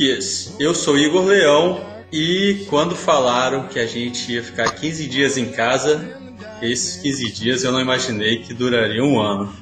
[0.00, 0.56] Geeks!
[0.58, 1.78] Eu sou Igor Leão
[2.10, 6.18] e quando falaram que a gente ia ficar 15 dias em casa,
[6.62, 9.52] esses 15 dias eu não imaginei que duraria um ano.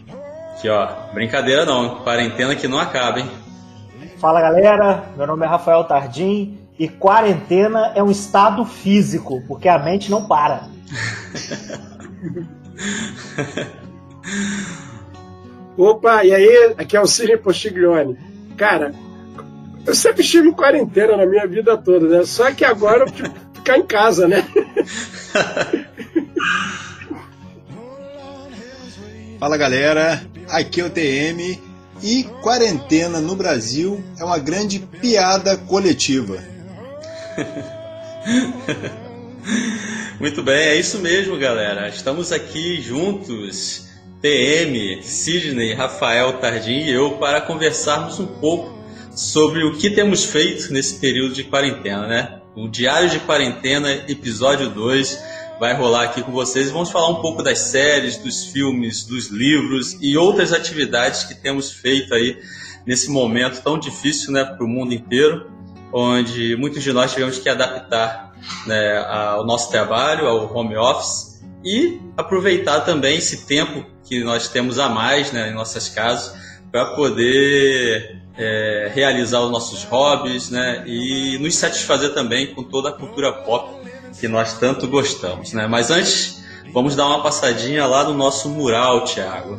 [0.61, 3.29] Que ó, brincadeira não, quarentena que não acaba, hein?
[4.19, 9.81] Fala galera, meu nome é Rafael Tardim e quarentena é um estado físico, porque a
[9.81, 10.67] mente não para.
[15.77, 16.75] Opa, e aí?
[16.79, 18.17] Aqui é o Cine Postiglione.
[18.57, 18.95] Cara,
[19.89, 22.23] eu sempre estive em quarentena na minha vida toda, né?
[22.27, 24.47] Só que agora eu tive que ficar em casa, né?
[29.41, 31.59] Fala galera, aqui é o TM
[32.03, 36.37] e quarentena no Brasil é uma grande piada coletiva.
[40.21, 41.89] Muito bem, é isso mesmo, galera.
[41.89, 43.89] Estamos aqui juntos,
[44.21, 48.78] PM, Sidney, Rafael Tardim e eu, para conversarmos um pouco
[49.19, 52.41] sobre o que temos feito nesse período de quarentena, né?
[52.55, 55.19] O Diário de Quarentena, episódio 2,
[55.59, 56.71] vai rolar aqui com vocês.
[56.71, 61.73] Vamos falar um pouco das séries, dos filmes, dos livros e outras atividades que temos
[61.73, 62.39] feito aí
[62.87, 65.51] nesse momento tão difícil né, para o mundo inteiro
[65.93, 68.33] onde muitos de nós tivemos que adaptar
[68.67, 74.79] né, ao nosso trabalho, ao home office e aproveitar também esse tempo que nós temos
[74.79, 76.37] a mais né, em nossas casas
[76.71, 82.93] para poder é, realizar os nossos hobbies né, e nos satisfazer também com toda a
[82.93, 83.77] cultura pop
[84.19, 85.53] que nós tanto gostamos.
[85.53, 85.67] Né?
[85.67, 89.59] Mas antes, vamos dar uma passadinha lá no nosso mural, Thiago.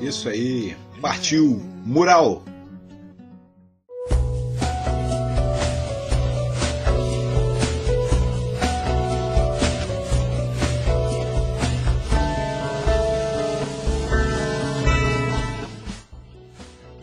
[0.00, 1.62] Isso aí, partiu!
[1.84, 2.42] Mural!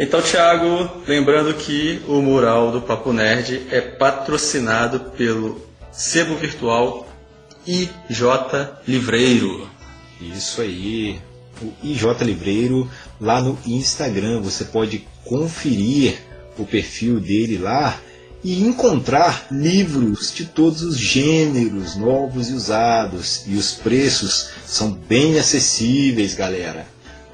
[0.02, 7.08] Então, Thiago, lembrando que o mural do Papo Nerd é patrocinado pelo sebo virtual
[7.68, 8.26] IJ
[8.88, 9.70] Livreiro.
[10.20, 11.22] Isso aí,
[11.62, 12.90] o IJ Livreiro
[13.20, 14.42] lá no Instagram.
[14.42, 16.18] Você pode conferir
[16.58, 18.00] o perfil dele lá
[18.44, 23.44] e encontrar livros de todos os gêneros, novos e usados.
[23.46, 26.88] E os preços são bem acessíveis, galera.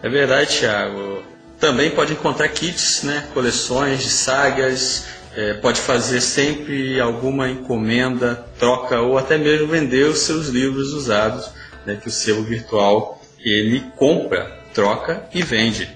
[0.03, 1.36] É verdade, Thiago.
[1.59, 9.01] Também pode encontrar kits, né, coleções de sagas, é, pode fazer sempre alguma encomenda, troca
[9.01, 11.49] ou até mesmo vender os seus livros usados,
[11.85, 15.89] né, que o selo virtual ele compra, troca e vende.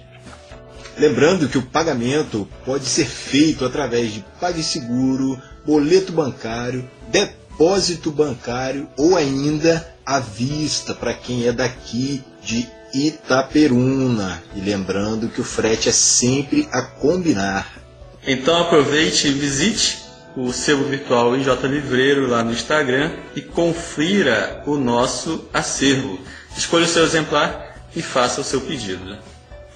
[0.97, 9.15] Lembrando que o pagamento pode ser feito através de PagSeguro, boleto bancário, depósito bancário ou
[9.15, 14.43] ainda à vista para quem é daqui de Itaperuna.
[14.55, 17.81] E lembrando que o frete é sempre a combinar.
[18.25, 19.99] Então aproveite e visite
[20.35, 26.19] o selo virtual IJ Livreiro lá no Instagram e confira o nosso acervo.
[26.57, 29.17] Escolha o seu exemplar e faça o seu pedido.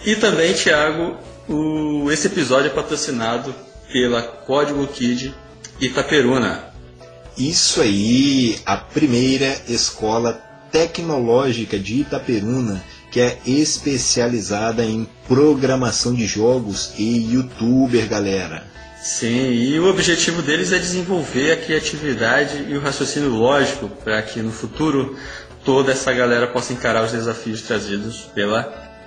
[0.05, 1.17] E também, Tiago,
[2.11, 3.53] esse episódio é patrocinado
[3.91, 5.33] pela Código Kid
[5.79, 6.63] Itaperuna.
[7.37, 10.33] Isso aí, a primeira escola
[10.71, 12.83] tecnológica de Itaperuna
[13.15, 18.67] que é especializada em programação de jogos e youtuber, galera.
[19.01, 24.41] Sim, e o objetivo deles é desenvolver a criatividade e o raciocínio lógico para que
[24.41, 25.17] no futuro
[25.63, 28.63] toda essa galera possa encarar os desafios trazidos pela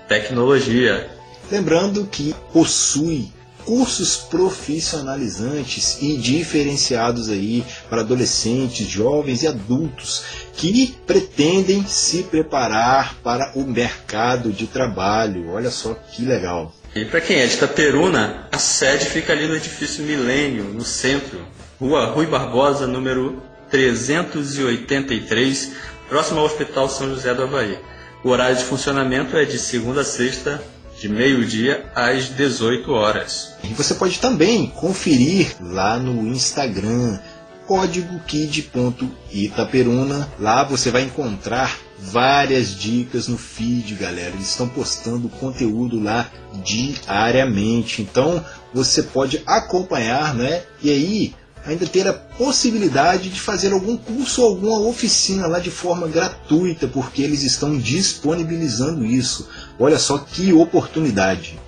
[0.09, 1.11] tecnologia.
[1.53, 3.31] Lembrando que possui
[3.69, 10.25] cursos profissionalizantes e diferenciados aí para adolescentes, jovens e adultos
[10.55, 15.51] que pretendem se preparar para o mercado de trabalho.
[15.51, 16.75] Olha só que legal.
[16.95, 21.39] E para quem é de Itaperuna, a sede fica ali no edifício Milênio, no centro,
[21.79, 25.73] Rua Rui Barbosa, número 383,
[26.09, 27.79] próximo ao Hospital São José do Havaí.
[28.25, 30.63] O horário de funcionamento é de segunda a sexta,
[31.01, 33.55] de meio-dia às 18 horas.
[33.65, 37.19] E você pode também conferir lá no Instagram
[37.67, 40.29] código kid.itaperuna.
[40.41, 44.35] Lá você vai encontrar várias dicas no feed, galera.
[44.35, 46.31] Eles estão postando conteúdo lá
[46.65, 48.01] diariamente.
[48.01, 48.43] Então
[48.73, 50.63] você pode acompanhar, né?
[50.83, 55.71] E aí ainda ter a possibilidade de fazer algum curso ou alguma oficina lá de
[55.71, 59.49] forma gratuita, porque eles estão disponibilizando isso.
[59.79, 61.59] Olha só que oportunidade.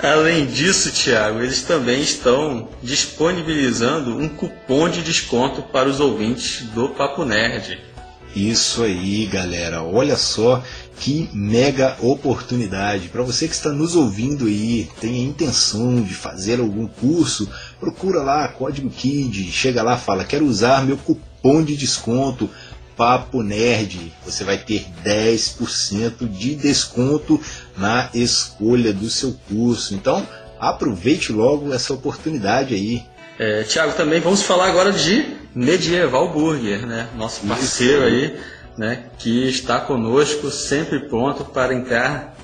[0.00, 6.90] Além disso, Tiago, eles também estão disponibilizando um cupom de desconto para os ouvintes do
[6.90, 7.87] Papo Nerd.
[8.36, 9.82] Isso aí, galera.
[9.82, 10.62] Olha só
[10.98, 13.08] que mega oportunidade.
[13.08, 17.48] Para você que está nos ouvindo aí, tem a intenção de fazer algum curso,
[17.80, 22.50] procura lá Código KID, chega lá, fala: "Quero usar meu cupom de desconto
[22.96, 24.12] Papo Nerd".
[24.24, 27.40] Você vai ter 10% de desconto
[27.76, 29.94] na escolha do seu curso.
[29.94, 30.26] Então,
[30.60, 33.02] aproveite logo essa oportunidade aí.
[33.38, 37.08] É, Tiago, também vamos falar agora de Medieval Burger, né?
[37.16, 38.38] Nosso parceiro aí,
[38.76, 39.06] né?
[39.18, 42.36] Que está conosco, sempre pronto para entrar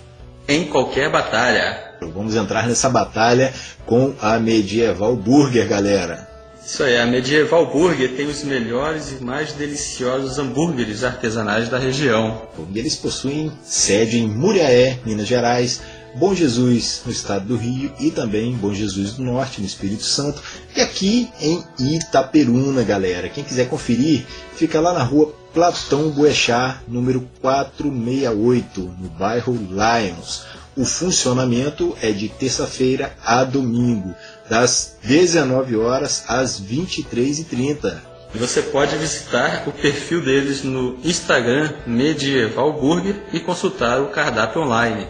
[0.48, 1.94] em qualquer batalha.
[2.12, 3.54] Vamos entrar nessa batalha
[3.86, 6.28] com a Medieval Burger, galera.
[6.66, 12.48] Isso aí, a Medieval Burger tem os melhores e mais deliciosos hambúrgueres artesanais da região.
[12.74, 15.80] Eles possuem sede em Muriaé, Minas Gerais,
[16.16, 20.40] Bom Jesus no estado do Rio e também Bom Jesus do Norte no Espírito Santo
[20.76, 21.64] e aqui em
[21.96, 23.28] Itaperuna, galera.
[23.28, 24.24] Quem quiser conferir,
[24.54, 30.44] fica lá na rua Platão Boechat, número 468, no bairro Lions.
[30.76, 34.14] O funcionamento é de terça-feira a domingo,
[34.48, 37.96] das 19 horas às 23h30.
[38.34, 44.62] E você pode visitar o perfil deles no Instagram Medieval Burger e consultar o cardápio
[44.62, 45.06] online.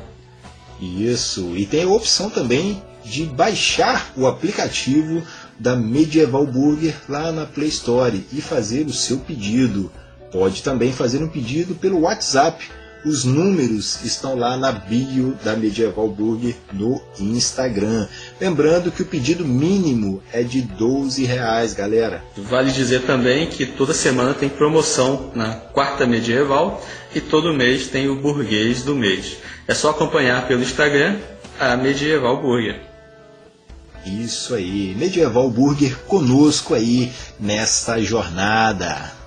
[0.84, 5.22] Isso, e tem a opção também de baixar o aplicativo
[5.58, 9.90] da Medieval Burger lá na Play Store e fazer o seu pedido.
[10.30, 12.70] Pode também fazer um pedido pelo WhatsApp.
[13.04, 18.08] Os números estão lá na bio da Medieval Burger no Instagram.
[18.40, 22.24] Lembrando que o pedido mínimo é de 12 reais, galera.
[22.34, 26.82] Vale dizer também que toda semana tem promoção na quarta medieval
[27.14, 29.36] e todo mês tem o burguês do mês.
[29.68, 31.18] É só acompanhar pelo Instagram
[31.60, 32.80] a Medieval Burger.
[34.06, 39.23] Isso aí, Medieval Burger conosco aí nessa jornada.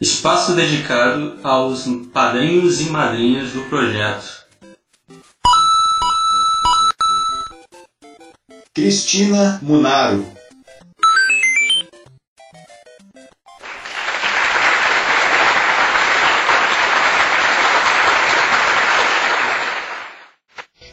[0.00, 4.46] Espaço dedicado aos padrinhos e madrinhas do projeto.
[8.72, 10.24] Cristina Munaro.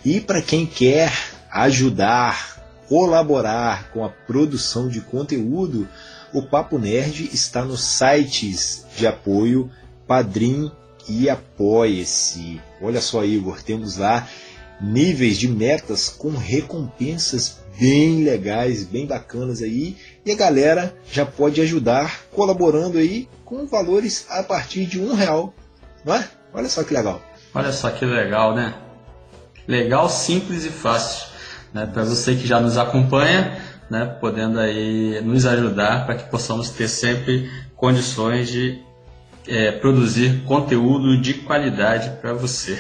[0.04, 1.14] E para quem quer
[1.52, 2.60] ajudar,
[2.90, 5.88] colaborar com a produção de conteúdo,
[6.36, 9.72] o Papo Nerd está nos sites de apoio
[10.06, 10.70] Padrim
[11.08, 12.62] e Apoie-se.
[12.82, 14.28] Olha só, Igor, temos lá
[14.82, 19.96] níveis de metas com recompensas bem legais, bem bacanas aí,
[20.26, 25.54] e a galera já pode ajudar colaborando aí com valores a partir de um real,
[26.04, 26.28] não é?
[26.54, 27.22] Olha só que legal.
[27.54, 28.76] Olha só que legal, né?
[29.66, 31.28] Legal, simples e fácil.
[31.74, 31.86] Né?
[31.86, 33.58] Para você que já nos acompanha,
[33.90, 34.06] né?
[34.20, 38.80] podendo aí nos ajudar para que possamos ter sempre condições de
[39.48, 42.80] é, produzir conteúdo de qualidade para você.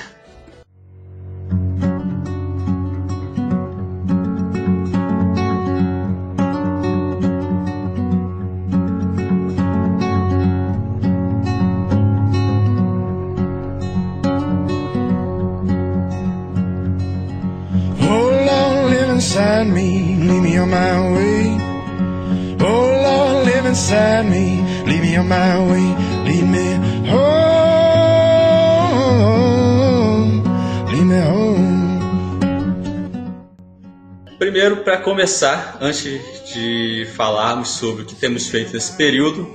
[35.06, 36.04] Começar, antes
[36.52, 39.48] de falarmos sobre o que temos feito nesse período,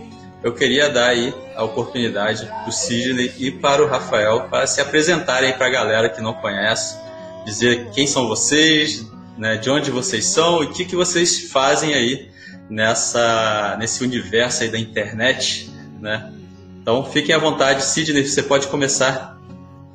[0.45, 4.81] eu queria dar aí a oportunidade para o Sidney e para o Rafael para se
[4.81, 6.97] apresentarem para a galera que não conhece,
[7.45, 9.05] dizer quem são vocês,
[9.37, 12.31] né, de onde vocês são e o que, que vocês fazem aí
[12.71, 15.69] nessa, nesse universo aí da internet,
[16.01, 16.33] né?
[16.81, 19.37] Então fiquem à vontade, Sidney, você pode começar.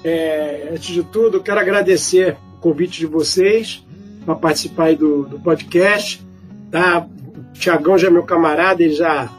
[0.03, 3.84] É, antes de tudo, quero agradecer o convite de vocês
[4.25, 6.25] para participar aí do, do podcast.
[6.71, 7.05] Tá?
[7.05, 9.29] O Tiagão já é meu camarada, ele já,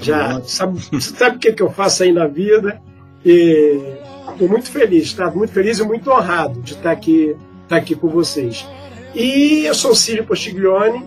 [0.00, 2.80] já sabe, sabe o que, que eu faço aí na vida.
[3.24, 5.30] Estou muito feliz, tá?
[5.30, 8.66] Muito feliz e muito honrado de estar aqui, estar aqui com vocês.
[9.14, 11.04] E eu sou o Círio Postiglione,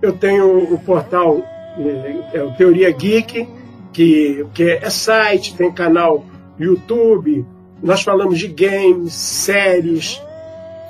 [0.00, 1.42] eu tenho o portal
[1.78, 3.48] é, é, o Teoria Geek,
[3.92, 6.24] que, que é site, tem canal
[6.58, 7.44] YouTube,
[7.82, 10.22] nós falamos de games, séries,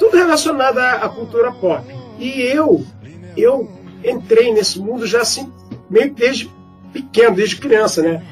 [0.01, 1.85] tudo relacionado à, cultura pop.
[2.19, 2.85] E eu,
[3.37, 3.71] eu
[4.03, 5.53] entrei nesse mundo já assim,
[5.91, 6.51] meio desde
[6.91, 8.23] pequeno, desde criança, né?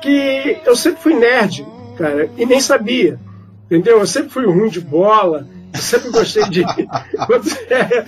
[0.00, 1.66] Que eu sempre fui nerd,
[1.98, 3.20] cara, e nem sabia.
[3.66, 3.98] Entendeu?
[3.98, 6.64] Eu sempre fui ruim de bola, eu sempre gostei de.
[7.68, 8.04] é,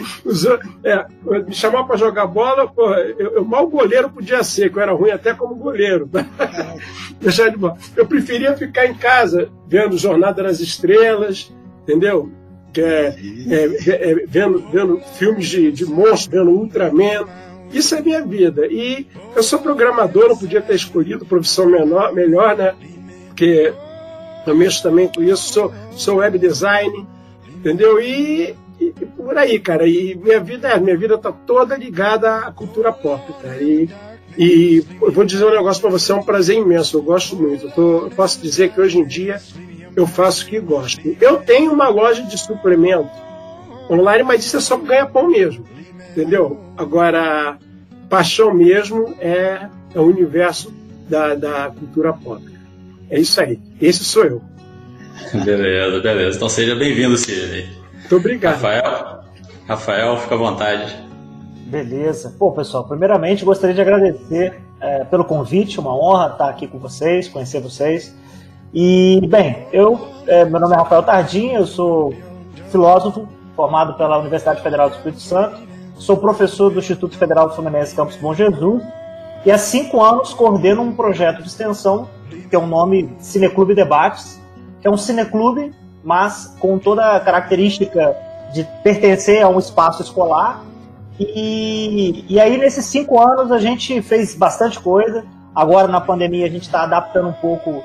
[0.84, 1.06] é,
[1.42, 4.92] me chamar para jogar bola, porra, eu, eu, mal goleiro podia ser, que eu era
[4.92, 6.08] ruim até como goleiro.
[7.20, 7.76] Deixar de bola.
[7.94, 12.32] Eu preferia ficar em casa vendo Jornada das Estrelas, entendeu?
[12.76, 13.14] É,
[13.48, 17.26] é, é, vendo, vendo filmes de, de monstros, vendo Ultraman.
[17.72, 18.66] Isso é minha vida.
[18.66, 22.74] E eu sou programador, não podia ter escolhido profissão menor, melhor, né?
[23.28, 23.72] Porque
[24.46, 27.06] eu mexo também com isso, sou, sou web design,
[27.48, 28.00] entendeu?
[28.00, 29.86] E, e, e, por aí, cara.
[29.86, 33.62] E minha vida, minha vida tá toda ligada à cultura pop, cara.
[33.62, 33.88] E,
[34.36, 36.98] e eu vou dizer um negócio para você, é um prazer imenso.
[36.98, 37.66] Eu gosto muito.
[37.66, 39.40] Eu, tô, eu posso dizer que hoje em dia
[39.96, 41.00] eu faço o que gosto.
[41.20, 43.10] Eu tenho uma loja de suplemento
[43.90, 45.64] online, mas isso é só ganhar pão mesmo,
[46.10, 46.60] entendeu?
[46.76, 47.58] Agora,
[48.08, 50.72] paixão mesmo é, é o universo
[51.08, 52.42] da, da cultura pop.
[53.10, 53.58] É isso aí.
[53.80, 54.42] Esse sou eu.
[55.44, 56.36] Beleza, beleza.
[56.36, 57.68] Então seja bem-vindo, Sidney.
[57.92, 58.54] Muito obrigado.
[58.54, 59.24] Rafael,
[59.66, 60.96] Rafael, fica à vontade.
[61.66, 62.34] Beleza.
[62.38, 67.28] Pô, pessoal, primeiramente gostaria de agradecer é, pelo convite, uma honra estar aqui com vocês,
[67.28, 68.14] conhecer vocês.
[68.72, 72.14] E, bem, eu, é, meu nome é Rafael Tardim, eu sou
[72.70, 75.60] filósofo, formado pela Universidade Federal do Espírito Santo,
[75.96, 78.82] sou professor do Instituto Federal Fluminense Campus Bom Jesus
[79.44, 82.08] e há cinco anos coordeno um projeto de extensão
[82.48, 84.40] que é o um nome Cineclube Debates,
[84.80, 85.72] que é um cineclube,
[86.02, 88.16] mas com toda a característica
[88.52, 90.64] de pertencer a um espaço escolar.
[91.18, 95.24] E, e aí, nesses cinco anos, a gente fez bastante coisa.
[95.54, 97.84] Agora, na pandemia, a gente está adaptando um pouco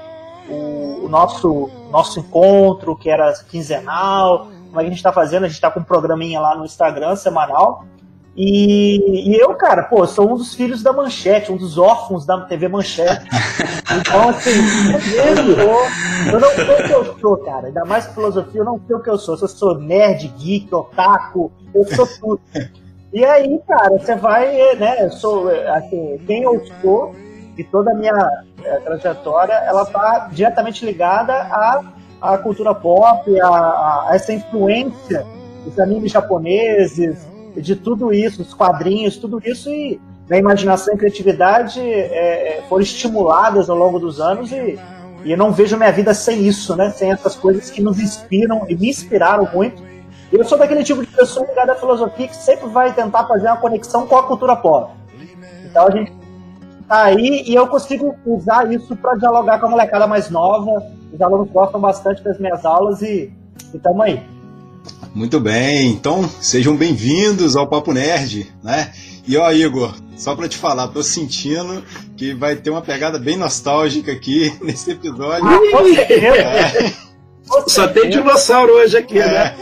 [0.50, 4.48] o, o, nosso, nosso encontro, que era quinzenal.
[4.68, 5.44] Como é que a gente está fazendo?
[5.44, 7.86] A gente está com um programinha lá no Instagram semanal.
[8.38, 12.42] E, e, eu, cara, pô, sou um dos filhos da Manchete, um dos órfãos da
[12.42, 13.26] TV Manchete.
[13.98, 14.50] Então, assim,
[15.16, 17.68] eu, eu não sei o que eu sou, cara.
[17.68, 19.38] Ainda mais filosofia, eu não sei o que eu sou.
[19.40, 22.42] Eu sou nerd, geek, otaku, eu sou tudo.
[23.14, 27.16] E aí, cara, você vai, né, eu sou, assim, quem eu sou
[27.58, 31.84] e toda a minha é, trajetória, ela tá diretamente ligada à,
[32.22, 35.26] à cultura pop, a, a essa influência
[35.64, 41.00] dos animes japoneses, de tudo isso, os quadrinhos, tudo isso, e a imaginação e a
[41.00, 44.78] criatividade é, foram estimuladas ao longo dos anos e,
[45.24, 46.90] e eu não vejo minha vida sem isso, né?
[46.90, 49.82] Sem essas coisas que nos inspiram e me inspiraram muito.
[50.32, 53.58] Eu sou daquele tipo de pessoa ligada à filosofia que sempre vai tentar fazer uma
[53.58, 54.94] conexão com a cultura pop.
[55.64, 56.12] Então a gente
[56.88, 60.84] tá aí e eu consigo usar isso para dialogar com a molecada mais nova.
[61.12, 63.32] Os alunos gostam bastante das minhas aulas e
[63.74, 64.22] estamos aí.
[65.14, 68.92] Muito bem, então sejam bem-vindos ao Papo Nerd, né?
[69.28, 71.84] E ó, Igor, só para te falar, tô sentindo
[72.16, 75.48] que vai ter uma pegada bem nostálgica aqui nesse episódio.
[75.48, 76.38] Ah, com certeza.
[76.38, 77.06] É.
[77.68, 79.26] Só tem dinossauro hoje aqui, é.
[79.26, 79.56] né?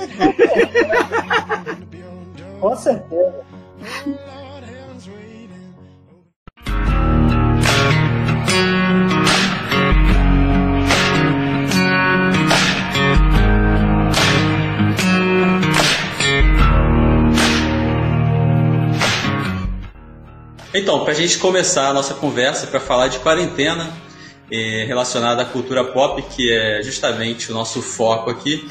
[2.60, 3.44] com certeza.
[20.84, 23.90] Então, para a gente começar a nossa conversa para falar de quarentena
[24.52, 28.70] eh, relacionada à cultura pop, que é justamente o nosso foco aqui,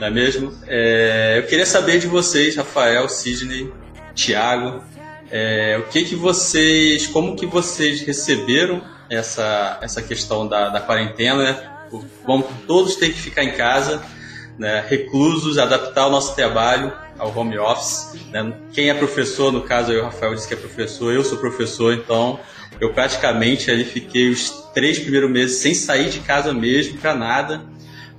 [0.00, 0.52] não é mesmo?
[0.66, 3.72] É, eu queria saber de vocês, Rafael, Sidney,
[4.16, 4.82] Tiago,
[5.30, 11.40] é, o que que vocês, como que vocês receberam essa, essa questão da, da quarentena,
[11.40, 11.70] né?
[12.26, 14.02] Vamos todos ter que ficar em casa,
[14.58, 14.84] né?
[14.88, 18.14] reclusos, adaptar o nosso trabalho ao home office.
[18.30, 18.52] Né?
[18.72, 21.94] Quem é professor, no caso eu, o Rafael disse que é professor, eu sou professor,
[21.94, 22.38] então
[22.80, 27.62] eu praticamente ali fiquei os três primeiros meses sem sair de casa mesmo para nada.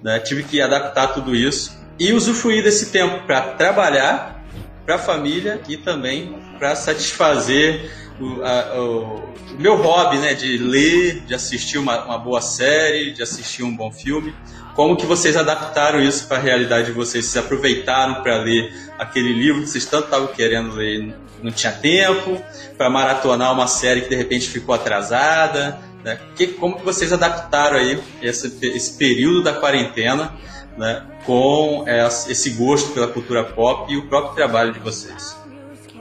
[0.01, 0.19] Né?
[0.19, 4.43] Tive que adaptar tudo isso e usufruir desse tempo para trabalhar
[4.85, 7.89] para a família e também para satisfazer
[8.19, 13.23] o, a, o, meu hobby, né, de ler, de assistir uma, uma boa série, de
[13.23, 14.33] assistir um bom filme.
[14.75, 17.25] Como que vocês adaptaram isso para a realidade de vocês?
[17.25, 22.41] Vocês aproveitaram para ler aquele livro que vocês tanto estavam querendo ler não tinha tempo?
[22.77, 25.79] Para maratonar uma série que de repente ficou atrasada?
[26.03, 26.19] Né?
[26.35, 30.33] Que, como que vocês adaptaram aí esse, esse período da quarentena
[30.77, 31.85] né, com
[32.27, 35.37] esse gosto pela cultura pop e o próprio trabalho de vocês?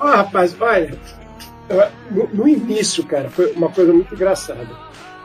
[0.00, 0.98] Ah, rapaz, olha,
[2.10, 4.68] no, no início, cara, foi uma coisa muito engraçada.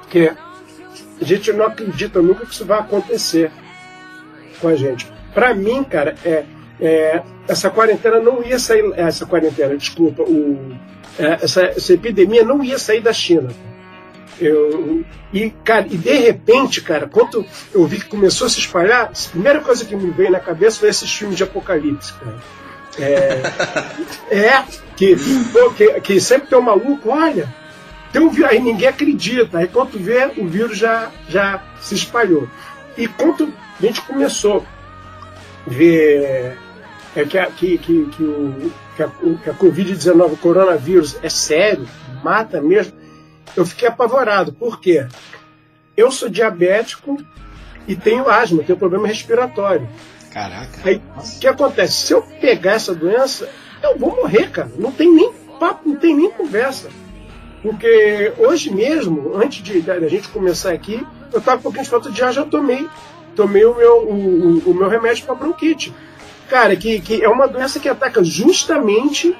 [0.01, 0.31] Porque
[1.21, 3.51] a gente não acredita nunca que isso vai acontecer
[4.59, 5.07] com a gente.
[5.33, 6.43] Para mim, cara, é,
[6.79, 8.83] é, essa quarentena não ia sair.
[8.95, 10.75] Essa quarentena, desculpa, o,
[11.17, 13.49] é, essa, essa epidemia não ia sair da China.
[14.39, 19.11] Eu, e, cara, e de repente, cara, quando eu vi que começou a se espalhar,
[19.11, 22.37] a primeira coisa que me veio na cabeça foi esses filmes de apocalipse, cara.
[22.97, 23.41] É,
[24.31, 24.63] é
[24.95, 25.15] que,
[25.75, 27.53] que, que, sempre tem um maluco, olha,
[28.11, 29.59] tem um, aí ninguém acredita.
[29.59, 32.47] Aí quando vê, o vírus já, já se espalhou.
[32.97, 34.65] E quando a gente começou
[35.65, 36.57] a ver
[37.15, 41.87] é, que, que, que, que, o, que a, que a Covid-19, o coronavírus, é sério,
[42.23, 42.93] mata mesmo,
[43.55, 44.53] eu fiquei apavorado.
[44.53, 45.07] Por quê?
[45.95, 47.17] Eu sou diabético
[47.87, 49.87] e tenho asma, tenho problema respiratório.
[50.31, 50.69] Caraca.
[50.83, 51.93] Aí o que acontece?
[52.05, 53.49] Se eu pegar essa doença,
[53.81, 54.71] eu vou morrer, cara.
[54.77, 56.89] Não tem nem papo, não tem nem conversa.
[57.61, 61.89] Porque hoje mesmo, antes de da gente começar aqui, eu estava com um pouquinho de
[61.89, 62.87] falta de ar, já tomei.
[63.35, 65.93] Tomei o meu, o, o meu remédio para bronquite.
[66.49, 69.35] Cara, que, que é uma doença que ataca justamente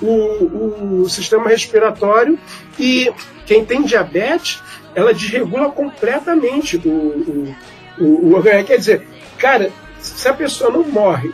[0.00, 2.38] o, o sistema respiratório
[2.78, 3.12] e
[3.44, 4.62] quem tem diabetes,
[4.94, 7.56] ela desregula completamente o, o,
[7.98, 8.42] o, o.
[8.42, 9.06] Quer dizer,
[9.38, 9.70] cara,
[10.00, 11.32] se a pessoa não morre,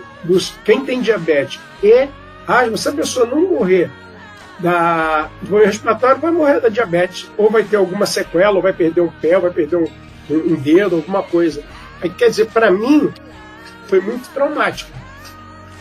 [0.64, 2.08] quem tem diabetes e
[2.46, 3.90] asma, se a pessoa não morrer
[4.62, 9.00] da doença respiratória, vai morrer da diabetes, ou vai ter alguma sequela, ou vai perder
[9.00, 9.86] um pé, ou vai perder um,
[10.30, 11.62] um, dedo, alguma coisa.
[12.00, 13.12] Aí, quer dizer, para mim,
[13.88, 14.90] foi muito traumático.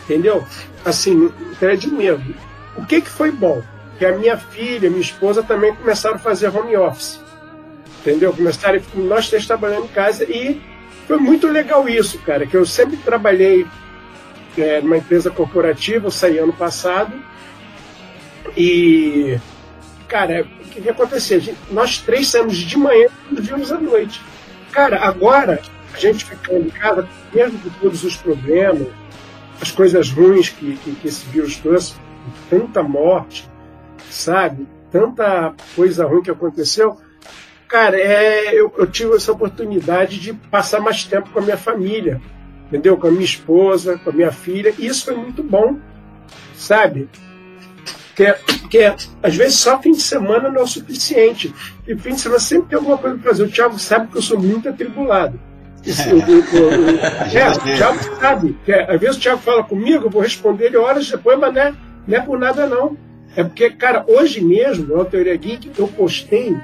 [0.04, 0.44] Entendeu?
[0.84, 2.34] Assim, até de medo.
[2.76, 3.62] O que, que foi bom?
[3.98, 7.20] Que a minha filha, minha esposa também começaram a fazer home office.
[8.00, 8.32] Entendeu?
[8.32, 10.60] Começaram, nós três trabalhando em casa e
[11.06, 13.66] foi muito legal isso, cara, que eu sempre trabalhei
[14.58, 17.12] é, numa empresa corporativa, eu saí ano passado,
[18.56, 19.38] e,
[20.08, 21.40] cara, o que, que aconteceu?
[21.70, 24.20] Nós três saímos de manhã e vimos à noite.
[24.70, 25.60] Cara, agora,
[25.92, 28.88] a gente ficando em casa, mesmo com todos os problemas,
[29.60, 31.94] as coisas ruins que, que, que esse vírus trouxe,
[32.50, 33.48] tanta morte,
[34.10, 34.66] sabe?
[34.90, 36.98] Tanta coisa ruim que aconteceu.
[37.68, 42.20] Cara, é, eu, eu tive essa oportunidade de passar mais tempo com a minha família,
[42.66, 42.96] entendeu?
[42.96, 45.78] Com a minha esposa, com a minha filha, e isso foi muito bom,
[46.54, 47.08] sabe?
[48.70, 51.54] Que, é, é, às vezes só fim de semana não é o suficiente.
[51.86, 53.44] E fim de semana sempre tem alguma coisa para fazer.
[53.44, 55.38] O Thiago sabe que eu sou muito atribulado.
[55.84, 56.14] Isso, é.
[56.14, 58.56] o, é, Thiago sabe.
[58.64, 61.60] Que, às vezes o Thiago fala comigo, eu vou responder ele horas depois, mas não
[61.60, 61.74] é,
[62.06, 62.96] não é por nada não.
[63.34, 66.54] É porque, cara, hoje mesmo, na Teoria Geek, eu postei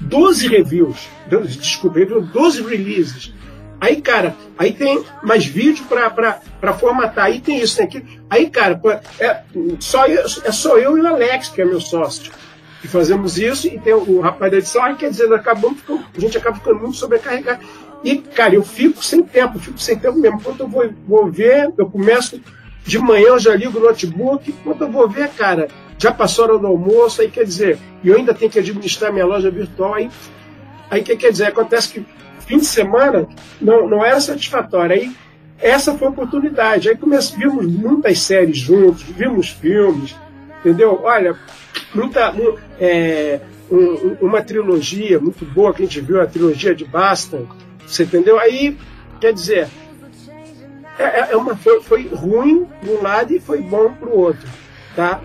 [0.00, 1.08] 12 reviews,
[1.58, 3.34] desculpa, 12 releases.
[3.80, 8.06] Aí, cara, aí tem mais vídeo para formatar, aí tem isso, tem aquilo.
[8.28, 8.80] Aí, cara,
[9.20, 9.42] é
[9.78, 12.32] só, eu, é só eu e o Alex, que é meu sócio,
[12.80, 16.36] que fazemos isso, e tem o rapaz da edição, aí quer dizer, acabamos, a gente
[16.36, 17.64] acaba ficando muito sobrecarregado.
[18.02, 20.40] E, cara, eu fico sem tempo, fico sem tempo mesmo.
[20.40, 22.40] Quando eu vou, vou ver, eu começo
[22.84, 26.48] de manhã, eu já ligo o notebook, quando eu vou ver, cara, já passou a
[26.48, 29.94] hora do almoço, aí quer dizer, e eu ainda tenho que administrar minha loja virtual,
[29.94, 30.10] aí,
[30.90, 32.06] aí que quer dizer, acontece que
[32.48, 33.28] fim de semana
[33.60, 35.12] não, não era satisfatório, aí
[35.60, 40.16] essa foi a oportunidade, aí começamos, vimos muitas séries juntos, vimos filmes,
[40.60, 41.00] entendeu?
[41.02, 41.36] Olha,
[41.94, 42.34] muita,
[42.80, 47.42] é, um, uma trilogia muito boa que a gente viu, a trilogia de Basta,
[47.86, 48.38] você entendeu?
[48.38, 48.76] Aí,
[49.20, 49.68] quer dizer,
[50.98, 54.18] é, é, é uma, foi, foi ruim de um lado e foi bom para o
[54.18, 54.48] outro,
[54.96, 55.20] tá?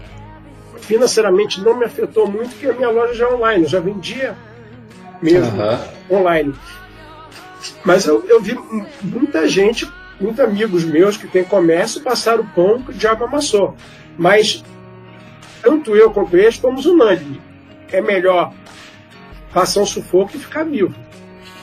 [0.83, 4.35] financeiramente não me afetou muito, porque a minha loja já é online, eu já vendia
[5.21, 6.17] mesmo uhum.
[6.19, 6.53] online.
[7.83, 8.57] Mas eu, eu vi
[9.01, 13.75] muita gente, muitos amigos meus que têm comércio passaram o pão que o diabo amassou.
[14.17, 14.63] Mas
[15.61, 17.39] tanto eu quanto eles fomos unânimes.
[17.91, 18.53] É melhor
[19.53, 20.93] passar um sufoco e ficar vivo.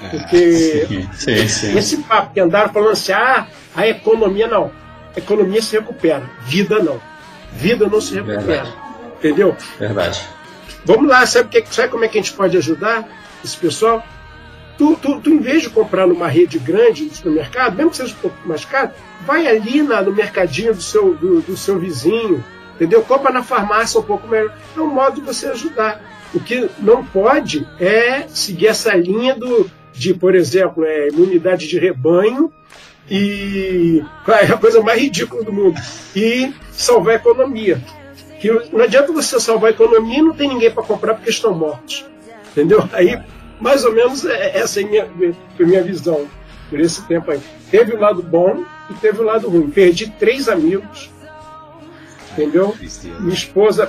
[0.02, 1.78] É, porque sim, sim, sim.
[1.78, 4.70] esse papo que andaram falando assim, ah, a economia não.
[5.14, 7.00] A economia se recupera, vida não.
[7.52, 8.40] Vida não se recupera.
[8.40, 8.74] Verdade.
[9.18, 9.56] Entendeu?
[9.78, 10.28] Verdade.
[10.84, 13.06] Vamos lá, sabe, que, sabe como é que a gente pode ajudar
[13.44, 14.02] esse pessoal?
[14.80, 18.14] Tu, tu, tu, em vez de comprar numa rede grande de supermercado, mesmo que seja
[18.14, 18.92] um pouco mais caro,
[19.26, 22.42] vai ali na, no mercadinho do seu, do, do seu vizinho,
[22.76, 23.02] entendeu?
[23.02, 24.56] Compra na farmácia um pouco melhor.
[24.74, 26.00] É um modo de você ajudar.
[26.32, 31.78] O que não pode é seguir essa linha do, de, por exemplo, é, imunidade de
[31.78, 32.50] rebanho
[33.10, 35.78] e é a coisa mais ridícula do mundo
[36.16, 37.78] e salvar a economia
[38.40, 41.54] que não adianta você salvar a economia e não tem ninguém para comprar porque estão
[41.54, 42.06] mortos.
[42.52, 42.88] Entendeu?
[42.94, 43.20] Aí,
[43.60, 45.08] mais ou menos, é, essa é a minha,
[45.56, 46.26] foi minha visão
[46.68, 47.40] por esse tempo aí.
[47.70, 49.70] Teve o lado bom e teve o lado ruim.
[49.70, 51.10] Perdi três amigos,
[52.32, 52.74] entendeu?
[53.20, 53.88] Minha esposa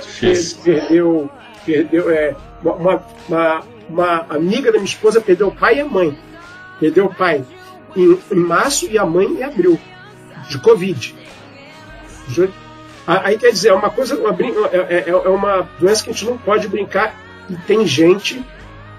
[0.62, 1.30] perdeu,
[1.64, 6.18] perdeu é, uma, uma, uma amiga da minha esposa perdeu o pai e a mãe.
[6.78, 7.44] Perdeu o pai
[7.96, 9.78] em, em março e a mãe em abril,
[10.48, 11.14] de Covid.
[13.06, 14.36] Aí quer dizer, é uma coisa, uma,
[14.72, 17.14] é, é, é uma doença que a gente não pode brincar
[17.50, 18.42] e tem gente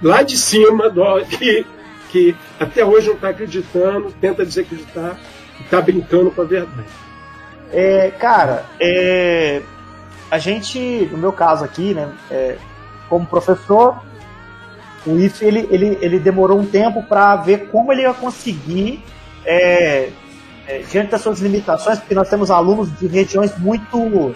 [0.04, 1.66] lá de cima do, que,
[2.10, 5.18] que até hoje não está acreditando, tenta desacreditar
[5.60, 6.88] e está brincando com a verdade.
[7.72, 9.62] É, cara, é,
[10.30, 10.80] a gente,
[11.12, 12.58] no meu caso aqui, né, é,
[13.10, 14.00] como professor,
[15.06, 19.04] o IF ele, ele, ele demorou um tempo para ver como ele ia conseguir,
[19.46, 20.10] é,
[20.68, 24.34] é, diante das suas limitações, porque nós temos alunos de regiões muito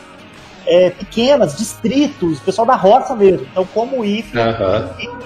[0.65, 3.47] é, pequenas, distritos, pessoal da roça mesmo.
[3.49, 5.19] Então, como o IF, uhum.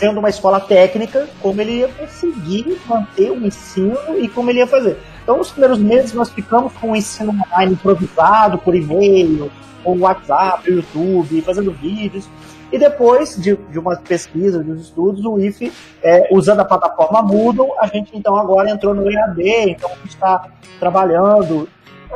[0.00, 4.66] Sendo uma escola técnica, como ele ia conseguir manter o ensino e como ele ia
[4.66, 4.96] fazer.
[5.22, 9.52] Então, nos primeiros meses, nós ficamos com o ensino online improvisado por e-mail,
[9.84, 12.26] ou WhatsApp, YouTube, fazendo vídeos.
[12.72, 15.70] E depois de, de uma pesquisa, de estudos, o IFE,
[16.02, 20.14] é, usando a plataforma Moodle, a gente então agora entrou no EAD, então a gente
[20.14, 21.68] está trabalhando.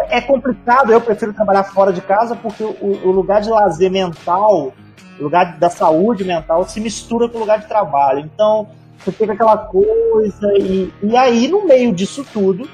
[0.09, 4.73] É complicado, eu prefiro trabalhar fora de casa porque o, o lugar de lazer mental,
[5.19, 8.21] o lugar da saúde mental se mistura com o lugar de trabalho.
[8.21, 12.69] Então, você fica aquela coisa, e, e aí no meio disso tudo,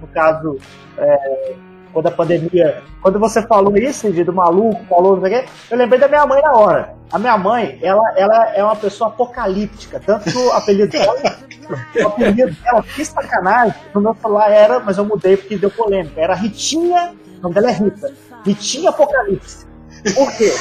[0.00, 0.58] no caso,
[0.98, 1.54] é,
[1.92, 2.82] quando a pandemia.
[3.02, 6.26] Quando você falou isso, do maluco, falou, não sei o quê, eu lembrei da minha
[6.26, 6.94] mãe na hora.
[7.10, 11.14] A minha mãe, ela, ela é uma pessoa apocalíptica, tanto o apelido dela,
[11.96, 16.20] o apelido dela, que sacanagem, no meu celular era, mas eu mudei porque deu polêmica,
[16.20, 18.12] era Ritinha, o nome dela é Rita,
[18.44, 19.69] Ritinha Apocalipse.
[20.14, 20.52] Por quê?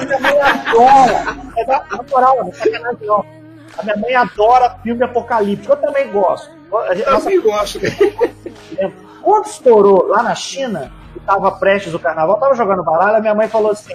[0.00, 3.24] A minha mãe adora, é da, na moral, não é sacanagem não.
[3.78, 6.50] A minha mãe adora filme apocalíptico, eu também gosto.
[6.70, 7.80] Eu também gosto.
[9.22, 13.34] Quando estourou lá na China, que estava prestes o carnaval, tava jogando baralho, a minha
[13.34, 13.94] mãe falou assim: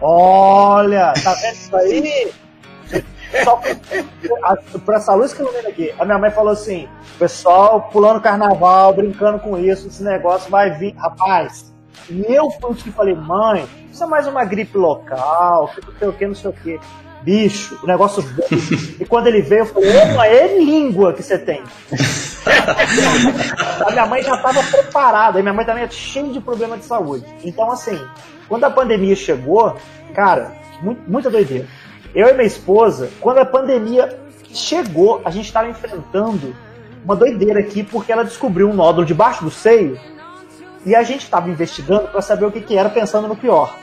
[0.00, 2.32] Olha, tá vendo isso aí?
[3.44, 3.60] Só
[4.84, 6.88] para essa luz que ilumina aqui, a minha mãe falou assim:
[7.18, 10.94] pessoal pulando carnaval, brincando com isso, esse negócio vai vir.
[10.96, 11.69] Rapaz,
[12.08, 16.08] e eu fui o que falei: mãe, isso é mais uma gripe local, não sei
[16.08, 16.80] o que, não sei o que
[17.22, 18.24] bicho, o negócio
[18.98, 21.62] e quando ele veio, eu falei, opa, é língua que você tem.
[23.86, 26.84] a minha mãe já estava preparada, e minha mãe também é cheia de problema de
[26.84, 27.24] saúde.
[27.44, 27.98] Então, assim,
[28.48, 29.76] quando a pandemia chegou,
[30.14, 31.66] cara, muito, muita doideira.
[32.14, 34.18] Eu e minha esposa, quando a pandemia
[34.52, 36.54] chegou, a gente estava enfrentando
[37.04, 39.98] uma doideira aqui, porque ela descobriu um nódulo debaixo do seio,
[40.84, 43.74] e a gente estava investigando para saber o que, que era, pensando no pior.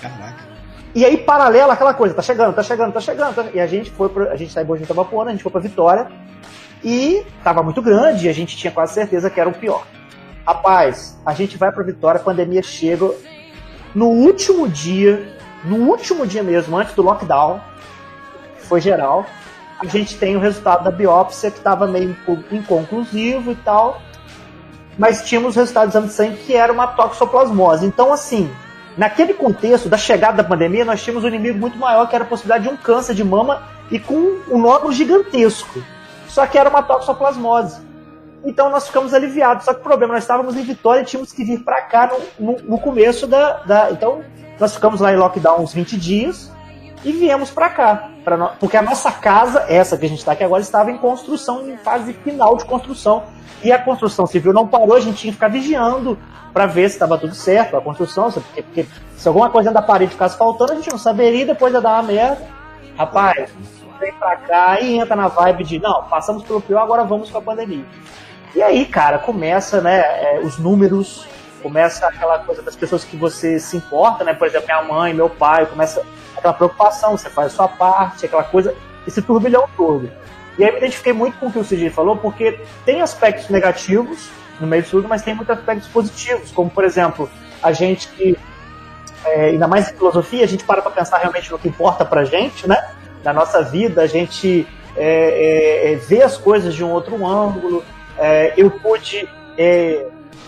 [0.00, 0.48] Caraca.
[0.94, 3.34] E aí, paralela, aquela coisa, tá chegando, tá chegando, tá chegando.
[3.34, 3.44] Tá...
[3.52, 4.30] E a gente foi, pro...
[4.30, 6.08] a gente saiu de Itabapuana, a gente foi pra Vitória.
[6.82, 9.84] E tava muito grande e a gente tinha quase certeza que era o pior.
[10.46, 13.10] Rapaz, a gente vai pra Vitória, a pandemia chega.
[13.94, 17.60] No último dia, no último dia mesmo, antes do lockdown,
[18.58, 19.26] foi geral,
[19.80, 22.16] a gente tem o resultado da biópsia que estava meio
[22.50, 24.00] inconclusivo e tal.
[24.98, 27.86] Mas tínhamos o resultado do exame de sangue que era uma toxoplasmose.
[27.86, 28.50] Então, assim,
[28.98, 32.26] Naquele contexto da chegada da pandemia, nós tínhamos um inimigo muito maior, que era a
[32.26, 35.80] possibilidade de um câncer de mama e com um nódulo gigantesco.
[36.26, 37.80] Só que era uma toxoplasmose.
[38.44, 39.66] Então nós ficamos aliviados.
[39.66, 42.44] Só que o problema, nós estávamos em Vitória e tínhamos que vir para cá no,
[42.44, 43.92] no, no, começo da, da.
[43.92, 44.20] Então
[44.58, 46.50] nós ficamos lá em lockdown uns 20 dias
[47.04, 48.10] e viemos para cá.
[48.24, 48.48] Pra no...
[48.60, 51.76] Porque a nossa casa, essa que a gente está aqui agora, estava em construção, em
[51.76, 53.24] fase final de construção.
[53.62, 56.16] E a construção civil não parou, a gente tinha que ficar vigiando
[56.52, 60.12] para ver se estava tudo certo, a construção, porque, porque, se alguma coisa da parede
[60.12, 62.46] ficasse faltando, a gente não saberia, depois ia dar uma merda.
[62.96, 63.50] Rapaz,
[63.98, 67.38] vem pra cá e entra na vibe de, não, passamos pelo pior, agora vamos com
[67.38, 67.84] a pandemia.
[68.54, 71.26] E aí, cara, começa, né, é, os números,
[71.62, 75.28] começa aquela coisa das pessoas que você se importa, né, por exemplo, minha mãe, meu
[75.28, 76.04] pai, começa
[76.38, 78.74] aquela preocupação, você faz a sua parte, aquela coisa,
[79.06, 80.10] esse turbilhão todo.
[80.58, 83.48] E aí eu me identifiquei muito com o que o CG falou, porque tem aspectos
[83.48, 87.30] negativos, no meio de tudo, mas tem muitos aspectos positivos, como por exemplo,
[87.62, 88.36] a gente que,
[89.24, 92.24] é, ainda mais em filosofia, a gente para para pensar realmente no que importa para
[92.24, 92.90] gente, né?
[93.22, 97.84] Na nossa vida, a gente é, é, é, vê as coisas de um outro ângulo.
[98.16, 99.28] É, eu pude.
[99.58, 100.06] É,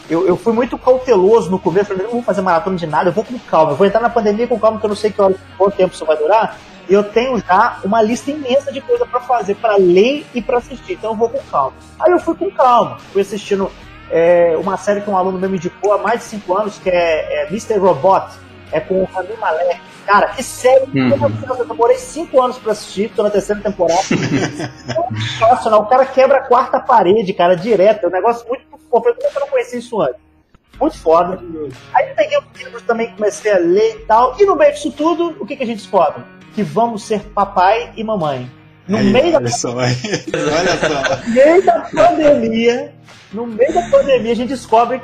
[0.08, 3.12] eu, eu fui muito cauteloso no começo, falei, não vou fazer maratona de nada, eu
[3.12, 5.20] vou com calma, eu vou entrar na pandemia com calma, porque eu não sei que
[5.20, 6.56] hora, quanto tempo isso vai durar,
[6.88, 10.58] e eu tenho já uma lista imensa de coisa para fazer, para ler e para
[10.58, 11.72] assistir, então eu vou com calma.
[11.98, 13.70] Aí eu fui com calma, fui assistindo
[14.10, 16.88] é, uma série que um aluno meu me indicou há mais de cinco anos, que
[16.88, 17.78] é, é Mr.
[17.78, 18.32] Robot,
[18.72, 19.80] é com o Rami Malek.
[20.10, 21.30] Cara, que série Uhum.
[21.60, 24.02] eu demorei cinco anos pra assistir, tô na terceira temporada.
[25.38, 25.82] Sensacional.
[25.82, 28.04] O cara quebra a quarta parede, cara, direto.
[28.04, 28.64] É um negócio muito.
[28.92, 30.16] Eu não conhecia isso antes.
[30.80, 31.38] Muito foda.
[31.94, 34.34] Aí eu peguei os livros também, comecei a ler e tal.
[34.40, 36.24] E no meio disso tudo, o que, que a gente descobre?
[36.54, 38.50] Que vamos ser papai e mamãe.
[38.88, 41.26] No Aí, meio da olha só, olha só.
[41.28, 42.94] no meio da pandemia,
[43.32, 45.00] no meio da pandemia, a gente descobre,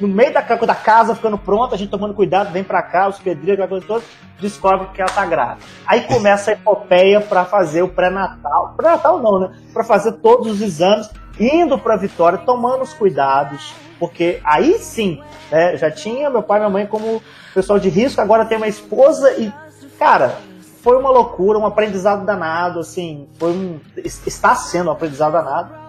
[0.00, 3.18] no meio da, da casa ficando pronta, a gente tomando cuidado, vem pra cá, os
[3.18, 4.04] pedreiros, aquela coisa toda,
[4.40, 5.58] descobre que ela tá grávida.
[5.86, 8.74] Aí começa a epopeia pra fazer o pré-natal.
[8.76, 9.56] Pré-natal não, né?
[9.72, 15.76] Pra fazer todos os exames, indo pra Vitória, tomando os cuidados, porque aí sim, né?
[15.76, 17.22] Já tinha meu pai e minha mãe como
[17.54, 19.52] pessoal de risco, agora tem uma esposa e,
[19.98, 20.36] cara,
[20.82, 25.81] foi uma loucura, um aprendizado danado, assim, foi um, es- está sendo um aprendizado danado.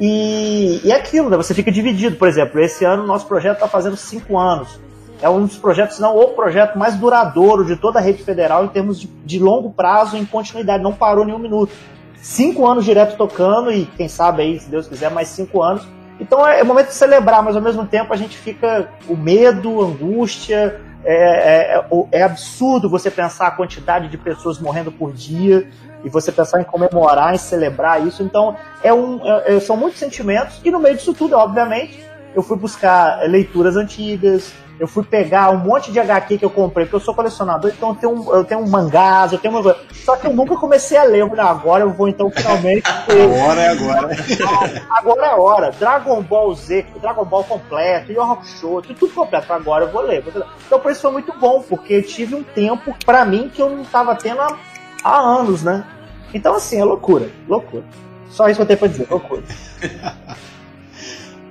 [0.00, 1.36] E, e é aquilo, né?
[1.36, 2.16] Você fica dividido.
[2.16, 4.80] Por exemplo, esse ano nosso projeto está fazendo cinco anos.
[5.20, 8.64] É um dos projetos, se não o projeto mais duradouro de toda a rede federal
[8.64, 10.82] em termos de, de longo prazo em continuidade.
[10.82, 11.72] Não parou nenhum minuto.
[12.16, 15.86] Cinco anos direto tocando e quem sabe aí, se Deus quiser, mais cinco anos.
[16.18, 19.82] Então é, é momento de celebrar, mas ao mesmo tempo a gente fica o medo,
[19.82, 20.80] angústia.
[21.02, 25.66] É, é, é, é absurdo você pensar a quantidade de pessoas morrendo por dia
[26.04, 28.22] e você pensar em comemorar, em celebrar isso.
[28.22, 32.42] Então é um, é- é- são muitos sentimentos e no meio disso tudo, obviamente, eu
[32.42, 36.96] fui buscar leituras antigas, eu fui pegar um monte de HQ que eu comprei, porque
[36.96, 39.76] eu sou colecionador, então eu tenho, um, eu tenho um mangás, eu tenho uma.
[39.92, 41.28] Só que eu nunca comecei a ler.
[41.28, 42.84] Falei, "Ah, agora eu vou então finalmente.
[42.88, 44.08] Agora é agora.
[44.90, 45.70] agora é a hora.
[45.78, 49.52] Dragon Ball Z, Dragon Ball completo, Yu Hakusho, tudo, tudo completo.
[49.52, 50.24] Agora eu vou ler.
[50.66, 53.68] Então por isso foi muito bom, porque eu tive um tempo pra mim que eu
[53.68, 54.56] não tava tendo há,
[55.02, 55.84] há anos, né?
[56.32, 57.84] Então assim, é loucura, loucura.
[58.30, 59.42] Só isso que eu tenho pra dizer, loucura.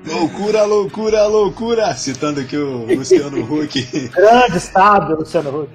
[0.06, 1.94] Loucura, loucura, loucura!
[1.94, 3.82] Citando aqui o Luciano Huck.
[4.10, 5.70] Grande sábio, Luciano Huck.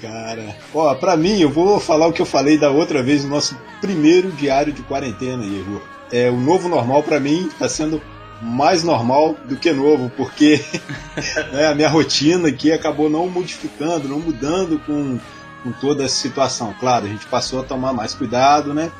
[0.00, 3.30] Cara, ó, pra mim, eu vou falar o que eu falei da outra vez no
[3.30, 5.82] nosso primeiro diário de quarentena, Igor.
[6.12, 8.00] É, o novo normal pra mim tá sendo
[8.40, 10.62] mais normal do que novo, porque
[11.52, 15.18] né, a minha rotina aqui acabou não modificando, não mudando com,
[15.66, 16.72] com toda essa situação.
[16.78, 18.92] Claro, a gente passou a tomar mais cuidado, né?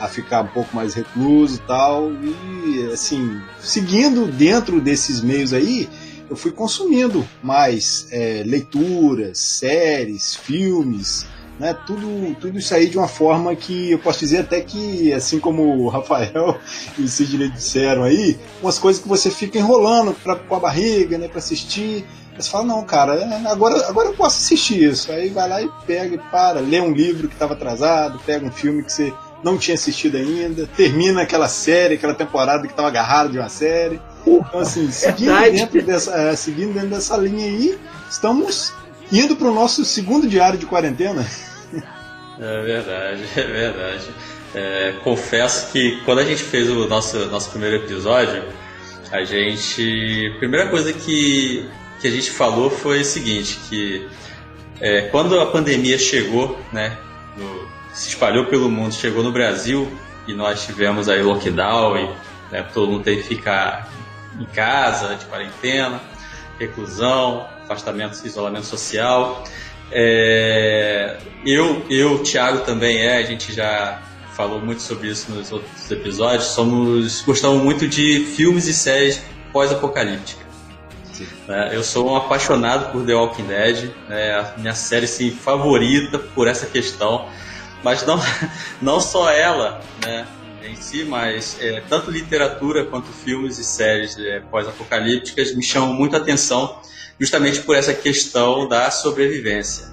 [0.00, 2.12] A ficar um pouco mais recluso e tal.
[2.12, 5.88] E, assim, seguindo dentro desses meios aí,
[6.30, 11.26] eu fui consumindo mais é, leituras, séries, filmes,
[11.58, 11.74] né?
[11.86, 15.76] Tudo, tudo isso aí de uma forma que eu posso dizer até que, assim como
[15.76, 16.56] o Rafael
[16.96, 21.18] e o Sidney disseram aí, umas coisas que você fica enrolando pra, com a barriga,
[21.18, 22.04] né, para assistir.
[22.36, 25.12] Você fala, não, cara, é, agora, agora eu posso assistir isso.
[25.12, 28.50] Aí vai lá e pega e para, lê um livro que estava atrasado, pega um
[28.50, 29.12] filme que você
[29.44, 34.00] não tinha assistido ainda, termina aquela série, aquela temporada que estava agarrado de uma série.
[34.26, 35.56] Então, assim, seguindo Verdade.
[35.56, 38.72] dentro, dessa, é, seguindo dentro dessa linha aí, estamos
[39.10, 41.26] indo para o nosso segundo diário de quarentena.
[42.40, 44.10] É verdade, é verdade.
[44.54, 48.44] É, confesso que quando a gente fez o nosso, nosso primeiro episódio,
[49.10, 50.32] a gente.
[50.34, 51.68] A primeira coisa que,
[52.02, 54.06] que a gente falou foi o seguinte, que
[54.80, 56.98] é, quando a pandemia chegou, né,
[57.36, 59.90] no- se espalhou pelo mundo, chegou no Brasil
[60.26, 62.10] e nós tivemos aí lockdown e
[62.52, 63.88] né, todo mundo teve que ficar
[64.38, 66.00] em casa, de quarentena,
[66.58, 69.44] reclusão, afastamento, isolamento social.
[69.90, 74.00] É, eu, eu, Thiago também é, a gente já
[74.34, 76.46] falou muito sobre isso nos outros episódios.
[76.46, 80.41] Somos gostamos muito de filmes e séries pós-apocalípticas.
[81.46, 81.70] Né?
[81.72, 86.48] eu sou um apaixonado por The Walking Dead, né, a minha série assim, favorita por
[86.48, 87.28] essa questão.
[87.82, 88.20] Mas não,
[88.80, 90.26] não só ela, né,
[90.64, 96.14] em si, mas é, tanto literatura quanto filmes e séries é, pós-apocalípticas me chamam muito
[96.14, 96.80] a atenção
[97.18, 99.86] justamente por essa questão da sobrevivência.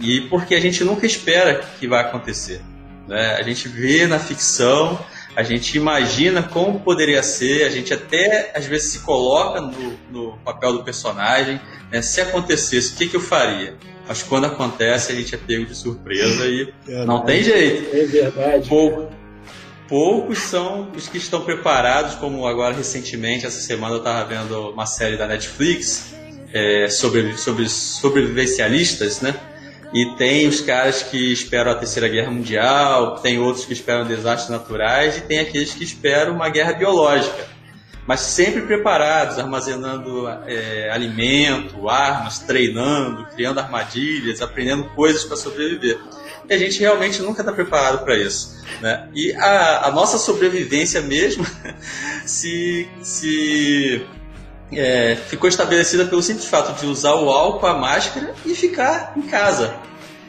[0.00, 2.60] E porque a gente nunca espera que vai acontecer.
[3.08, 3.36] Né?
[3.36, 4.98] A gente vê na ficção,
[5.36, 10.38] a gente imagina como poderia ser, a gente até às vezes se coloca no, no
[10.38, 11.60] papel do personagem.
[11.92, 12.00] Né?
[12.00, 13.74] Se acontecesse, o que, que eu faria?
[14.08, 16.72] Mas quando acontece, a gente é pego de surpresa e
[17.04, 17.94] não tem jeito.
[17.94, 18.68] É verdade.
[18.68, 19.10] Pou-
[19.88, 24.86] poucos são os que estão preparados, como agora recentemente, essa semana eu estava vendo uma
[24.86, 26.14] série da Netflix
[26.52, 29.34] é, sobre, sobre sobrevivencialistas, né?
[29.92, 34.50] E tem os caras que esperam a Terceira Guerra Mundial, tem outros que esperam desastres
[34.50, 37.56] naturais e tem aqueles que esperam uma guerra biológica.
[38.06, 45.98] Mas sempre preparados, armazenando é, alimento, armas, treinando, criando armadilhas, aprendendo coisas para sobreviver.
[46.48, 48.56] E a gente realmente nunca está preparado para isso.
[48.80, 49.08] Né?
[49.12, 51.44] E a, a nossa sobrevivência mesmo
[52.24, 54.06] se, se
[54.72, 59.22] é, ficou estabelecida pelo simples fato de usar o álcool, a máscara e ficar em
[59.22, 59.74] casa.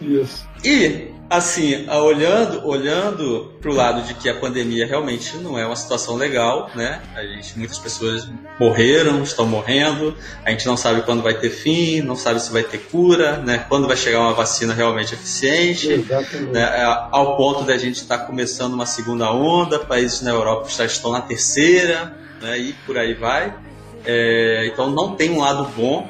[0.02, 0.48] Isso.
[0.64, 5.76] E, assim, olhando, olhando para o lado de que a pandemia realmente não é uma
[5.76, 7.02] situação legal, né?
[7.16, 12.02] A gente, muitas pessoas morreram, estão morrendo, a gente não sabe quando vai ter fim,
[12.02, 13.66] não sabe se vai ter cura, né?
[13.68, 16.06] Quando vai chegar uma vacina realmente eficiente,
[16.52, 16.84] né?
[17.12, 21.12] ao ponto da gente estar tá começando uma segunda onda, países na Europa já estão
[21.12, 22.58] na terceira, né?
[22.60, 23.67] E por aí vai.
[24.08, 26.10] É, então não tem um lado bom.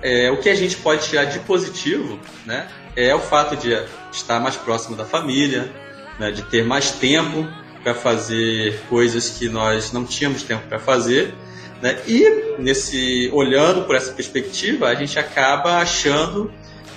[0.00, 2.68] É, o que a gente pode tirar de positivo, né?
[2.96, 3.76] é o fato de
[4.12, 5.70] estar mais próximo da família,
[6.18, 7.46] né, de ter mais tempo
[7.82, 11.34] para fazer coisas que nós não tínhamos tempo para fazer.
[11.80, 11.98] Né?
[12.06, 16.52] E nesse olhando por essa perspectiva, a gente acaba achando,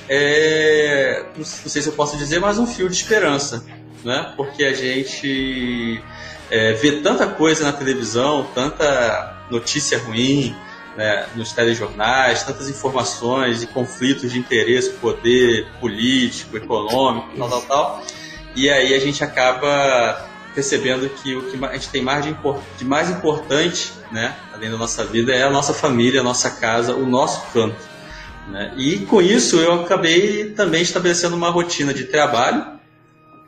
[0.07, 3.65] é, não sei se eu posso dizer, mas um fio de esperança,
[4.03, 4.33] né?
[4.37, 5.99] Porque a gente
[6.51, 10.55] é, vê tanta coisa na televisão, tanta notícia ruim,
[10.95, 18.03] né, nos telejornais, tantas informações e conflitos de interesse, poder político, econômico, tal, tal, tal.
[18.55, 22.35] E aí a gente acaba percebendo que o que a gente tem mais de,
[22.77, 26.95] de mais importante, né, além da nossa vida, é a nossa família, a nossa casa,
[26.95, 27.75] o nosso canto.
[28.47, 28.73] Né?
[28.77, 32.79] E com isso eu acabei também estabelecendo uma rotina de trabalho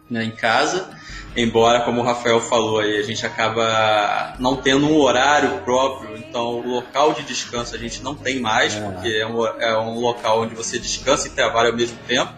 [0.10, 0.89] né, em casa
[1.38, 6.60] embora, como o Rafael falou aí, a gente acaba não tendo um horário próprio, então
[6.60, 8.82] o local de descanso a gente não tem mais, é.
[8.82, 12.34] porque é um, é um local onde você descansa e trabalha ao mesmo tempo,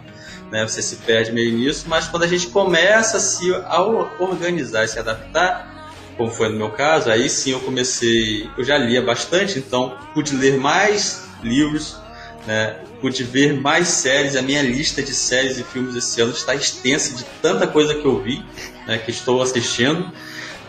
[0.52, 0.66] né?
[0.66, 4.88] Você se perde meio nisso, mas quando a gente começa a se a organizar e
[4.88, 9.58] se adaptar, como foi no meu caso, aí sim eu comecei, eu já lia bastante,
[9.58, 11.96] então pude ler mais livros,
[12.46, 12.76] né?
[13.00, 14.36] pude ver mais séries.
[14.36, 18.04] A minha lista de séries e filmes esse ano está extensa de tanta coisa que
[18.04, 18.44] eu vi,
[18.90, 20.10] né, que estou assistindo.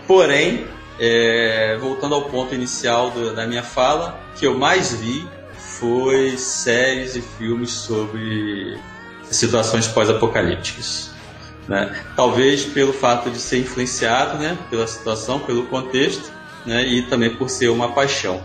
[0.07, 0.67] Porém,
[0.99, 7.15] é, voltando ao ponto inicial do, da minha fala, que eu mais vi foi séries
[7.15, 8.77] e filmes sobre
[9.23, 11.09] situações pós-apocalípticas.
[11.67, 11.99] Né?
[12.15, 16.31] Talvez pelo fato de ser influenciado né, pela situação, pelo contexto,
[16.63, 18.43] né, e também por ser uma paixão.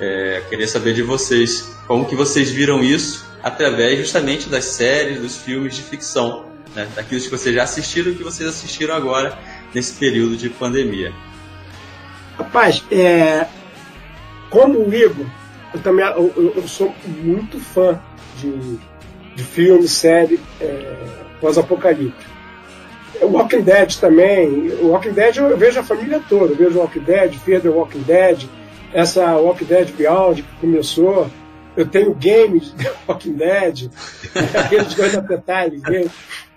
[0.00, 5.36] É, queria saber de vocês como que vocês viram isso através justamente das séries, dos
[5.36, 6.88] filmes de ficção, né?
[6.94, 9.38] daquilo que vocês já assistiram e que vocês assistiram agora
[9.74, 11.12] nesse período de pandemia.
[12.36, 13.46] Rapaz, é,
[14.50, 15.26] como o Igor,
[15.74, 18.00] eu também eu, eu sou muito fã
[18.36, 18.78] de,
[19.34, 20.96] de filme, série é,
[21.40, 22.38] pós-apocalíptico.
[23.20, 24.70] O Walking Dead também.
[24.80, 26.52] O Walking Dead eu vejo a família toda.
[26.52, 28.44] Eu vejo Walking Dead, Fear the Walking Dead,
[28.92, 31.28] essa Walking Dead Beyond que começou
[31.78, 33.88] eu tenho games de Walking Dead,
[34.52, 35.24] aqueles dois da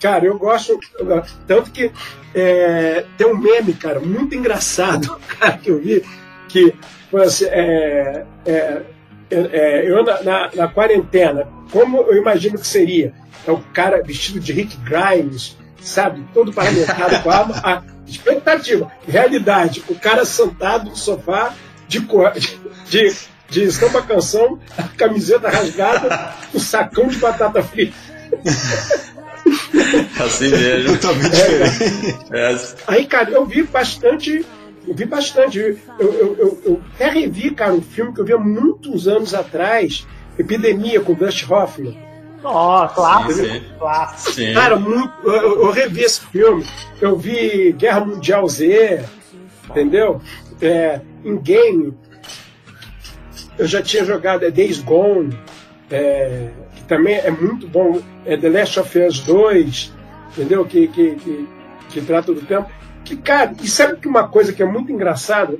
[0.01, 1.37] Cara, eu gosto, eu gosto.
[1.45, 1.91] Tanto que
[2.33, 6.03] é, tem um meme, cara, muito engraçado, cara, que eu vi,
[6.49, 6.73] que
[7.11, 8.81] foi assim, é, é,
[9.29, 13.13] é, eu na, na, na, quarentena, como eu imagino que seria?
[13.45, 16.25] É o cara vestido de Rick Grimes, sabe?
[16.33, 21.53] Todo paramentado com a, a expectativa, realidade, o cara sentado no sofá
[21.87, 21.99] de,
[22.89, 24.59] de, de estampa canção,
[24.97, 27.95] camiseta rasgada, um sacão de batata frita.
[30.23, 30.97] Assim mesmo.
[30.97, 32.17] Totalmente é, diferente.
[32.31, 32.57] É.
[32.87, 34.45] Aí, cara, eu vi bastante.
[34.87, 35.59] Eu vi bastante.
[35.59, 39.33] Eu, eu, eu, eu até revi, cara, um filme que eu vi há muitos anos
[39.33, 41.97] atrás, Epidemia, com Dustin Hoffman.
[42.43, 44.31] Ó, oh, clássico, sim, clássico.
[44.31, 44.53] Sim.
[44.53, 46.65] Cara, muito, eu, eu, revi esse filme.
[46.99, 49.05] Eu vi Guerra Mundial Z,
[49.69, 50.19] entendeu?
[50.59, 51.95] É, em game,
[53.61, 55.37] eu já tinha jogado é Days Gone,
[55.91, 59.93] é, que também é muito bom, é The Last of Us 2,
[60.31, 60.65] entendeu?
[60.65, 61.47] Que, que, que,
[61.89, 62.67] que trata do tempo.
[63.05, 65.59] Que, cara, e sabe que uma coisa que é muito engraçada?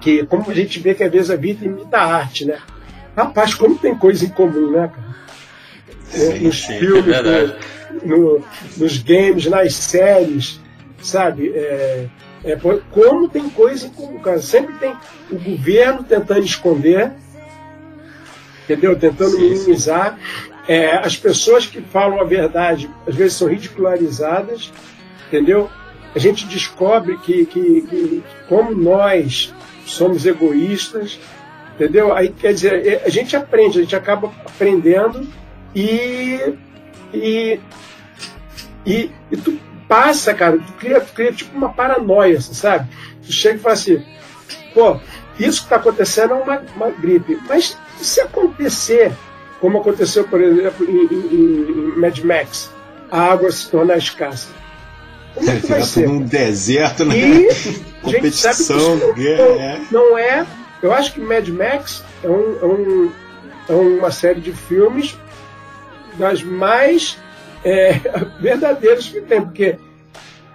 [0.00, 2.58] Que como a gente vê que às vezes a vida imita a arte, né?
[3.14, 5.16] Rapaz, como tem coisa em comum, né, cara?
[6.04, 7.22] Sim, nos sim, filmes, é
[8.02, 8.44] no, no,
[8.78, 10.58] nos games, nas séries,
[11.02, 11.52] sabe?
[11.54, 12.06] É,
[12.44, 12.56] é,
[12.90, 14.40] como tem coisa em comum, cara.
[14.40, 14.96] Sempre tem
[15.30, 17.12] o governo tentando esconder,
[18.64, 18.98] entendeu?
[18.98, 20.18] Tentando sim, minimizar.
[20.66, 24.72] É, as pessoas que falam a verdade, às vezes, são ridicularizadas,
[25.28, 25.68] entendeu?
[26.14, 31.18] A gente descobre que, que, que como nós somos egoístas,
[31.74, 32.14] entendeu?
[32.14, 35.28] Aí, quer dizer, é, a gente aprende, a gente acaba aprendendo
[35.74, 36.54] e,
[37.12, 37.60] e,
[38.86, 42.88] e, e tu passa, cara, tu cria, tu cria tipo uma paranoia, assim, sabe?
[43.26, 44.00] Tu chega e fala assim,
[44.72, 45.00] pô,
[45.36, 47.36] isso que está acontecendo é uma, uma gripe.
[47.48, 49.10] Mas se acontecer,
[49.60, 52.70] como aconteceu, por exemplo, em, em, em Mad Max,
[53.10, 54.50] a água se tornar escassa.
[55.34, 56.08] Como é que vai ser?
[56.08, 57.16] um deserto, né?
[57.16, 57.48] E
[58.00, 59.80] competição, não, é.
[59.90, 60.46] não é.
[60.80, 63.12] Eu acho que Mad Max é, um, é, um,
[63.68, 65.18] é uma série de filmes
[66.16, 67.18] das mais
[67.64, 67.92] é,
[68.40, 69.78] verdadeiros que tem, porque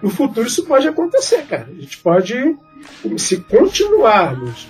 [0.01, 1.67] no futuro isso pode acontecer, cara.
[1.69, 2.55] A gente pode,
[3.17, 4.67] se continuarmos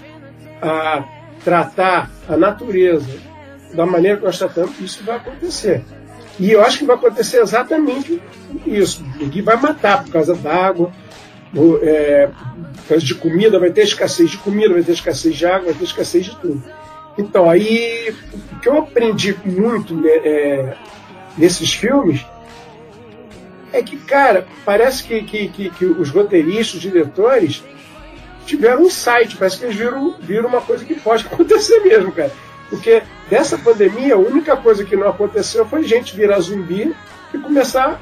[0.61, 1.03] a
[1.43, 3.19] tratar a natureza
[3.73, 5.83] da maneira que nós tratamos, isso vai acontecer.
[6.39, 8.21] E eu acho que vai acontecer exatamente
[8.65, 9.05] isso.
[9.17, 10.91] Ninguém vai matar por causa d'água,
[11.81, 12.29] é,
[12.75, 15.73] por causa de comida, vai ter escassez de comida, vai ter escassez de água, vai
[15.73, 16.63] ter escassez de tudo.
[17.17, 18.13] Então, aí,
[18.51, 20.77] o que eu aprendi muito né, é,
[21.37, 22.25] nesses filmes
[23.71, 27.63] é que, cara, parece que, que, que, que, os roteiristas, os diretores,
[28.45, 32.31] tiveram um site, parece que eles viram, viram uma coisa que pode acontecer mesmo, cara.
[32.69, 36.95] Porque dessa pandemia, a única coisa que não aconteceu foi gente virar zumbi
[37.33, 37.99] e começar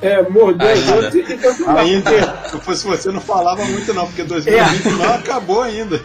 [0.00, 2.10] é, morder os outros e tentar Ainda,
[2.48, 4.90] se fosse você, não falava muito não, porque 2020 é.
[4.92, 6.00] não acabou ainda.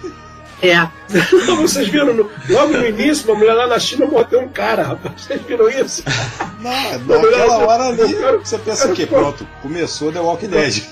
[0.64, 0.88] É.
[1.44, 4.82] Então, vocês viram, no, logo no início, uma mulher lá na China mordeu um cara,
[4.82, 5.22] rapaz.
[5.22, 6.04] Vocês viram isso?
[6.60, 9.06] Não, naquela hora ali, você pensa o quê?
[9.06, 10.84] Pronto, começou The Walking Dead.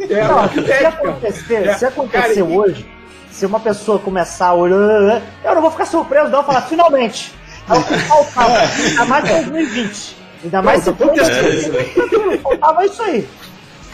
[0.00, 2.88] É, não, se acontecer, é, se acontecer cara, hoje,
[3.30, 7.32] se uma pessoa começar olhando, eu não vou ficar surpreso, não, falar, finalmente.
[7.68, 8.58] É o que faltava.
[8.58, 8.66] É.
[8.88, 10.16] Ainda mais 2020.
[10.44, 13.28] Ainda mais se é, faltava isso aí.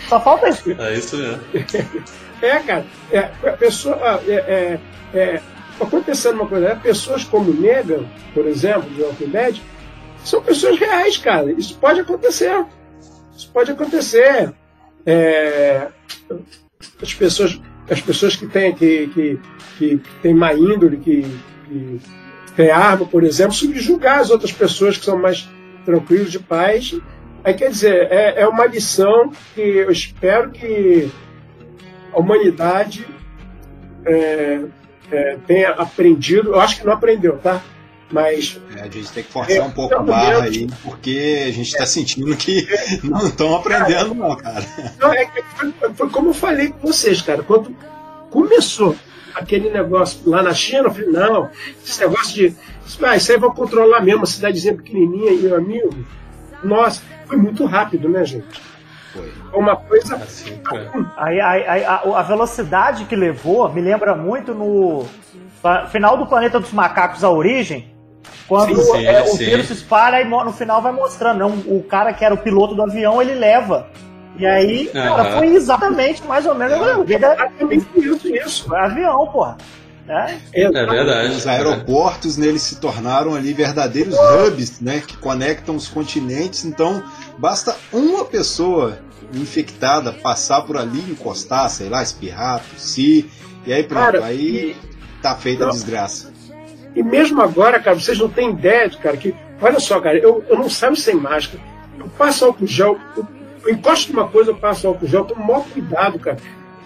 [0.08, 0.76] Só falta isso.
[0.78, 1.40] É isso mesmo.
[2.42, 2.86] É, cara.
[3.10, 3.22] É,
[3.52, 4.20] pessoa.
[4.26, 4.80] É, é,
[5.14, 5.40] é,
[5.80, 6.80] acontecendo uma coisa, né?
[6.82, 9.56] pessoas como Negan, por exemplo, de Walking Dead,
[10.24, 11.50] são pessoas reais, cara.
[11.52, 12.64] Isso pode acontecer.
[13.36, 14.52] Isso pode acontecer.
[15.06, 15.88] É,
[17.02, 17.60] as pessoas,
[17.90, 19.40] as pessoas que têm que, que,
[19.78, 21.24] que têm má índole, que,
[21.66, 22.00] que
[22.54, 25.48] têm arma, por exemplo, subjugar as outras pessoas que são mais
[25.84, 26.94] tranquilos de paz.
[27.42, 31.10] Aí quer dizer, é, é uma lição que eu espero que
[32.12, 33.06] a humanidade
[34.04, 34.62] é,
[35.10, 36.50] é, tenha aprendido.
[36.50, 37.62] Eu acho que não aprendeu, tá?
[38.10, 38.60] Mas.
[38.76, 41.68] É, a gente tem que forçar é, um pouco a barra aí, porque a gente
[41.68, 42.66] está sentindo que
[43.04, 44.64] não estão aprendendo, não, cara.
[44.98, 47.42] Não, é, foi, foi, como eu falei com vocês, cara.
[47.42, 47.74] Quando
[48.30, 48.96] começou
[49.34, 51.50] aquele negócio lá na China, eu falei, não,
[51.84, 52.54] esse negócio de.
[53.02, 56.04] Ah, isso aí vai controlar mesmo, uma cidadezinha pequenininha, e meu amigo.
[56.62, 58.60] Nossa, foi muito rápido, né, gente?
[59.12, 59.32] Foi.
[59.52, 60.16] Uma coisa.
[60.16, 60.60] Assim,
[61.16, 65.04] aí, aí, aí a, a, velocidade que levou me lembra muito no
[65.90, 67.92] final do Planeta dos Macacos, a origem.
[68.46, 71.38] Quando sim, sim, é, o vírus se espalha e no final vai mostrando.
[71.38, 73.88] Não, o cara que era o piloto do avião, ele leva.
[74.36, 74.92] E aí, uhum.
[74.92, 76.74] cara, foi exatamente mais ou menos.
[76.76, 77.86] É, exatamente
[78.24, 79.56] isso, avião, porra.
[80.08, 81.34] É, é verdade.
[81.34, 86.64] Os aeroportos neles se tornaram ali verdadeiros hubs, né, que conectam os continentes.
[86.64, 87.02] Então,
[87.40, 88.98] basta uma pessoa
[89.34, 93.26] infectada passar por ali, encostar, sei lá, espirrar, tossir,
[93.66, 94.76] e aí pronto, cara, aí e...
[95.22, 95.70] tá feita não.
[95.70, 96.32] a desgraça.
[96.94, 100.44] E mesmo agora, cara, vocês não têm ideia, de, cara, que olha só, cara, eu,
[100.48, 101.62] eu não saio sem máscara,
[101.98, 103.26] eu passo álcool gel, eu,
[103.64, 106.38] eu encosto numa coisa, eu passo álcool gel, eu tomo maior cuidado, cara.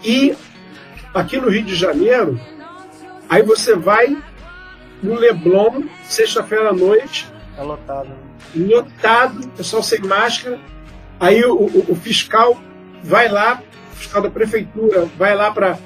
[0.04, 0.36] E
[1.14, 2.38] aqui no Rio de Janeiro,
[3.28, 4.16] Aí você vai
[5.02, 7.28] no Leblon, sexta-feira à noite.
[7.56, 8.08] Tá lotado.
[8.54, 10.58] Lotado, pessoal sem máscara.
[11.20, 12.58] Aí o, o, o fiscal
[13.02, 15.78] vai lá, o fiscal da prefeitura vai lá para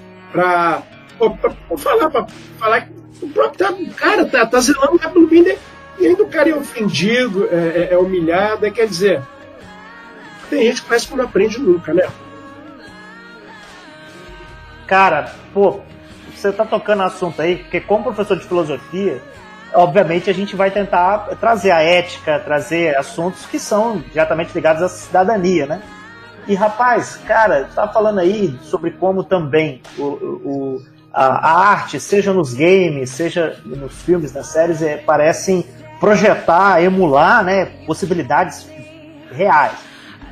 [1.78, 2.26] falar, para
[2.58, 2.92] falar que
[3.22, 5.58] o próprio tá, cara tá, tá zelando pelo bem dele.
[5.98, 9.20] E ainda o cara é ofendido, é, é, é humilhado, é, quer dizer,
[10.48, 12.08] tem gente que parece que não aprende nunca, né?
[14.86, 15.80] Cara, pô,
[16.34, 19.20] você está tocando assunto aí, porque como professor de filosofia,
[19.74, 24.88] obviamente a gente vai tentar trazer a ética, trazer assuntos que são diretamente ligados à
[24.88, 25.82] cidadania, né?
[26.46, 32.32] E rapaz, cara, tá falando aí sobre como também o, o a, a, arte, seja
[32.32, 35.64] nos games, seja nos filmes, nas séries, é, parecem
[36.00, 38.66] projetar, emular, né, possibilidades
[39.30, 39.72] reais.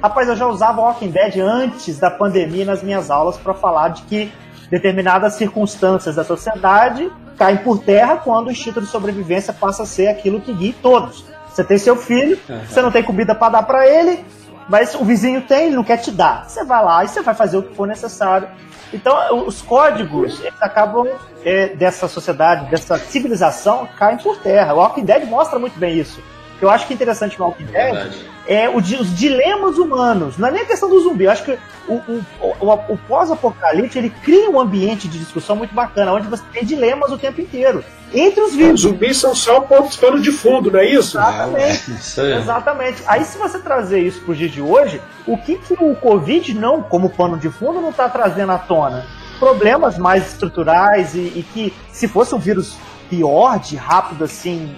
[0.03, 4.03] Rapaz, eu já usava Walking Dead antes da pandemia nas minhas aulas para falar de
[4.03, 4.33] que
[4.71, 10.09] determinadas circunstâncias da sociedade caem por terra quando o instinto de sobrevivência passa a ser
[10.09, 11.25] aquilo que guia todos.
[11.49, 12.61] Você tem seu filho, uhum.
[12.67, 14.25] você não tem comida para dar para ele,
[14.69, 16.49] mas o vizinho tem, ele não quer te dar.
[16.49, 18.49] Você vai lá e você vai fazer o que for necessário.
[18.93, 21.09] Então, os códigos acabam
[21.45, 24.75] é, dessa sociedade, dessa civilização, caem por terra.
[24.75, 26.21] O Walking Dead mostra muito bem isso
[26.59, 28.13] que eu acho que é interessante no Walking Dead
[28.47, 30.39] é o, os dilemas humanos.
[30.39, 31.25] Não é nem a questão do zumbi.
[31.25, 35.75] Eu acho que o, o, o, o pós-apocalipse ele cria um ambiente de discussão muito
[35.75, 37.85] bacana, onde você tem dilemas o tempo inteiro.
[38.15, 38.85] Entre os vivos.
[38.85, 41.19] Os zumbis são só pontos pano de fundo, não é isso?
[41.19, 42.21] Exatamente.
[42.21, 43.03] É, Exatamente.
[43.07, 46.55] Aí, se você trazer isso para os dias de hoje, o que, que o Covid
[46.55, 49.05] não, como pano de fundo, não está trazendo à tona?
[49.41, 52.77] Problemas mais estruturais e, e que, se fosse um vírus
[53.11, 54.75] pior, de rápido assim,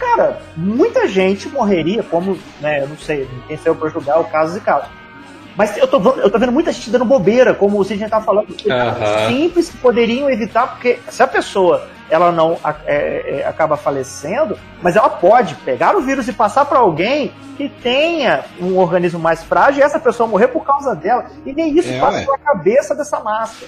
[0.00, 4.56] cara, muita gente morreria, como, né, eu não sei, quem saiu para julgar o caso
[4.56, 4.86] e caso.
[5.56, 8.48] Mas eu tô, eu tô vendo muita gente dando bobeira, como o Sidney tá falando,
[8.48, 9.28] uhum.
[9.28, 14.96] simples que poderiam evitar, porque se a pessoa ela não é, é, acaba falecendo, mas
[14.96, 19.80] ela pode pegar o vírus e passar para alguém que tenha um organismo mais frágil
[19.80, 21.26] e essa pessoa morrer por causa dela.
[21.46, 23.66] E nem isso é, passa pela cabeça dessa massa.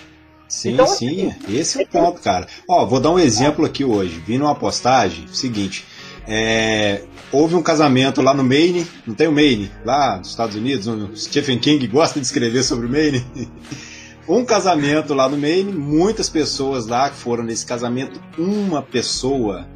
[0.48, 2.46] Sim, então, sim, assim, esse é o ponto, cara.
[2.68, 4.18] Ó, vou dar um exemplo aqui hoje.
[4.18, 5.86] Vi numa postagem, seguinte,
[6.26, 10.86] é, houve um casamento lá no Maine, não tem o Maine, lá nos Estados Unidos,
[10.86, 13.24] o Stephen King gosta de escrever sobre o Maine.
[14.28, 19.66] um casamento lá no Maine, muitas pessoas lá que foram nesse casamento, uma pessoa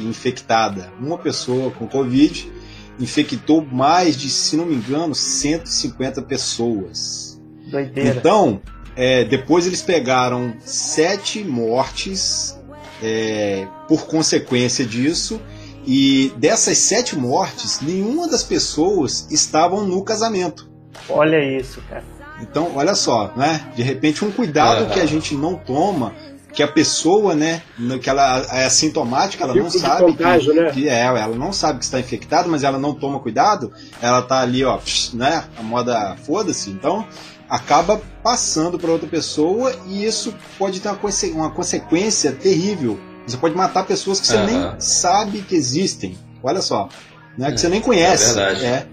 [0.00, 2.50] infectada, uma pessoa com Covid,
[2.98, 7.40] infectou mais de, se não me engano, 150 pessoas.
[7.70, 8.18] Doideira.
[8.18, 8.60] Então,
[8.94, 12.58] é, depois eles pegaram sete mortes
[13.02, 15.40] é, por consequência disso
[15.86, 20.68] e dessas sete mortes, nenhuma das pessoas estavam no casamento.
[21.08, 22.04] Olha isso, cara.
[22.40, 23.72] Então, olha só, né?
[23.74, 24.90] De repente, um cuidado uhum.
[24.90, 26.12] que a gente não toma,
[26.52, 27.62] que a pessoa, né,
[28.02, 30.70] que ela é assintomática, ela não sabe contágio, que, né?
[30.70, 34.40] que, é, ela não sabe que está infectada, mas ela não toma cuidado, ela tá
[34.40, 34.78] ali, ó,
[35.14, 36.70] né, a moda foda-se.
[36.70, 37.06] Então,
[37.48, 40.98] acaba passando para outra pessoa e isso pode ter uma,
[41.34, 44.46] uma consequência terrível você pode matar pessoas que você uhum.
[44.46, 46.16] nem sabe que existem.
[46.42, 46.88] Olha só.
[47.36, 47.50] Né?
[47.50, 48.30] Que você nem conhece.
[48.30, 48.64] É verdade.
[48.64, 48.86] É.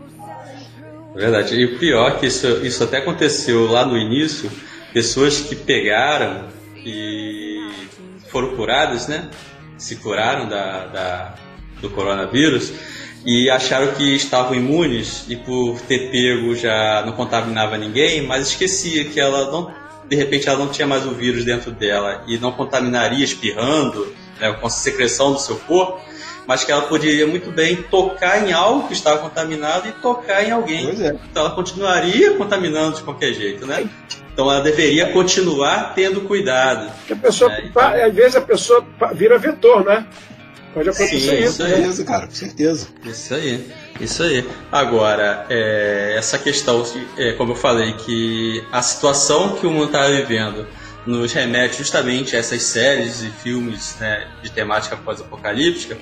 [1.16, 1.56] Verdade.
[1.56, 4.52] E o pior é que isso, isso até aconteceu lá no início.
[4.92, 7.72] Pessoas que pegaram e
[8.30, 9.30] foram curadas, né?
[9.78, 11.36] Se curaram da, da,
[11.82, 12.72] do coronavírus
[13.26, 19.06] e acharam que estavam imunes e por ter pego já não contaminava ninguém, mas esquecia
[19.06, 19.72] que ela não,
[20.08, 24.14] de repente ela não tinha mais o vírus dentro dela e não contaminaria espirrando
[24.44, 26.02] né, com a secreção do seu corpo,
[26.46, 30.52] mas que ela poderia muito bem tocar em algo que estava contaminado e tocar em
[30.52, 30.90] alguém.
[31.02, 31.16] É.
[31.32, 33.90] Então ela continuaria contaminando de qualquer jeito, né?
[34.34, 36.92] Então ela deveria continuar tendo cuidado.
[36.98, 37.64] Porque a pessoa, né?
[37.70, 40.06] então, às vezes a pessoa vira vetor, né?
[40.74, 41.62] Pode acontecer Sim, isso.
[41.62, 41.88] isso aí.
[41.88, 42.04] Né?
[42.04, 42.88] cara, com certeza.
[43.06, 43.72] Isso aí,
[44.02, 44.46] isso aí.
[44.72, 46.84] Agora, é, essa questão,
[47.16, 50.68] é, como eu falei, que a situação que o mundo está vivendo
[51.06, 55.98] nos remete justamente a essas séries e filmes né, de temática pós-apocalíptica,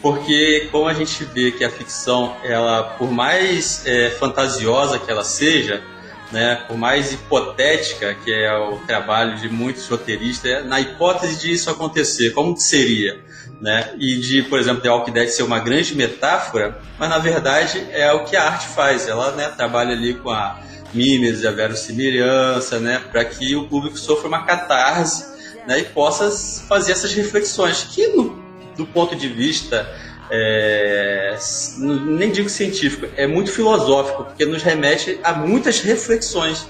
[0.00, 5.24] porque como a gente vê que a ficção, ela por mais é, fantasiosa que ela
[5.24, 5.82] seja,
[6.30, 11.70] né, por mais hipotética que é o trabalho de muitos roteiristas, na hipótese de isso
[11.70, 13.20] acontecer, como que seria?
[13.60, 13.94] Né?
[13.98, 18.12] E de, por exemplo, The Walking Dead ser uma grande metáfora, mas na verdade é
[18.12, 20.60] o que a arte faz, ela né, trabalha ali com a
[20.92, 25.24] mimes, a verossimilhança, né, para que o público sofra uma catarse
[25.66, 26.30] né, e possa
[26.66, 28.38] fazer essas reflexões, que no,
[28.76, 29.88] do ponto de vista,
[30.30, 31.36] é,
[31.78, 36.66] nem digo científico, é muito filosófico, porque nos remete a muitas reflexões.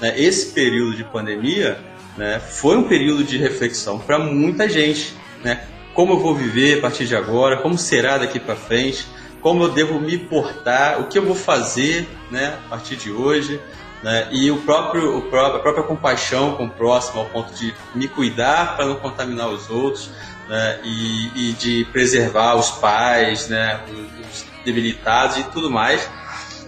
[0.00, 0.14] Né?
[0.18, 1.78] Esse período de pandemia
[2.16, 5.14] né, foi um período de reflexão para muita gente.
[5.44, 5.64] Né?
[5.94, 9.06] Como eu vou viver a partir de agora, como será daqui para frente,
[9.40, 13.60] como eu devo me portar, o que eu vou fazer né, a partir de hoje.
[14.02, 17.74] Né, e o próprio, o próprio, a própria compaixão com o próximo, ao ponto de
[17.94, 20.10] me cuidar para não contaminar os outros,
[20.48, 26.08] né, e, e, de preservar os pais, né, os debilitados e tudo mais.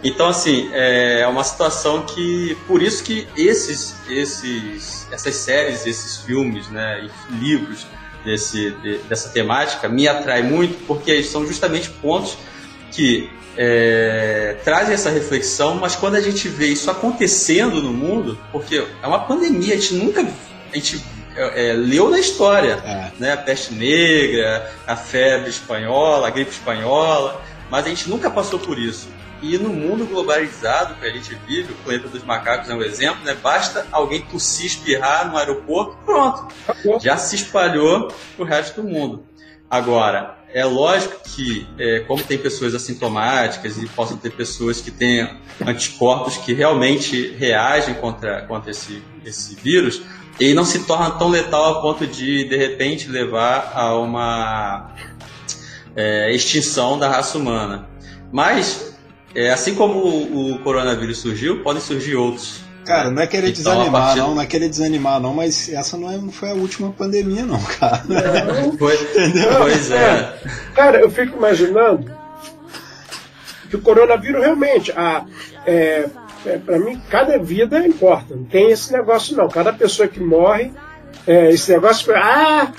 [0.04, 6.68] Então, assim, é uma situação que, por isso que esses, esses, essas séries, esses filmes,
[6.68, 7.86] né, e livros
[8.24, 12.36] desse, de, dessa temática me atraem muito, porque são justamente pontos
[12.92, 18.86] que é, trazem essa reflexão, mas quando a gente vê isso acontecendo no mundo, porque
[19.02, 21.02] é uma pandemia, a gente nunca a gente
[21.34, 23.12] é, é, leu na história, é.
[23.18, 23.32] né?
[23.32, 28.78] A peste negra, a febre espanhola, a gripe espanhola, mas a gente nunca passou por
[28.78, 29.08] isso.
[29.42, 33.24] E no mundo globalizado que a gente vive, o planeta dos macacos é um exemplo,
[33.24, 33.34] né?
[33.42, 36.48] Basta alguém tossir, espirrar no aeroporto, pronto,
[37.00, 39.26] já se espalhou pro resto do mundo.
[39.68, 45.28] Agora, é lógico que, é, como tem pessoas assintomáticas e possam ter pessoas que têm
[45.66, 50.02] anticorpos que realmente reagem contra, contra esse, esse vírus,
[50.38, 54.94] ele não se torna tão letal a ponto de, de repente, levar a uma
[55.94, 57.88] é, extinção da raça humana.
[58.30, 58.94] Mas,
[59.34, 62.61] é, assim como o, o coronavírus surgiu, podem surgir outros.
[62.84, 64.18] Cara, não é querer então, desanimar, partir...
[64.18, 67.44] não, não é querer desanimar, não, mas essa não, é, não foi a última pandemia,
[67.44, 68.02] não, cara.
[68.06, 68.76] Não.
[68.76, 69.58] Foi, Entendeu?
[69.58, 69.96] Pois é.
[69.96, 70.38] é.
[70.74, 72.12] Cara, eu fico imaginando
[73.70, 75.24] que o coronavírus realmente, a,
[75.64, 76.08] é,
[76.44, 78.34] é, para mim, cada vida importa.
[78.34, 79.48] Não tem esse negócio, não.
[79.48, 80.72] Cada pessoa que morre,
[81.26, 82.72] é, esse negócio, ah,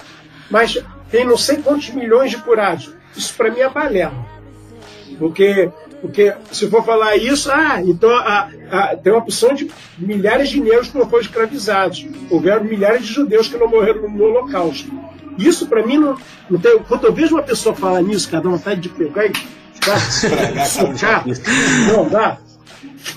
[0.50, 0.78] mas
[1.10, 2.94] tem não sei quantos milhões de curados.
[3.16, 4.26] Isso para mim é balela.
[5.18, 5.72] Porque,
[6.04, 10.60] porque se for falar isso, ah, então a, a, tem uma opção de milhares de
[10.60, 12.06] negros que não foram escravizados.
[12.30, 14.92] Houveram milhares de judeus que não morreram no Holocausto.
[15.38, 16.18] Isso para mim não,
[16.50, 16.78] não tem.
[16.80, 19.32] Quando eu vejo uma pessoa falar nisso, cada vontade de pegar e
[20.68, 21.24] socar,
[21.88, 22.38] não dá.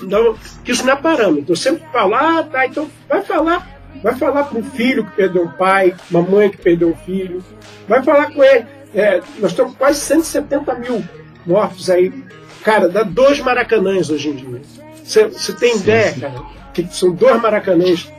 [0.03, 1.51] Não, que isso não é parâmetro.
[1.51, 3.67] Eu sempre falo, ah, tá, então vai falar,
[4.01, 7.43] vai falar para o filho que perdeu um pai, uma mãe que perdeu um filho,
[7.85, 8.65] vai falar com ele.
[8.95, 11.03] É, nós estamos quase 170 mil
[11.45, 12.13] mortos aí.
[12.63, 14.61] Cara, dá dois maracanãs hoje em dia.
[15.03, 16.19] Você tem sim, ideia, sim.
[16.19, 16.41] cara,
[16.73, 18.11] que são dois maracanãs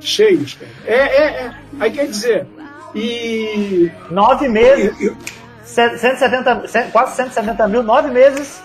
[0.00, 0.70] cheios, cara.
[0.86, 1.54] É, é, é.
[1.80, 2.46] Aí quer dizer,
[2.94, 3.90] e.
[4.10, 5.00] Nove meses.
[5.00, 5.16] Eu, eu,
[5.64, 8.62] 170, quase 170 mil, nove meses.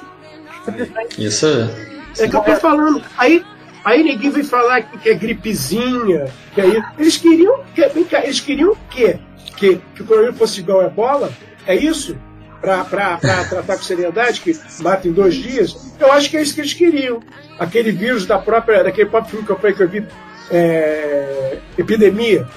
[1.17, 2.23] Isso é.
[2.23, 3.01] É que eu tô falando.
[3.17, 3.43] Aí,
[3.83, 6.25] aí ninguém vem falar que, é gripezinha.
[6.53, 7.63] Que aí, eles queriam.
[7.73, 9.19] Que, eles queriam o quê?
[9.55, 11.31] Que, que o coronavírus fosse igual a ebola?
[11.65, 12.17] É isso?
[12.61, 12.83] Para
[13.17, 15.93] tratar com seriedade, que mata em dois dias?
[15.99, 17.21] Eu acho que é isso que eles queriam.
[17.57, 20.05] Aquele vírus da própria, daquele próprio filme que eu, falei que eu vi,
[20.51, 22.47] é, epidemia.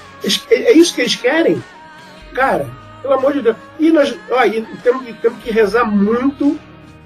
[0.49, 1.63] É, é isso que eles querem?
[2.33, 2.67] Cara,
[3.01, 3.55] pelo amor de Deus.
[3.79, 6.59] E nós ó, e temos, temos que rezar muito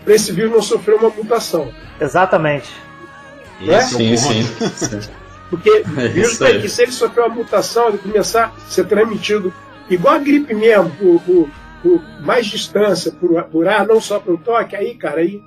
[0.03, 1.71] para esse vírus não sofrer uma mutação.
[1.99, 2.69] Exatamente.
[3.67, 3.81] É?
[3.81, 4.43] Sim, sim.
[5.49, 9.53] Porque é vírus tem que, se ele sofrer uma mutação, ele começar a ser transmitido
[9.89, 11.49] igual a gripe mesmo, por, por,
[11.81, 15.41] por mais distância, por, por ar, não só pelo toque, aí, cara, aí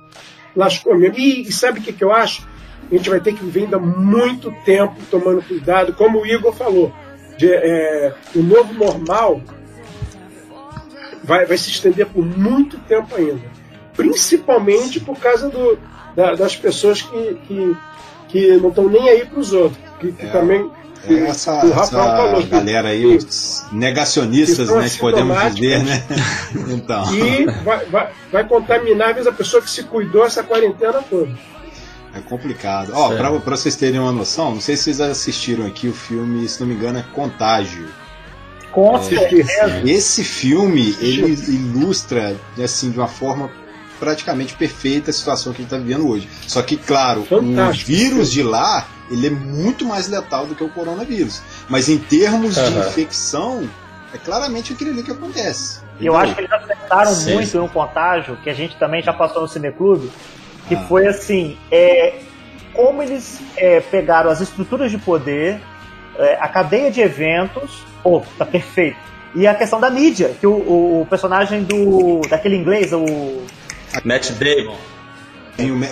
[0.55, 1.17] lascou mesmo.
[1.17, 2.47] E, e sabe o que, que eu acho?
[2.91, 6.93] A gente vai ter que viver ainda muito tempo tomando cuidado, como o Igor falou.
[7.37, 9.41] De, é, o novo normal
[11.23, 13.41] vai, vai se estender por muito tempo ainda.
[13.95, 15.77] Principalmente por causa do,
[16.15, 17.77] da, das pessoas que, que,
[18.27, 19.81] que não estão nem aí para os outros.
[19.99, 20.69] Que, que é, também.
[21.07, 25.83] É essa, o essa falou, galera aí, que, os negacionistas, que né, que podemos dizer,
[25.83, 26.03] né?
[26.69, 27.15] então.
[27.15, 31.31] E vai, vai, vai contaminar, às vezes, a pessoa que se cuidou essa quarentena toda.
[32.13, 32.91] É complicado.
[32.93, 36.47] Ó, pra, pra, vocês terem uma noção, não sei se vocês assistiram aqui o filme,
[36.47, 37.87] se não me engano, é Contágio.
[38.71, 39.81] Com é, certeza.
[39.85, 43.49] Esse filme, ele ilustra, assim, de uma forma
[43.99, 46.27] praticamente perfeita a situação que a gente está vivendo hoje.
[46.47, 47.91] Só que, claro, Fantástico.
[47.91, 51.41] o vírus de lá, ele é muito mais letal do que o coronavírus.
[51.69, 52.71] Mas em termos uhum.
[52.71, 53.69] de infecção,
[54.13, 55.81] é claramente aquilo ali que acontece.
[55.99, 57.33] E eu acho que eles acertaram Sim.
[57.33, 60.09] muito em um contágio, que a gente também já passou no Cineclube,
[60.67, 60.85] que ah.
[60.87, 62.15] foi assim, é,
[62.73, 65.61] como eles é, pegaram as estruturas de poder,
[66.17, 68.97] é, a cadeia de eventos, Pô, tá perfeito.
[69.33, 72.21] E a questão da mídia, que o, o personagem do.
[72.29, 73.45] daquele inglês, o.
[74.03, 74.77] Matt Damon.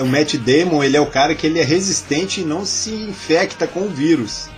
[0.01, 3.67] O Matt Damon, ele é o cara que ele é resistente e não se infecta
[3.67, 4.49] com o vírus.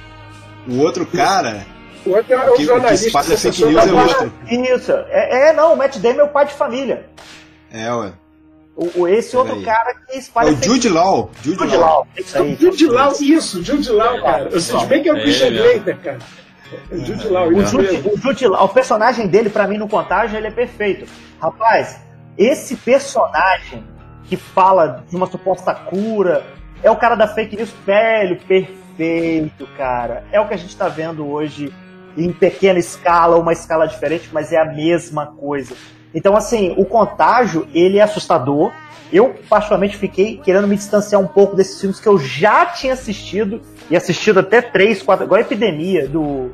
[0.68, 1.66] O outro cara.
[2.06, 3.04] O outro é o que, jornalista.
[3.04, 4.34] Que espalha fake news é o outro.
[4.48, 4.92] Isso.
[5.10, 7.10] É, é, não, o Matt Damon é o pai de família.
[7.72, 8.14] É, ué.
[8.76, 9.64] O, esse outro aí.
[9.64, 10.50] cara que espalha.
[10.50, 11.30] É o Jude Law.
[11.44, 12.08] Jude, Jude Law.
[12.36, 12.56] Law.
[12.60, 14.50] Jude Law, isso, Jude Law, cara.
[14.52, 16.20] Eu sei bem que é o Christian Slater, cara.
[16.90, 20.38] O Jude Law, o, Jude, o, Jude Law, o personagem dele, para mim, no Contágio,
[20.38, 21.06] ele é perfeito.
[21.40, 22.00] Rapaz,
[22.38, 23.84] esse personagem
[24.32, 26.46] que fala de uma suposta cura
[26.82, 30.24] é o cara da fake news velho, perfeito, cara.
[30.32, 31.74] É o que a gente tá vendo hoje
[32.16, 35.76] em pequena escala, uma escala diferente, mas é a mesma coisa.
[36.16, 38.72] Então, assim, o contágio, ele é assustador.
[39.12, 43.62] Eu, particularmente, fiquei querendo me distanciar um pouco desses filmes que eu já tinha assistido
[43.90, 46.52] e assistido até três, quatro, igual a Epidemia do,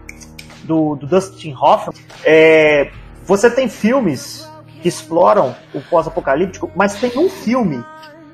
[0.63, 1.95] do, do Dustin Hoffman.
[2.25, 2.89] É,
[3.23, 4.47] você tem filmes
[4.82, 7.84] que exploram o pós-apocalíptico, mas tem um filme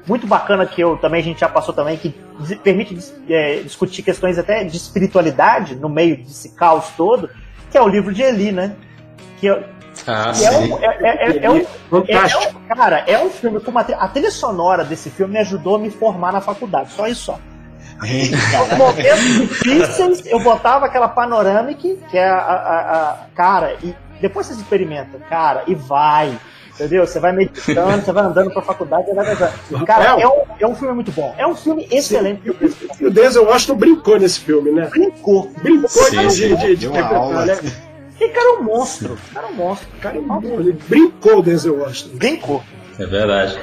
[0.08, 2.10] muito bacana que eu também a gente já passou também que
[2.64, 2.98] permite
[3.30, 7.30] é, discutir questões até de espiritualidade no meio desse caos todo,
[7.72, 8.76] que é o livro de Eli, né?
[9.40, 14.32] Que, ah, que é, um, é, um, cara, é um filme com uma a trilha
[14.32, 17.40] sonora desse filme me ajudou a me formar na faculdade, só isso só.
[18.06, 18.32] Em
[18.78, 24.54] momentos difíceis, eu botava aquela panorâmica, que é a, a, a, Cara, e depois você
[24.54, 26.40] experimenta, cara, e vai.
[26.74, 27.06] Entendeu?
[27.06, 30.74] Você vai meditando, você vai andando pra faculdade, você vai Cara, é um, é um
[30.74, 31.36] filme muito bom.
[31.38, 32.42] É um filme excelente.
[32.42, 34.88] Sim, e o Denzel Washington brincou nesse filme, né?
[34.88, 35.52] Brincou.
[35.62, 36.48] Brincou sim, de, sim.
[36.48, 37.58] de, de, de interpretar, né?
[38.20, 39.18] E cara é um monstro.
[39.34, 39.88] Cara é um monstro.
[40.00, 40.60] Cara é um monstro.
[40.62, 42.18] Ele brincou o Denzel Washington.
[42.18, 42.64] Brincou.
[42.98, 43.60] É verdade.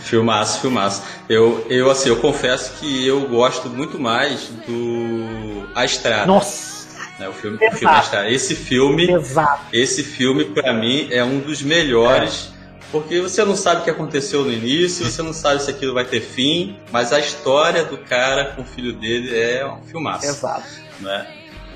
[0.00, 1.02] Filmaço, filmaço.
[1.28, 6.26] Eu, eu, assim, eu confesso que eu gosto muito mais do A Estrada.
[6.26, 6.81] Nossa!
[7.22, 8.30] Né, o filme, o filme Estrada.
[8.30, 9.64] Esse filme, Exato.
[9.72, 12.50] esse filme para mim é um dos melhores.
[12.58, 12.62] É.
[12.90, 16.04] Porque você não sabe o que aconteceu no início, você não sabe se aquilo vai
[16.04, 20.26] ter fim, mas a história do cara com o filho dele é um filmaço.
[20.26, 20.66] Exato.
[21.00, 21.26] Né?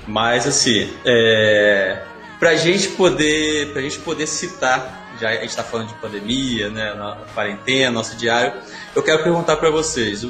[0.05, 2.03] Mas assim, é...
[2.39, 6.93] Pra gente poder, pra gente poder citar, já a gente está falando de pandemia, né,
[6.93, 8.53] na quarentena, nosso diário,
[8.95, 10.23] eu quero perguntar para vocês,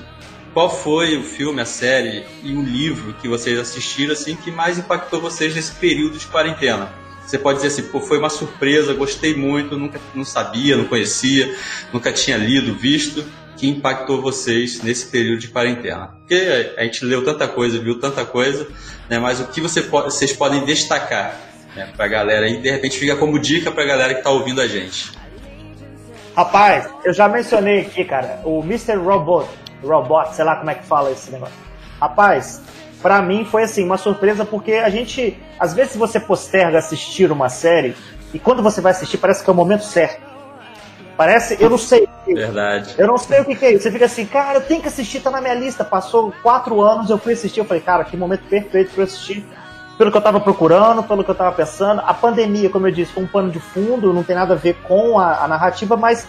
[0.57, 4.79] qual foi o filme, a série e o livro que vocês assistiram assim que mais
[4.79, 6.91] impactou vocês nesse período de quarentena?
[7.23, 11.55] Você pode dizer assim, pô, foi uma surpresa, gostei muito, nunca não sabia, não conhecia,
[11.93, 13.23] nunca tinha lido, visto,
[13.55, 16.07] que impactou vocês nesse período de quarentena.
[16.21, 18.67] Porque a gente leu tanta coisa, viu tanta coisa,
[19.07, 21.39] né, mas o que você vocês podem destacar
[21.75, 24.31] né, para a galera e de repente fica como dica para a galera que está
[24.31, 25.11] ouvindo a gente.
[26.35, 28.95] Rapaz, eu já mencionei aqui, cara, o Mr.
[28.95, 29.47] Robot,
[29.83, 31.55] Robot, sei lá como é que fala esse negócio.
[31.99, 32.61] Rapaz,
[33.01, 37.49] para mim foi assim, uma surpresa porque a gente, às vezes você posterga assistir uma
[37.49, 37.95] série
[38.33, 40.27] e quando você vai assistir parece que é o momento certo.
[41.15, 42.07] Parece, eu não sei.
[42.27, 42.93] Verdade.
[42.95, 43.83] Eu não sei o que, que é isso.
[43.83, 45.83] Você fica assim, cara, eu tenho que assistir, tá na minha lista.
[45.83, 49.43] Passou quatro anos, eu fui assistir, eu falei, cara, que momento perfeito para assistir
[49.97, 52.01] pelo que eu estava procurando, pelo que eu estava pensando.
[52.05, 54.75] A pandemia, como eu disse, foi um pano de fundo, não tem nada a ver
[54.83, 56.27] com a, a narrativa, mas,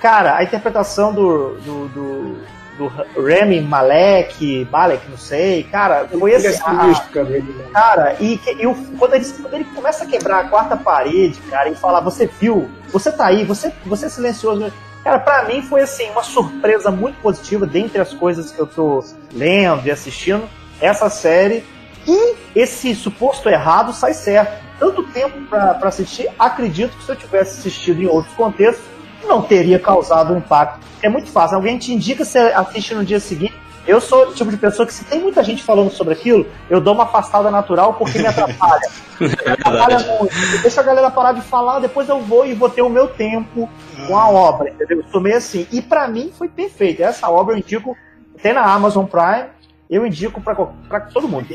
[0.00, 2.38] cara, a interpretação do, do, do,
[2.76, 2.86] do
[3.20, 6.60] Remy Malek, Malek, não sei, cara, foi assim.
[6.64, 11.40] A, cara, e, e o, quando, ele, quando ele começa a quebrar a quarta parede,
[11.50, 14.72] cara, e falar, você viu, você tá aí, você, você é silencioso.
[15.04, 19.04] Cara, pra mim foi assim, uma surpresa muito positiva dentre as coisas que eu tô
[19.32, 20.48] lendo e assistindo.
[20.80, 21.64] Essa série
[22.06, 24.62] e esse suposto errado sai certo.
[24.78, 28.84] Tanto tempo para assistir, acredito que se eu tivesse assistido em outros contextos,
[29.26, 30.80] não teria causado um impacto.
[31.02, 31.56] É muito fácil.
[31.56, 33.54] Alguém te indica, você assiste no dia seguinte.
[33.84, 36.80] Eu sou o tipo de pessoa que, se tem muita gente falando sobre aquilo, eu
[36.80, 38.88] dou uma afastada natural porque me atrapalha.
[39.18, 40.62] me atrapalha muito.
[40.62, 43.68] Deixa a galera parar de falar, depois eu vou e vou ter o meu tempo
[44.06, 44.98] com a obra, entendeu?
[44.98, 45.66] Eu sou meio assim.
[45.72, 47.02] E para mim foi perfeito.
[47.02, 47.96] Essa obra eu indico,
[48.40, 49.46] tem na Amazon Prime,
[49.90, 51.46] eu indico para todo mundo.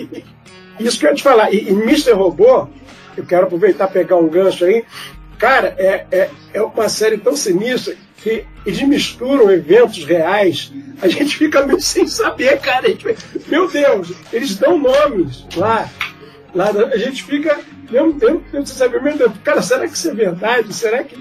[0.77, 1.53] Isso que eu ia te falar.
[1.53, 2.11] E, e Mr.
[2.11, 2.67] Robô,
[3.15, 4.83] eu quero aproveitar pegar um gancho aí.
[5.37, 10.71] Cara, é, é, é uma série tão sinistra que eles misturam eventos reais.
[11.01, 12.87] A gente fica meio sem saber, cara.
[12.87, 13.15] Gente,
[13.47, 15.87] meu Deus, eles dão nomes lá.
[16.53, 17.59] lá a gente fica
[17.89, 20.73] mesmo tempo sem saber, meu Deus, cara, será que isso é verdade?
[20.73, 21.17] Será que.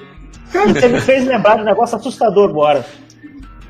[0.52, 2.84] Cara, Você me fez lembrar de um negócio assustador agora.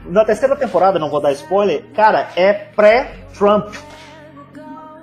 [0.06, 3.74] Na terceira temporada, não vou dar spoiler, cara, é pré-Trump.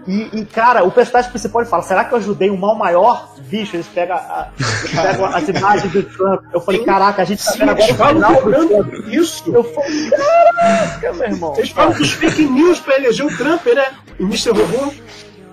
[0.05, 3.33] E, e, cara, o personagem principal fala: será que eu ajudei um mal maior?
[3.43, 6.43] Bicho, eles pegam, a, eles pegam as imagens do Trump.
[6.53, 6.85] Eu falei: Sim.
[6.85, 9.07] caraca, a gente tá vendo Eles agora o falam final do do Trump.
[9.07, 9.43] isso.
[9.53, 11.53] Eu falei: caraca, meu irmão.
[11.57, 13.85] Eles falam dos fake news para eleger o Trump, né?
[14.19, 14.49] O Mr.
[14.51, 14.93] Robô.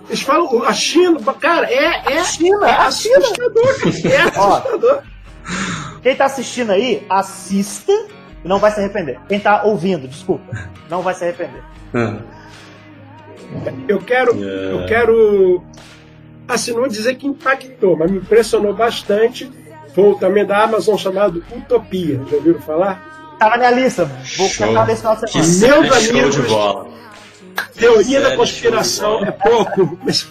[0.08, 3.18] Eles falam a China, cara, é, é, China, é a China.
[3.18, 3.64] assustador.
[4.04, 4.54] É Ó.
[4.54, 5.02] assustador.
[6.02, 7.92] Quem tá assistindo aí, assista
[8.44, 9.20] e não vai se arrepender.
[9.28, 10.44] Quem tá ouvindo, desculpa,
[10.88, 11.62] não vai se arrepender.
[13.88, 15.62] Eu quero, eu quero,
[16.46, 19.50] assim, não dizer que impactou, mas me impressionou bastante.
[19.94, 22.20] Foi também da Amazon chamado Utopia.
[22.30, 23.36] Já ouviram falar?
[23.38, 24.04] Tá na minha lista,
[24.36, 24.56] vou nesse
[25.00, 25.80] final de Que semana.
[25.82, 26.34] Meus série show amigos.
[26.36, 26.88] de bola.
[27.74, 29.98] Teoria da conspiração é pouco.
[30.04, 30.28] mas-.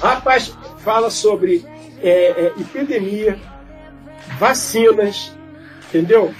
[0.00, 1.64] Rapaz, fala sobre
[2.02, 3.38] é, é, epidemia,
[4.38, 5.32] vacinas,
[5.88, 6.32] entendeu?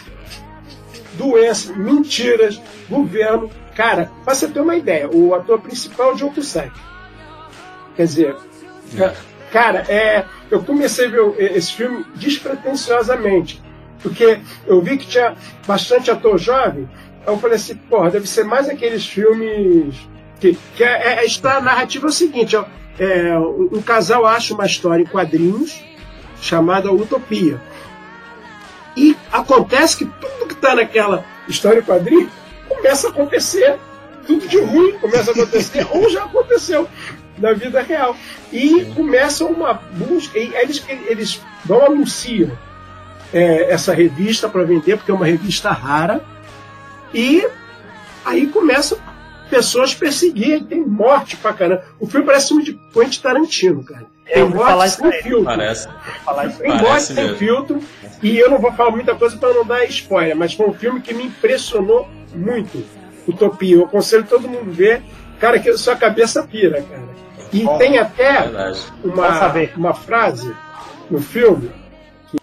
[1.14, 3.50] Doenças, mentiras, governo.
[3.76, 6.72] Cara, pra você ter uma ideia, o ator principal é o John Cusack.
[7.94, 8.36] Quer dizer,
[8.96, 9.14] ca-
[9.52, 13.62] cara, é, eu comecei a ver esse filme despretensiosamente,
[14.02, 15.34] porque eu vi que tinha
[15.66, 16.88] bastante ator jovem,
[17.26, 19.94] aí eu falei assim, porra, deve ser mais aqueles filmes
[20.40, 22.64] que, que é, é, a narrativa é o seguinte, ó,
[22.98, 25.82] é, um, um casal acha uma história em quadrinhos
[26.40, 27.60] chamada Utopia.
[28.96, 32.30] E acontece que tudo que está naquela história em quadrinho
[32.68, 33.78] começa a acontecer,
[34.26, 36.88] tudo de ruim começa a acontecer, ou já aconteceu
[37.38, 38.16] na vida real.
[38.52, 42.50] E começa uma busca, e eles, eles não anunciam
[43.32, 46.24] é, essa revista para vender, porque é uma revista rara,
[47.12, 47.46] e
[48.24, 48.98] aí começam
[49.48, 51.84] pessoas perseguirem, tem morte pra caramba.
[52.00, 54.06] O filme parece um de Quentin Tarantino, cara.
[54.24, 55.22] Tem Eu morte isso sem aí.
[55.22, 55.44] filtro.
[55.44, 55.88] Parece.
[55.88, 57.80] Isso Tem morte sem filtro.
[58.22, 61.00] E eu não vou falar muita coisa para não dar spoiler, mas foi um filme
[61.00, 62.84] que me impressionou muito.
[63.26, 63.76] Utopia.
[63.76, 65.02] Eu aconselho todo mundo ver.
[65.40, 67.06] Cara, que sua cabeça pira, cara.
[67.52, 68.80] E Bom, tem até Verdade.
[69.04, 70.52] Uma, uma frase
[71.10, 71.70] no filme.
[72.30, 72.38] que-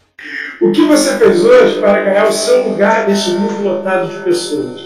[0.66, 4.82] o que você fez hoje para ganhar o seu lugar nesse mundo lotado de pessoas?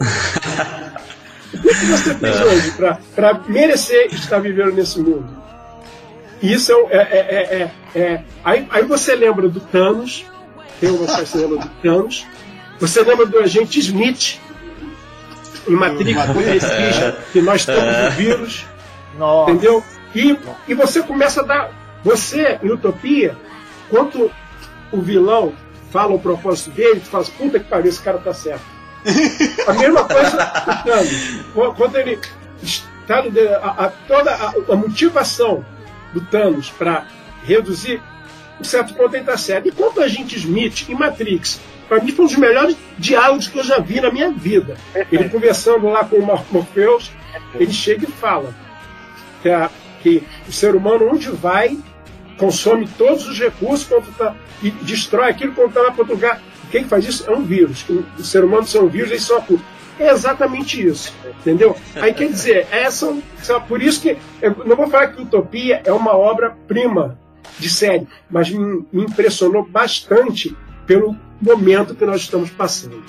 [1.52, 2.72] o que você fez hoje
[3.14, 5.28] para merecer estar vivendo nesse mundo?
[6.42, 10.24] E Isso é, um- é, é, é, é- aí, aí você lembra do Thanos,
[10.80, 12.26] tem uma você lembra do Thanos,
[12.80, 14.40] você lembra do agente Smith
[15.68, 18.66] em Matrix, ele diz que nós temos o vírus,
[19.18, 19.50] Nossa.
[19.50, 19.84] entendeu?
[20.14, 21.70] E, e você começa a dar
[22.02, 23.36] Você, em Utopia,
[23.90, 24.32] quando
[24.90, 25.52] o vilão
[25.90, 28.64] fala o propósito dele, tu fala assim, puta que pariu, esse cara tá certo.
[29.66, 31.76] A mesma coisa o Thanos.
[31.76, 32.18] Quando ele
[32.62, 33.18] está
[33.62, 35.64] a, a, toda a, a motivação
[36.12, 37.06] do Thanos para
[37.44, 38.00] reduzir,
[38.60, 39.68] um certo ponto ele está certo.
[39.68, 41.60] E quanto a gente Smith em Matrix,
[41.90, 44.76] para mim foi um dos melhores diálogos que eu já vi na minha vida.
[45.10, 47.10] Ele conversando lá com o Morpheus,
[47.56, 48.54] ele chega e fala
[49.42, 49.68] que, a,
[50.00, 51.76] que o ser humano onde vai
[52.38, 56.40] consome todos os recursos tá, e destrói aquilo quando está lá para outro lugar.
[56.70, 57.84] Quem faz isso é um vírus.
[58.16, 59.64] O ser humano é um vírus, eles são a culpa.
[59.98, 61.76] É exatamente isso, entendeu?
[61.96, 63.12] Aí quer dizer, essa,
[63.66, 67.18] por isso que eu não vou falar que Utopia é uma obra-prima
[67.58, 73.02] de série, mas me, me impressionou bastante pelo momento que nós estamos passando.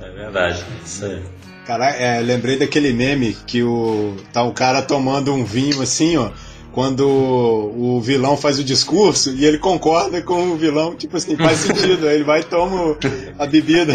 [0.00, 1.22] É verdade, isso aí.
[1.66, 6.30] Cara, é, lembrei daquele meme que o tá o cara tomando um vinho assim, ó,
[6.72, 11.58] quando o vilão faz o discurso e ele concorda com o vilão, tipo assim, faz
[11.60, 12.96] sentido, aí ele vai e toma
[13.38, 13.94] a bebida.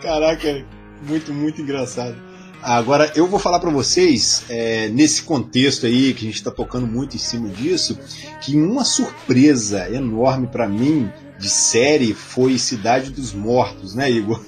[0.00, 0.64] Caraca,
[1.06, 2.16] muito, muito engraçado.
[2.62, 6.86] Agora, eu vou falar para vocês, é, nesse contexto aí, que a gente está tocando
[6.86, 7.98] muito em cima disso,
[8.40, 14.40] que uma surpresa enorme para mim de série foi Cidade dos Mortos, né, Igor?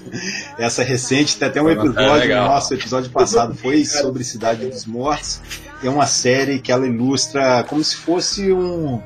[0.58, 5.40] Essa recente, tem até um episódio, é nosso episódio passado foi sobre Cidade dos Mortos.
[5.82, 9.00] É uma série que ela ilustra como se fosse um,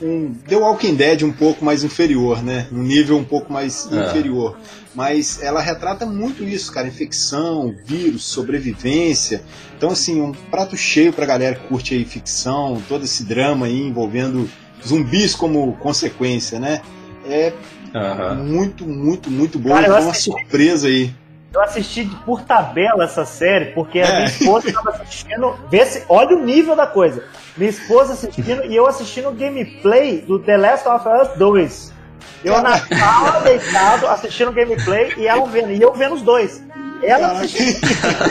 [0.00, 2.66] um The Walking Dead um pouco mais inferior, né?
[2.72, 4.06] Um nível um pouco mais é.
[4.06, 4.56] inferior
[4.96, 9.42] mas ela retrata muito isso, cara, infecção, vírus, sobrevivência.
[9.76, 13.78] Então, assim, um prato cheio pra galera que curte aí ficção, todo esse drama aí
[13.78, 14.48] envolvendo
[14.84, 16.80] zumbis como consequência, né?
[17.28, 17.52] É
[17.94, 18.34] uhum.
[18.36, 19.70] muito, muito, muito bom.
[19.70, 21.12] Cara, uma surpresa aí.
[21.52, 24.12] Eu assisti por tabela essa série, porque a é.
[24.16, 25.54] minha esposa estava assistindo.
[25.70, 27.24] Vê se, olha o nível da coisa.
[27.56, 31.92] Minha esposa assistindo e eu assistindo o gameplay do The Last of Us 2.
[32.44, 35.72] Eu na sala, deitado, assistindo gameplay e ela vendo.
[35.72, 36.62] E eu vendo os dois.
[37.02, 37.78] Ela assistindo.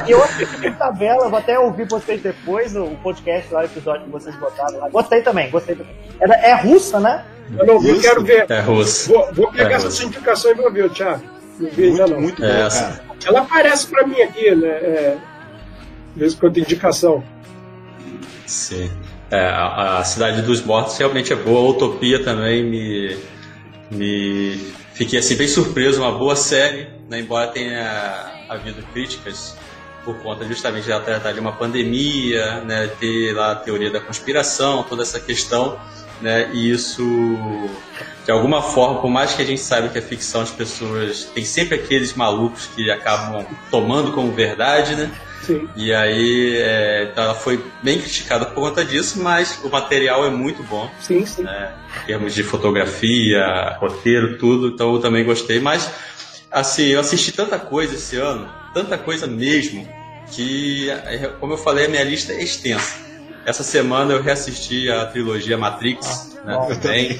[0.07, 4.05] e eu assisti por tabela, vou até ouvir vocês depois, o podcast lá, o episódio
[4.05, 4.89] que vocês botaram lá.
[4.89, 5.95] Gostei também, gostei também.
[6.19, 7.25] É, é russa, né?
[7.57, 8.45] Eu não vi, quero ver.
[8.49, 9.11] É russa.
[9.11, 11.23] Vou, vou pegar é essa sua indicação e vou ver, Thiago.
[11.59, 12.21] Não vi ainda não.
[12.21, 14.67] Muito é, bom, Ela aparece pra mim aqui, né?
[14.67, 15.17] É,
[16.13, 17.23] de vez em quando indicação.
[18.45, 18.91] Sim.
[19.31, 23.17] É, a, a, Cidade dos Mortos realmente é boa, a Utopia também me
[23.91, 29.55] me fiquei assim bem surpreso, uma boa série, né, embora tenha havido críticas
[30.03, 33.99] por conta justamente de ela tratar de uma pandemia, né, ter lá a teoria da
[33.99, 35.79] conspiração, toda essa questão,
[36.21, 37.03] né, e isso
[38.25, 41.45] de alguma forma, por mais que a gente saiba que a ficção as pessoas tem
[41.45, 45.11] sempre aqueles malucos que acabam tomando como verdade, né?
[45.43, 45.69] Sim.
[45.75, 50.29] E aí é, então ela foi bem criticada por conta disso, mas o material é
[50.31, 50.89] muito bom.
[50.99, 51.43] Sim, sim.
[51.43, 51.71] Né?
[52.03, 55.59] Em termos de fotografia, roteiro, tudo, então eu também gostei.
[55.59, 55.91] Mas,
[56.51, 59.87] assim, eu assisti tanta coisa esse ano, tanta coisa mesmo,
[60.31, 63.04] que, é, como eu falei, a minha lista é extensa.
[63.45, 67.19] Essa semana eu reassisti a trilogia Matrix, ah, né, também.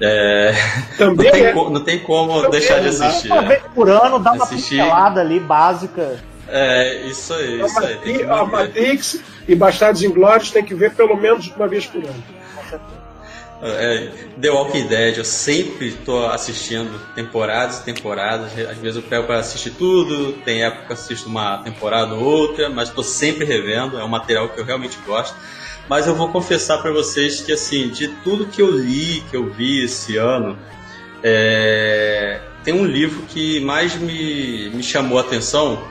[0.00, 0.52] É,
[0.98, 1.54] também não, tem, é.
[1.54, 3.32] não tem como também deixar de assistir.
[3.32, 6.18] Uma vez por ano, dá uma pincelada ali, básica.
[6.46, 7.96] É, isso aí, isso aí.
[7.96, 12.04] Tem que a Matrix e Bastardos Inglórios tem que ver pelo menos uma vez por
[12.04, 12.22] ano.
[13.66, 18.52] É, The Walking Dead, eu sempre estou assistindo temporadas e temporadas.
[18.58, 22.68] Às vezes eu pego para assistir tudo, tem época que assisto uma temporada ou outra,
[22.68, 23.98] mas estou sempre revendo.
[23.98, 25.34] É um material que eu realmente gosto.
[25.88, 29.50] Mas eu vou confessar para vocês que, assim, de tudo que eu li, que eu
[29.50, 30.58] vi esse ano,
[31.22, 32.40] é...
[32.62, 35.82] tem um livro que mais me, me chamou a atenção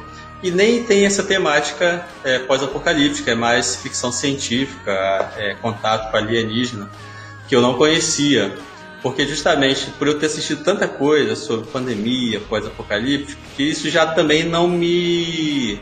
[0.44, 6.90] e nem tem essa temática é, pós-apocalíptica, é mais ficção científica, é, contato com alienígena,
[7.54, 8.51] que eu não conhecia.
[9.04, 14.43] Porque justamente por eu ter assistido tanta coisa sobre pandemia, pós-apocalíptico, que isso já também
[14.43, 15.80] não me,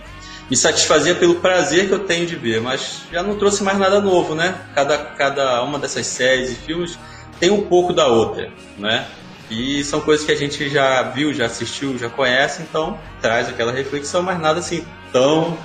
[0.50, 4.02] me satisfazia pelo prazer que eu tenho de ver, mas já não trouxe mais nada
[4.02, 4.60] novo, né?
[4.76, 7.00] Cada, cada uma dessas séries e filmes
[7.40, 9.06] tem um pouco da outra, né?
[9.50, 13.72] E são coisas que a gente já viu, já assistiu, já conhece, então traz aquela
[13.72, 15.58] reflexão, mas nada assim tão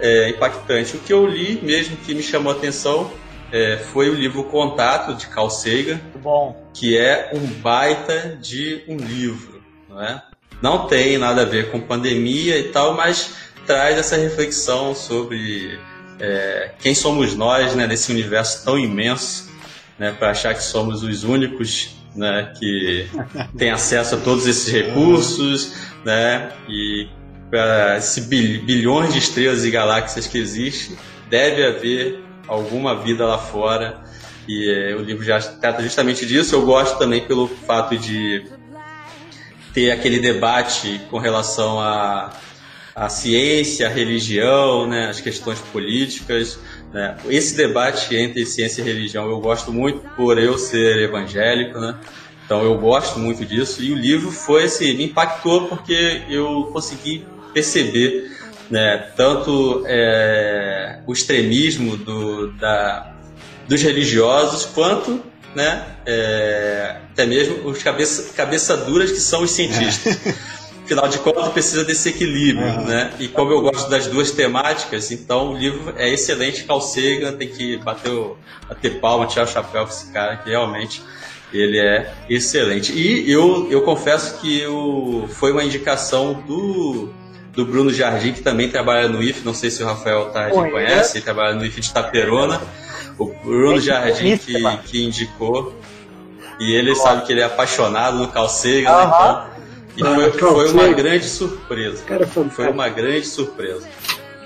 [0.00, 0.96] é, impactante.
[0.96, 3.10] O que eu li mesmo que me chamou a atenção
[3.52, 6.66] é, foi o livro Contato, de Carl Sagan, Bom.
[6.72, 9.62] que é um baita de um livro.
[9.88, 10.22] Não, é?
[10.62, 13.34] não tem nada a ver com pandemia e tal, mas
[13.66, 15.78] traz essa reflexão sobre
[16.18, 19.50] é, quem somos nós né, nesse universo tão imenso,
[19.98, 23.06] né, para achar que somos os únicos né, que
[23.58, 25.74] tem acesso a todos esses recursos,
[26.04, 27.08] né, e
[27.50, 30.96] para esses bilhões de estrelas e galáxias que existem,
[31.28, 34.02] deve haver alguma vida lá fora.
[34.48, 36.54] E é, o livro já trata justamente disso.
[36.54, 38.44] Eu gosto também pelo fato de
[39.72, 42.30] ter aquele debate com relação a
[42.94, 46.58] a ciência, a religião, né, as questões políticas.
[46.92, 47.16] Né.
[47.28, 51.96] Esse debate entre ciência e religião eu gosto muito por eu ser evangélico, né?
[52.44, 53.82] Então eu gosto muito disso.
[53.82, 57.24] E o livro foi assim, me impactou porque eu consegui
[57.54, 58.30] perceber
[58.72, 63.14] né, tanto é, o extremismo do, da,
[63.68, 65.22] dos religiosos quanto
[65.54, 70.18] né, é, até mesmo os cabeça, cabeça duras que são os cientistas.
[70.86, 72.84] Afinal de contas, precisa desse equilíbrio, uhum.
[72.84, 73.12] né?
[73.20, 76.64] E como eu gosto das duas temáticas, então o livro é excelente.
[76.64, 78.36] Carl Sagan tem que bater, o,
[78.68, 81.00] bater palma, tirar o chapéu para esse cara, que realmente
[81.52, 82.92] ele é excelente.
[82.92, 87.14] E eu, eu confesso que eu, foi uma indicação do,
[87.54, 90.70] do Bruno Jardim, que também trabalha no IF, não sei se o Rafael Tardi Oi,
[90.70, 92.60] conhece, ele trabalha no IF de Itaperona.
[93.18, 95.78] O Bruno Jardim que, que indicou.
[96.58, 99.46] E ele sabe que ele é apaixonado no Carl Sagan, né?
[99.96, 102.04] então e foi, foi uma grande surpresa.
[102.04, 103.86] Cara, foi uma grande surpresa.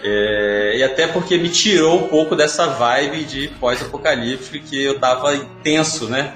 [0.02, 5.36] É, e até porque me tirou um pouco dessa vibe de pós-apocalíptico que eu tava
[5.62, 6.34] tenso, né?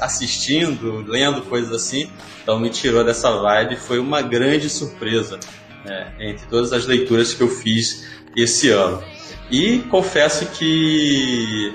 [0.00, 2.10] Assistindo, lendo coisas assim.
[2.42, 3.76] Então me tirou dessa vibe.
[3.76, 5.40] Foi uma grande surpresa
[5.86, 6.12] né?
[6.18, 8.06] entre todas as leituras que eu fiz
[8.36, 9.02] esse ano.
[9.50, 11.74] E confesso que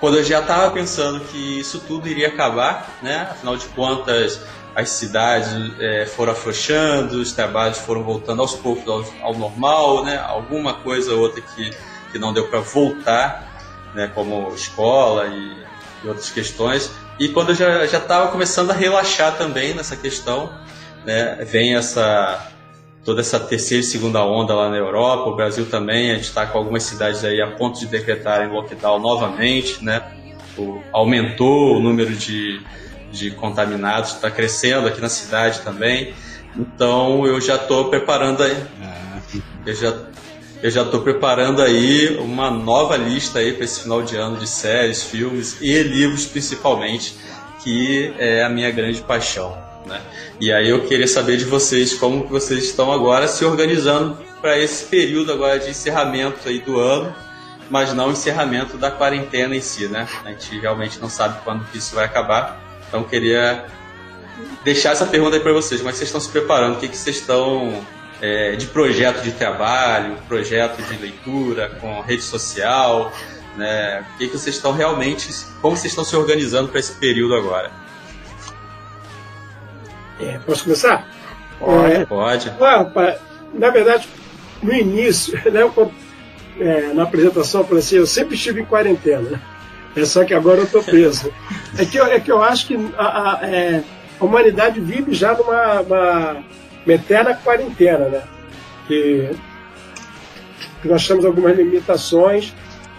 [0.00, 3.28] quando eu já estava pensando que isso tudo iria acabar, né?
[3.30, 4.40] Afinal de contas,
[4.74, 5.48] as cidades
[5.78, 10.18] é, foram afrouxando, os trabalhos foram voltando aos poucos ao, ao normal, né?
[10.18, 11.70] Alguma coisa ou outra que,
[12.10, 14.10] que não deu para voltar, né?
[14.12, 15.56] Como escola e,
[16.02, 16.90] e, outras questões.
[17.20, 20.52] E quando eu já estava começando a relaxar também nessa questão,
[21.04, 21.44] né?
[21.44, 22.51] Vem essa
[23.04, 26.46] toda essa terceira e segunda onda lá na Europa, o Brasil também, a gente está
[26.46, 30.02] com algumas cidades aí a ponto de decretarem lockdown novamente, né?
[30.56, 32.60] O, aumentou o número de
[33.12, 36.14] de contaminados está crescendo aqui na cidade também.
[36.56, 38.56] Então eu já estou preparando aí.
[38.82, 39.20] Ah.
[39.64, 39.94] Eu já
[40.62, 44.48] eu já estou preparando aí uma nova lista aí para esse final de ano de
[44.48, 47.16] séries, filmes e livros principalmente,
[47.62, 49.56] que é a minha grande paixão.
[49.86, 50.00] Né?
[50.40, 54.58] E aí eu queria saber de vocês como que vocês estão agora se organizando para
[54.58, 57.14] esse período agora de encerramento aí do ano,
[57.70, 60.06] mas não encerramento da quarentena em si, né?
[60.24, 62.60] A gente realmente não sabe quando que isso vai acabar.
[62.88, 63.64] Então queria
[64.64, 65.80] deixar essa pergunta aí para vocês.
[65.80, 66.76] Como é vocês estão se preparando?
[66.76, 67.84] O que, que vocês estão
[68.20, 73.12] é, de projeto de trabalho, projeto de leitura com rede social?
[73.56, 74.04] Né?
[74.14, 75.28] O que, que vocês estão realmente,
[75.60, 77.81] como vocês estão se organizando para esse período agora?
[80.20, 81.06] É, posso começar?
[81.58, 81.94] Pode.
[81.94, 83.18] É, pode.
[83.54, 84.08] na verdade,
[84.62, 85.60] no início, né,
[86.60, 89.40] é, na apresentação, eu falei assim, eu sempre estive em quarentena.
[89.94, 91.32] É só que agora eu estou preso.
[91.78, 93.82] É que, eu, é que eu acho que a, a, é,
[94.20, 96.44] a humanidade vive já numa uma,
[96.84, 98.22] uma eterna quarentena, né?
[98.86, 99.30] Que,
[100.82, 102.52] que nós temos algumas limitações.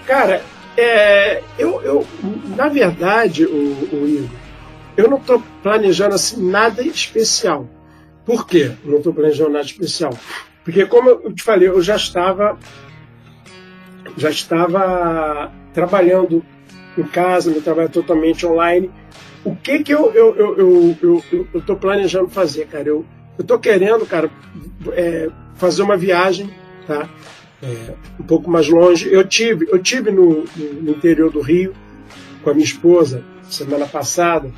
[0.08, 0.42] Cara,
[0.76, 2.08] é, eu, eu,
[2.56, 4.43] na verdade, o, o Igor,
[4.96, 7.68] eu não estou planejando assim, nada especial.
[8.26, 8.72] Por quê?
[8.84, 10.18] Não estou planejando nada especial.
[10.64, 12.58] Porque, como eu te falei, eu já estava
[14.16, 16.44] já estava trabalhando
[16.98, 18.92] em casa, meu trabalho é totalmente online.
[19.44, 22.88] O que que eu eu, eu, eu, eu, eu tô planejando fazer, cara?
[22.88, 23.06] Eu,
[23.38, 24.30] eu tô querendo, cara,
[24.92, 26.50] é, fazer uma viagem,
[26.88, 27.10] tá?
[27.62, 29.12] É, um pouco mais longe.
[29.12, 31.74] Eu tive, eu tive no, no, interior do Rio
[32.44, 34.52] com a minha esposa semana passada,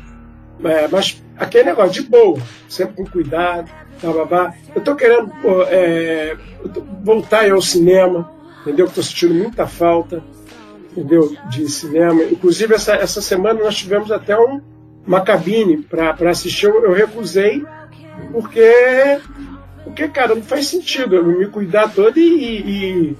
[0.64, 3.70] é, mas aquele negócio de boa, sempre com cuidado,
[4.01, 4.53] babá.
[4.74, 5.32] Eu tô querendo
[5.70, 8.32] é, eu tô, voltar ao cinema,
[8.62, 8.88] entendeu?
[8.88, 10.24] Que tô sentindo muita falta
[10.95, 11.36] entendeu?
[11.49, 12.24] de cinema.
[12.24, 14.62] Inclusive, essa, essa semana nós tivemos até um,
[15.06, 16.68] uma cabine para assistir.
[16.68, 17.64] Eu, eu, recusei
[18.32, 19.20] porque,
[19.84, 23.18] porque, cara, não faz sentido eu me cuidar todo e, e,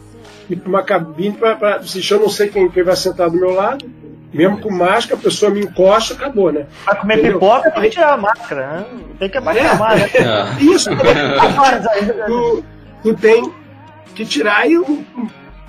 [0.50, 2.14] e uma cabine para assistir.
[2.14, 3.86] Eu não sei quem, quem vai sentar do meu lado.
[4.36, 6.66] Mesmo com máscara, a pessoa me encosta, acabou, né?
[6.86, 7.40] Vai comer Entendeu?
[7.40, 8.86] pipoca, tem que tirar a máscara, né?
[9.18, 10.58] Tem que abaixar é, né?
[10.60, 10.90] Isso,
[12.28, 12.64] tu,
[13.02, 13.52] tu tem
[14.14, 14.78] que tirar e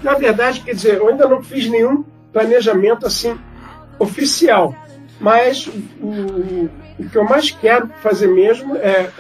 [0.03, 3.39] na verdade, quer dizer, eu ainda não fiz nenhum planejamento assim
[3.99, 4.75] oficial,
[5.21, 5.67] mas
[6.01, 9.11] o, o que eu mais quero fazer mesmo é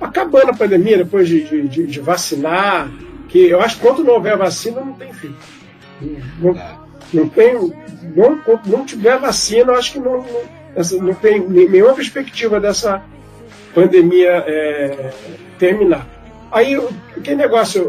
[0.00, 2.88] acabando a pandemia, depois de, de, de vacinar,
[3.28, 5.34] que eu acho que quando não houver vacina, não tem fim.
[6.40, 7.54] Não, não tem,
[8.14, 13.02] não, não tiver vacina, acho que não, não, não tem nenhuma perspectiva dessa
[13.74, 15.10] pandemia é,
[15.58, 16.06] terminar.
[16.50, 16.74] Aí,
[17.16, 17.82] aquele negócio,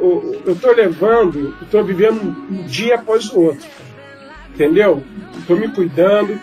[0.46, 3.66] eu estou levando, estou vivendo um dia após o outro.
[4.54, 5.02] entendeu?
[5.38, 6.40] Estou me cuidando.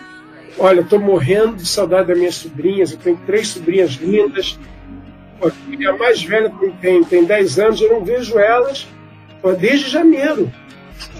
[0.57, 2.91] Olha, estou morrendo de saudade das minhas sobrinhas.
[2.91, 4.59] Eu tenho três sobrinhas lindas.
[5.39, 6.51] A mais velha
[6.81, 8.87] tem, tem 10 anos, eu não vejo elas
[9.59, 10.51] desde janeiro.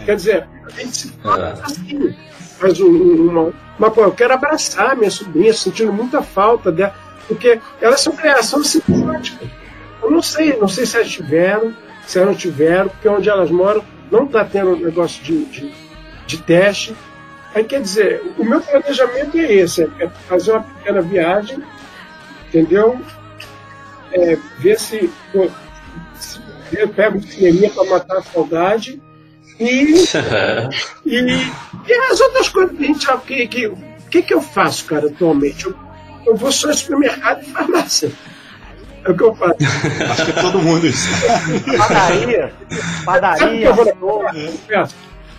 [0.06, 1.66] Quer dizer, a gente se fala é.
[1.66, 2.16] assim.
[2.60, 6.96] Faz um, uma, mas, pô, eu quero abraçar minha sobrinha, sentindo muita falta dela,
[7.28, 9.46] porque elas são criação simpática.
[10.02, 11.76] Eu não sei, não sei se elas tiveram,
[12.06, 15.74] se elas não tiveram, porque onde elas moram não está tendo um negócio de, de,
[16.26, 16.96] de, teste.
[17.54, 21.62] Aí quer dizer, o meu planejamento é esse, é fazer uma pequena viagem,
[22.48, 23.00] entendeu?
[24.12, 25.50] É, ver se, pô,
[26.16, 26.40] se
[26.74, 29.02] eu pego dinheirinha para matar a saudade
[29.60, 29.96] e,
[31.06, 31.20] e,
[31.88, 33.74] e, as outras coisas que a gente sabe que, que,
[34.10, 35.66] que, que eu faço, cara, atualmente?
[35.66, 35.76] Eu,
[36.26, 38.12] eu vou só em supermercado e farmácia.
[39.04, 39.56] É o que eu faço.
[40.12, 41.08] Acho que todo mundo isso.
[41.78, 42.54] Padaria.
[43.06, 43.70] Padaria.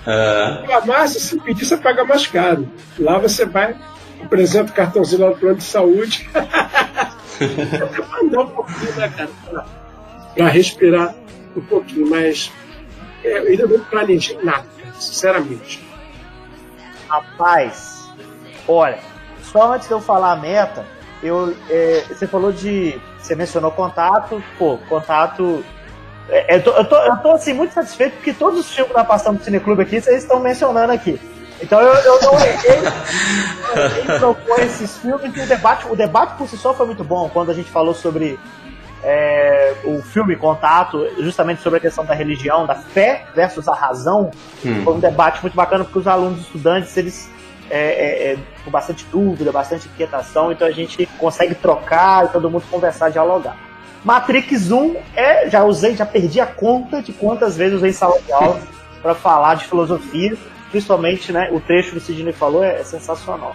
[0.07, 0.66] É.
[0.66, 2.69] Farmácia, se pedir, você paga mais caro.
[2.99, 3.77] Lá você vai,
[4.23, 6.29] apresenta o cartãozinho lá do plano de saúde.
[8.23, 9.31] mandar um pouquinho, né, cara?
[9.49, 9.66] Pra,
[10.35, 11.14] pra respirar
[11.57, 12.51] um pouquinho, mas
[13.25, 14.64] é, eu não planejei nada,
[14.95, 15.87] sinceramente.
[17.09, 18.11] Rapaz,
[18.66, 18.99] olha,
[19.43, 20.85] só antes de eu falar a meta,
[21.23, 23.01] eu, é, você falou de.
[23.19, 25.64] Você mencionou contato, pô, contato.
[26.29, 29.03] É, eu, tô, eu, tô, eu tô assim, muito satisfeito porque todos os filmes da
[29.03, 31.19] passando do Cineclube aqui, vocês estão mencionando aqui.
[31.61, 32.81] Então eu, eu não errei.
[33.95, 37.51] Quem propõe esses filmes o debate, o debate por si só foi muito bom quando
[37.51, 38.39] a gente falou sobre
[39.03, 44.30] é, o filme Contato, justamente sobre a questão da religião, da fé versus a razão,
[44.64, 44.82] hum.
[44.84, 47.30] foi um debate muito bacana porque os alunos, estudantes, eles
[47.70, 52.51] é, é, é, com bastante dúvida, bastante inquietação, então a gente consegue trocar e todo
[52.51, 53.57] mundo conversar, dialogar.
[54.05, 58.32] Matrix 1 é, já usei, já perdi a conta de quantas vezes usei sala de
[58.32, 58.61] aula
[59.03, 60.36] para falar de filosofia,
[60.70, 63.55] principalmente, né, o trecho que o Sidney falou é, é sensacional.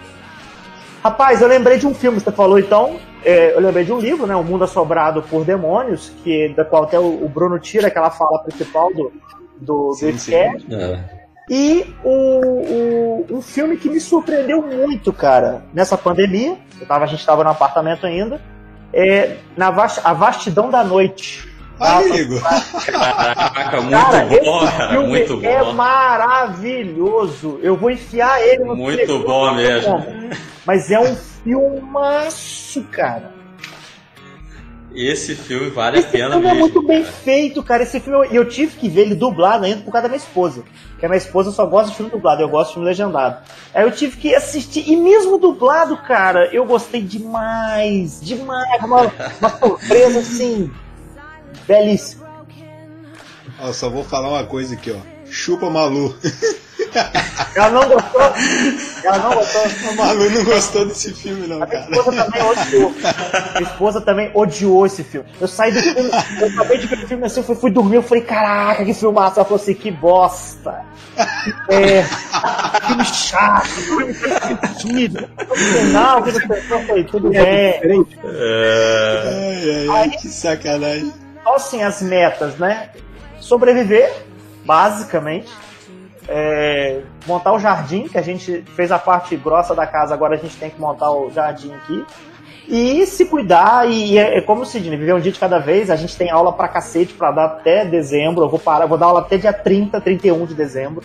[1.04, 2.98] Rapaz, eu lembrei de um filme que você falou, então.
[3.26, 4.36] É, eu lembrei de um livro, né?
[4.36, 8.94] O Mundo Assobrado por Demônios, que, da qual até o, Bruno tira aquela fala principal
[8.94, 9.12] do,
[9.58, 11.24] do, sim, do é.
[11.50, 16.58] E o, o, um filme que me surpreendeu muito, cara, nessa pandemia.
[16.80, 18.42] Eu tava, a gente estava no apartamento ainda.
[18.94, 21.53] É na vast, A Vastidão da Noite.
[21.84, 22.40] Amigo!
[22.86, 25.48] Caraca, muito cara, bom, esse filme muito bom.
[25.48, 27.60] É maravilhoso.
[27.62, 30.04] Eu vou enfiar ele no Muito bom mesmo.
[30.66, 33.34] Mas é um filmaço, cara.
[34.96, 37.16] Esse filme vale Esse a pena filme mesmo, é muito bem cara.
[37.24, 37.84] feito, cara.
[37.84, 40.64] Esse filme eu, eu tive que ver ele dublado ainda por causa da minha esposa.
[40.92, 43.38] Porque a minha esposa só gosta de filme dublado, eu gosto de filme legendado.
[43.74, 48.84] Aí eu tive que assistir, e mesmo dublado, cara, eu gostei demais, demais.
[48.84, 49.12] Uma,
[49.42, 50.70] uma surpresa assim,
[51.68, 52.24] belíssima.
[53.60, 54.98] Ó, só vou falar uma coisa aqui, ó.
[55.30, 56.16] Chupa Malu.
[57.56, 58.22] Ela não gostou?
[59.04, 59.62] Ela não gostou?
[59.90, 61.88] A Malu não gostou desse filme, não, cara.
[61.88, 62.92] Minha esposa também odiou.
[62.92, 65.28] Minha esposa também odiou esse filme.
[65.40, 67.96] Eu saí do filme, eu acabei de ver o filme assim, eu fui, fui dormir,
[67.96, 69.40] eu falei, caraca, que filmaço.
[69.40, 70.86] Ela falou assim, que bosta.
[71.70, 72.04] É,
[72.88, 75.30] filme chato, filme sentido.
[75.48, 76.32] No final, que
[76.70, 78.06] não foi tudo é bem.
[78.24, 79.24] É...
[79.26, 81.23] Ai, ai, ai, que sacanagem.
[81.44, 82.92] Então, assim, as metas, né?
[83.38, 84.10] Sobreviver,
[84.66, 85.52] basicamente.
[86.26, 90.38] É, montar o jardim, que a gente fez a parte grossa da casa, agora a
[90.38, 92.06] gente tem que montar o jardim aqui.
[92.66, 95.90] E se cuidar, e é, é como o Sidney, viver um dia de cada vez,
[95.90, 99.08] a gente tem aula pra cacete pra dar até dezembro, eu vou parar, vou dar
[99.08, 101.04] aula até dia 30, 31 de dezembro.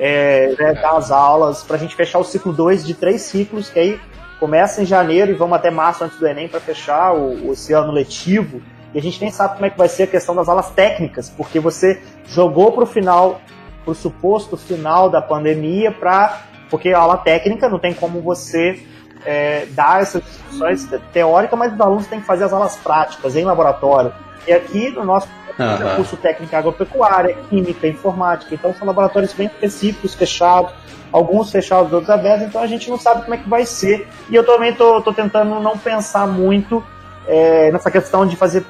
[0.00, 3.78] É, né, dar as aulas pra gente fechar o ciclo 2 de três ciclos, que
[3.78, 4.00] aí
[4.40, 7.74] começa em janeiro e vamos até março antes do Enem para fechar o, o, esse
[7.74, 8.62] ano letivo.
[8.94, 11.28] E a gente nem sabe como é que vai ser a questão das aulas técnicas,
[11.30, 13.40] porque você jogou para o final,
[13.84, 18.82] para o suposto final da pandemia, para porque a aula técnica não tem como você
[19.24, 23.44] é, dar essas discussões teóricas, mas os alunos têm que fazer as aulas práticas em
[23.44, 24.12] laboratório.
[24.46, 25.28] E aqui no nosso
[25.58, 25.96] uhum.
[25.96, 30.72] curso técnico agropecuária, química, informática, então são laboratórios bem específicos, fechados,
[31.12, 34.06] alguns fechados, outros abertos, então a gente não sabe como é que vai ser.
[34.30, 36.84] E eu também estou tentando não pensar muito
[37.26, 38.64] é, nessa questão de fazer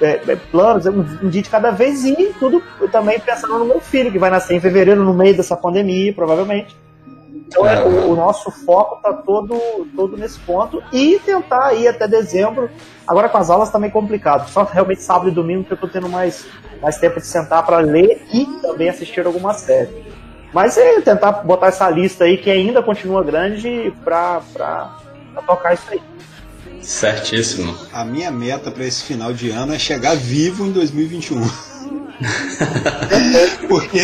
[0.00, 3.80] é, é, planos, um, um, dia de cada vez e tudo também pensando no meu
[3.80, 6.76] filho, que vai nascer em fevereiro, no meio dessa pandemia, provavelmente.
[7.46, 9.58] Então é, o, o, nosso foco está todo,
[9.96, 12.70] todo nesse ponto e tentar ir até dezembro.
[13.06, 14.48] Agora com as aulas também tá complicado.
[14.48, 16.46] Só realmente sábado e domingo que eu estou tendo mais,
[16.80, 19.90] mais tempo de sentar para ler e também assistir alguma série.
[20.52, 24.40] Mas é tentar botar essa lista aí que ainda continua grande para
[25.46, 26.00] tocar isso aí.
[26.82, 27.76] Certíssimo.
[27.92, 31.40] A minha meta para esse final de ano é chegar vivo em 2021.
[33.68, 34.00] Porque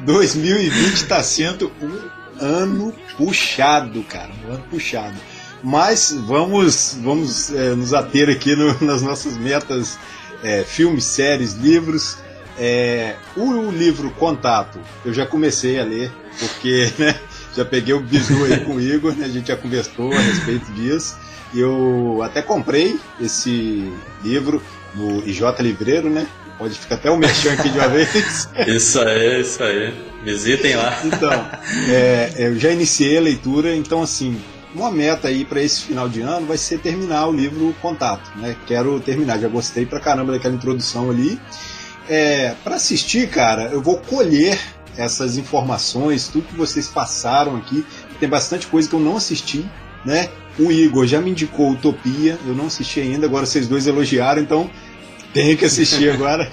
[0.00, 5.16] 2020 está sendo um ano puxado, cara, um ano puxado.
[5.62, 9.98] Mas vamos, vamos é, nos ater aqui no, nas nossas metas,
[10.42, 12.18] é, filmes, séries, livros.
[12.60, 16.10] É, o, livro Contato, eu já comecei a ler,
[16.40, 17.14] porque né,
[17.54, 20.72] já peguei o bisu aí com o Igor, né, a gente já conversou a respeito
[20.72, 21.16] disso.
[21.54, 23.92] Eu até comprei esse
[24.22, 24.62] livro
[24.94, 26.26] no IJ Livreiro, né?
[26.58, 28.48] Pode ficar até o um mexão aqui de uma vez.
[28.66, 29.94] isso aí, isso aí.
[30.24, 31.00] Visitem lá.
[31.04, 31.30] Então,
[31.88, 34.36] é, eu já iniciei a leitura, então assim,
[34.74, 38.56] uma meta aí para esse final de ano vai ser terminar o livro Contato, né?
[38.66, 41.40] Quero terminar, já gostei pra caramba daquela introdução ali.
[42.08, 44.58] É, para assistir, cara, eu vou colher
[44.96, 47.86] essas informações, tudo que vocês passaram aqui.
[48.18, 49.64] Tem bastante coisa que eu não assisti,
[50.04, 50.28] né?
[50.58, 54.70] O Igor já me indicou Utopia, eu não assisti ainda, agora vocês dois elogiaram, então
[55.32, 56.50] tenho que assistir agora.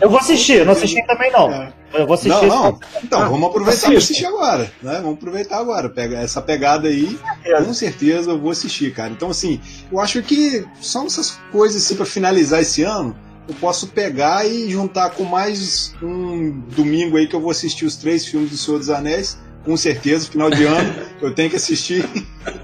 [0.00, 1.50] eu vou assistir, não assisti também não.
[1.50, 1.72] É.
[1.94, 2.46] Eu vou assistir.
[2.46, 2.80] Não, não.
[3.02, 5.00] Então, ah, vamos aproveitar e assistir agora, né?
[5.00, 5.88] Vamos aproveitar agora.
[5.88, 7.18] Pega essa pegada aí,
[7.64, 9.10] com certeza eu vou assistir, cara.
[9.10, 9.60] Então, assim,
[9.90, 13.16] eu acho que são essas coisas assim para finalizar esse ano.
[13.48, 17.96] Eu posso pegar e juntar com mais um domingo aí que eu vou assistir os
[17.96, 19.38] três filmes do Senhor dos Anéis.
[19.64, 22.04] Com certeza, final de ano, eu tenho que assistir.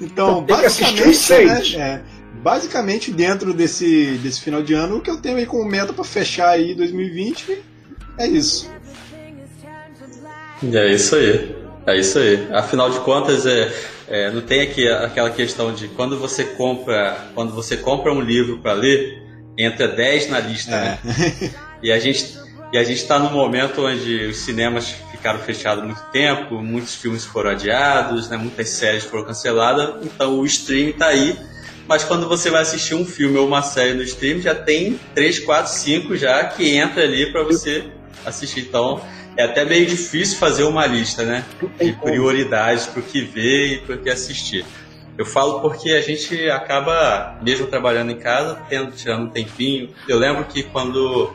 [0.00, 2.00] então, basicamente, né, é,
[2.42, 6.04] basicamente dentro desse, desse final de ano, o que eu tenho aí como meta para
[6.04, 7.58] fechar aí 2020
[8.18, 8.70] é isso.
[10.72, 11.56] É isso aí.
[11.86, 12.48] É isso aí.
[12.52, 13.72] Afinal de contas, é,
[14.08, 18.58] é, não tem aqui aquela questão de quando você compra, quando você compra um livro
[18.58, 19.22] para ler,
[19.58, 20.80] entra 10 na lista, é.
[20.80, 20.98] né?
[21.82, 22.34] E a gente
[22.72, 27.24] e a gente está num momento onde os cinemas ficaram fechados muito tempo, muitos filmes
[27.24, 31.36] foram adiados, né, muitas séries foram canceladas, então o stream está aí.
[31.88, 35.40] Mas quando você vai assistir um filme ou uma série no stream, já tem 3,
[35.40, 37.84] 4, 5 já que entra ali para você
[38.24, 38.60] assistir.
[38.60, 39.00] Então
[39.36, 41.44] é até meio difícil fazer uma lista, né?
[41.80, 44.64] De prioridades para o que ver e para o que assistir.
[45.18, 49.90] Eu falo porque a gente acaba, mesmo trabalhando em casa, tendo, tirando um tempinho.
[50.06, 51.32] Eu lembro que quando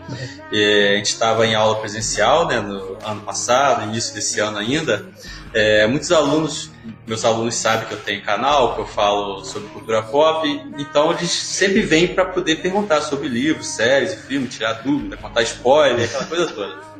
[0.53, 5.05] é, a gente estava em aula presencial, né, no ano passado, início desse ano ainda,
[5.53, 6.71] é, muitos alunos,
[7.07, 10.47] meus alunos sabem que eu tenho canal, que eu falo sobre cultura pop,
[10.77, 16.05] então eles sempre vêm para poder perguntar sobre livros, séries, filmes, tirar dúvida, contar spoiler,
[16.05, 16.91] aquela coisa toda.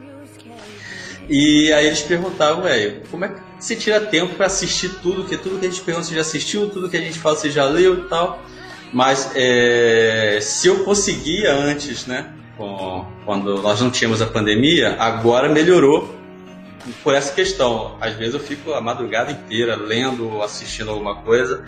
[1.30, 2.64] E aí eles perguntavam,
[3.10, 6.08] como é que você tira tempo para assistir tudo, que tudo que a gente pergunta
[6.08, 8.44] você já assistiu, tudo que a gente fala você já leu e tal.
[8.92, 15.48] Mas é, se eu conseguia antes, né, com, quando nós não tínhamos a pandemia, agora
[15.48, 16.14] melhorou
[17.04, 17.98] por essa questão.
[18.02, 21.64] Às vezes eu fico a madrugada inteira lendo, assistindo alguma coisa.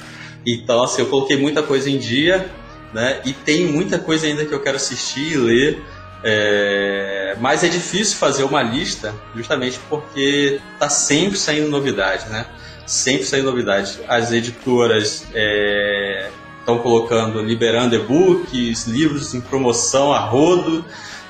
[0.45, 2.49] Então, assim, eu coloquei muita coisa em dia,
[2.91, 3.22] né?
[3.24, 5.84] E tem muita coisa ainda que eu quero assistir e ler.
[6.24, 12.45] É, mas é difícil fazer uma lista justamente porque tá sempre saindo novidade, né?
[12.86, 14.00] Sempre saindo novidade.
[14.08, 20.86] As editoras estão é, colocando, liberando e-books, livros em promoção a rodo,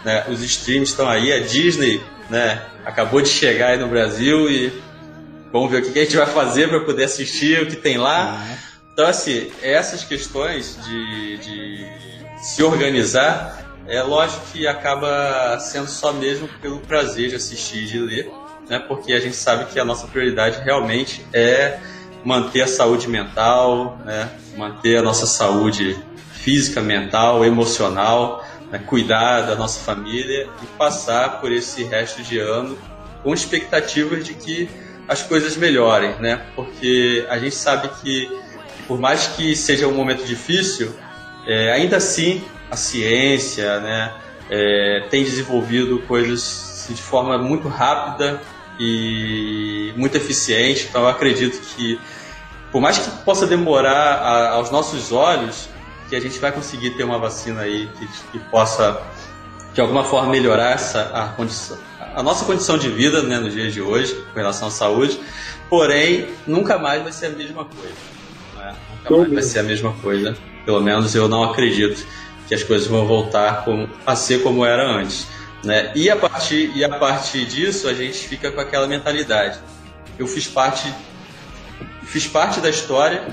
[0.06, 0.26] né?
[0.30, 4.82] os streams estão aí, a Disney né, acabou de chegar aí no Brasil e
[5.52, 8.46] vamos ver o que a gente vai fazer para poder assistir o que tem lá.
[8.92, 11.88] Então, assim, essas questões de, de
[12.44, 18.00] se organizar é lógico que acaba sendo só mesmo pelo prazer de assistir e de
[18.00, 18.32] ler,
[18.70, 18.80] né?
[18.80, 21.80] Porque a gente sabe que a nossa prioridade realmente é
[22.24, 24.30] manter a saúde mental, né?
[24.56, 25.98] Manter a nossa saúde
[26.32, 28.80] física, mental, emocional, né?
[28.80, 32.78] cuidar da nossa família e passar por esse resto de ano
[33.22, 34.70] com expectativas de que
[35.08, 36.42] as coisas melhorem, né?
[36.56, 38.30] Porque a gente sabe que
[38.88, 40.94] por mais que seja um momento difícil,
[41.48, 44.14] é, ainda assim a ciência, né,
[44.50, 48.42] é, tem desenvolvido coisas de forma muito rápida
[48.80, 50.88] e muito eficiente.
[50.90, 52.00] Então eu acredito que,
[52.72, 55.70] por mais que possa demorar a, aos nossos olhos,
[56.10, 59.02] que a gente vai conseguir ter uma vacina aí que, que possa
[59.74, 61.78] de alguma forma melhorar essa a condição,
[62.16, 65.20] a nossa condição de vida, né, nos dias de hoje, com relação à saúde.
[65.70, 67.96] Porém, nunca mais vai ser a mesma coisa.
[68.56, 68.76] Né?
[69.02, 70.38] Nunca mais vai ser a mesma coisa.
[70.66, 72.06] Pelo menos eu não acredito
[72.48, 75.28] que as coisas vão voltar como, a ser como era antes.
[75.64, 75.92] Né?
[75.96, 79.60] E, a partir, e a partir disso a gente fica com aquela mentalidade.
[80.20, 80.94] Eu fiz parte,
[82.04, 83.26] fiz parte da história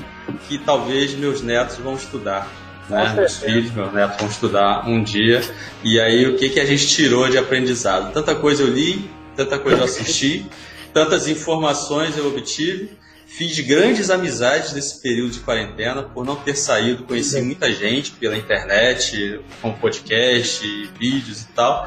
[0.49, 2.49] que talvez meus netos vão estudar.
[2.89, 3.12] Né?
[3.15, 5.43] Meus filhos, meus netos vão estudar um dia.
[5.82, 8.12] E aí o que, que a gente tirou de aprendizado?
[8.12, 10.47] Tanta coisa eu li, tanta coisa eu assisti,
[10.93, 12.97] tantas informações eu obtive
[13.31, 18.36] Fiz grandes amizades nesse período de quarentena, por não ter saído, conheci muita gente pela
[18.36, 20.66] internet, com podcast,
[20.98, 21.86] vídeos e tal.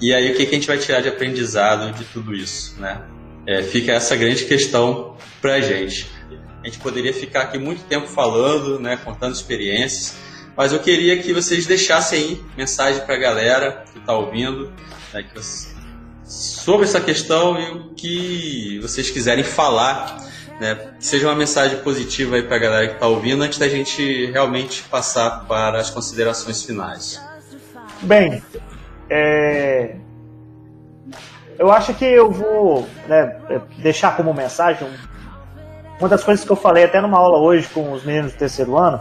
[0.00, 3.02] E aí, o que, que a gente vai tirar de aprendizado de tudo isso, né?
[3.46, 6.10] É, fica essa grande questão pra gente.
[6.62, 10.16] A gente poderia ficar aqui muito tempo falando, né, contando experiências,
[10.56, 14.72] mas eu queria que vocês deixassem aí mensagem para a galera que está ouvindo,
[15.12, 15.38] né, que
[16.24, 20.26] sobre essa questão e o que vocês quiserem falar,
[20.60, 24.82] né, seja uma mensagem positiva aí a galera que está ouvindo, antes da gente realmente
[24.84, 27.20] passar para as considerações finais.
[28.02, 28.42] Bem,
[29.10, 29.96] é...
[31.58, 33.36] eu acho que eu vou né,
[33.78, 34.88] deixar como mensagem
[35.98, 38.76] uma das coisas que eu falei até numa aula hoje com os meninos do terceiro
[38.76, 39.00] ano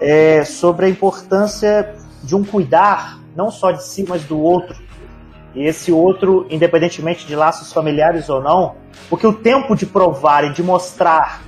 [0.00, 4.76] é sobre a importância de um cuidar não só de si, mas do outro
[5.54, 8.74] e esse outro, independentemente de laços familiares ou não,
[9.08, 11.42] porque o tempo de provar e de mostrar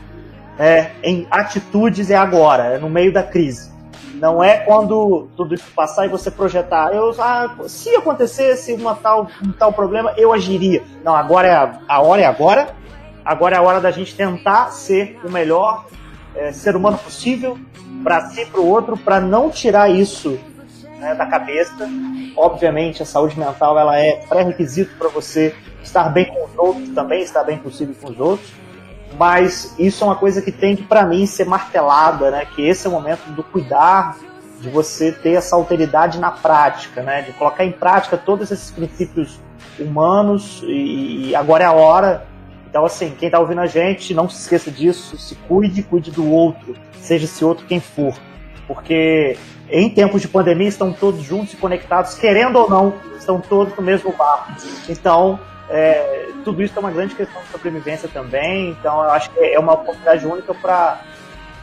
[0.59, 3.75] é, em atitudes é agora, é no meio da crise.
[4.15, 6.95] Não é quando tudo isso passar e você projetar.
[6.95, 10.83] Eu, ah, se acontecesse uma tal, um tal problema, eu agiria.
[11.05, 12.69] Não, agora é a, a hora é agora.
[13.23, 15.85] Agora é a hora da gente tentar ser o melhor
[16.35, 17.59] é, ser humano possível
[18.03, 20.39] para si para o outro, para não tirar isso
[20.99, 21.89] né, da cabeça.
[22.37, 27.23] Obviamente, a saúde mental ela é pré-requisito para você estar bem com os outros, também
[27.23, 28.53] estar bem consigo com os outros.
[29.19, 32.47] Mas isso é uma coisa que tem que, para mim, ser martelada, né?
[32.55, 34.17] Que esse é o momento do cuidar,
[34.61, 37.23] de você ter essa alteridade na prática, né?
[37.23, 39.41] De colocar em prática todos esses princípios
[39.79, 42.27] humanos e, e agora é a hora.
[42.69, 46.31] Então, assim, quem está ouvindo a gente, não se esqueça disso, se cuide, cuide do
[46.31, 48.15] outro, seja esse outro quem for.
[48.67, 49.37] Porque
[49.71, 53.83] em tempos de pandemia estão todos juntos e conectados, querendo ou não, estão todos no
[53.83, 54.53] mesmo barco.
[54.89, 55.39] Então,
[55.69, 58.71] é, tudo isso é uma grande questão de sobrevivência também.
[58.71, 61.01] Então, eu acho que é uma oportunidade única para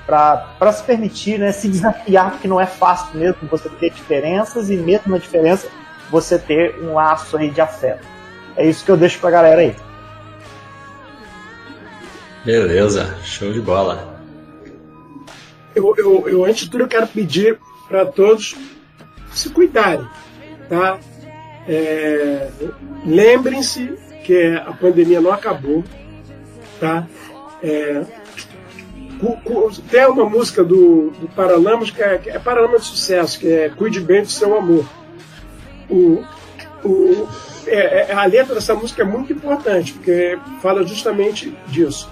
[0.05, 4.75] para se permitir, né, se desafiar, porque não é fácil mesmo você ter diferenças e
[4.75, 5.69] mesmo na diferença
[6.11, 8.05] você ter um laço aí de afeto.
[8.57, 9.75] É isso que eu deixo para a galera aí.
[12.43, 14.12] Beleza, show de bola.
[15.75, 18.55] Eu, eu, eu antes de tudo eu quero pedir para todos
[19.31, 20.07] se cuidarem,
[20.69, 20.99] tá?
[21.67, 22.49] É,
[23.05, 23.93] Lembrem-se
[24.23, 25.83] que a pandemia não acabou,
[26.79, 27.07] tá?
[27.61, 28.05] É,
[29.89, 33.99] tem uma música do, do Paralamas que é, é Paralama de Sucesso, que é Cuide
[33.99, 34.85] Bem do Seu Amor.
[35.89, 36.23] O,
[36.83, 37.27] o,
[37.67, 42.09] é, é, a letra dessa música é muito importante, porque fala justamente disso.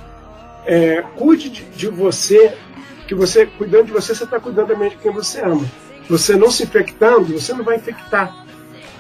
[0.66, 2.54] É, cuide de, de você
[3.12, 5.66] que você, cuidando de você, você está cuidando também de quem você ama.
[6.10, 8.34] Você não se infectando, você não vai infectar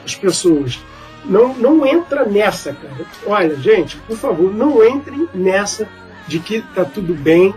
[0.03, 0.81] as pessoas.
[1.23, 3.05] Não, não entra nessa, cara.
[3.25, 5.87] Olha, gente, por favor, não entrem nessa
[6.27, 7.55] de que está tudo bem,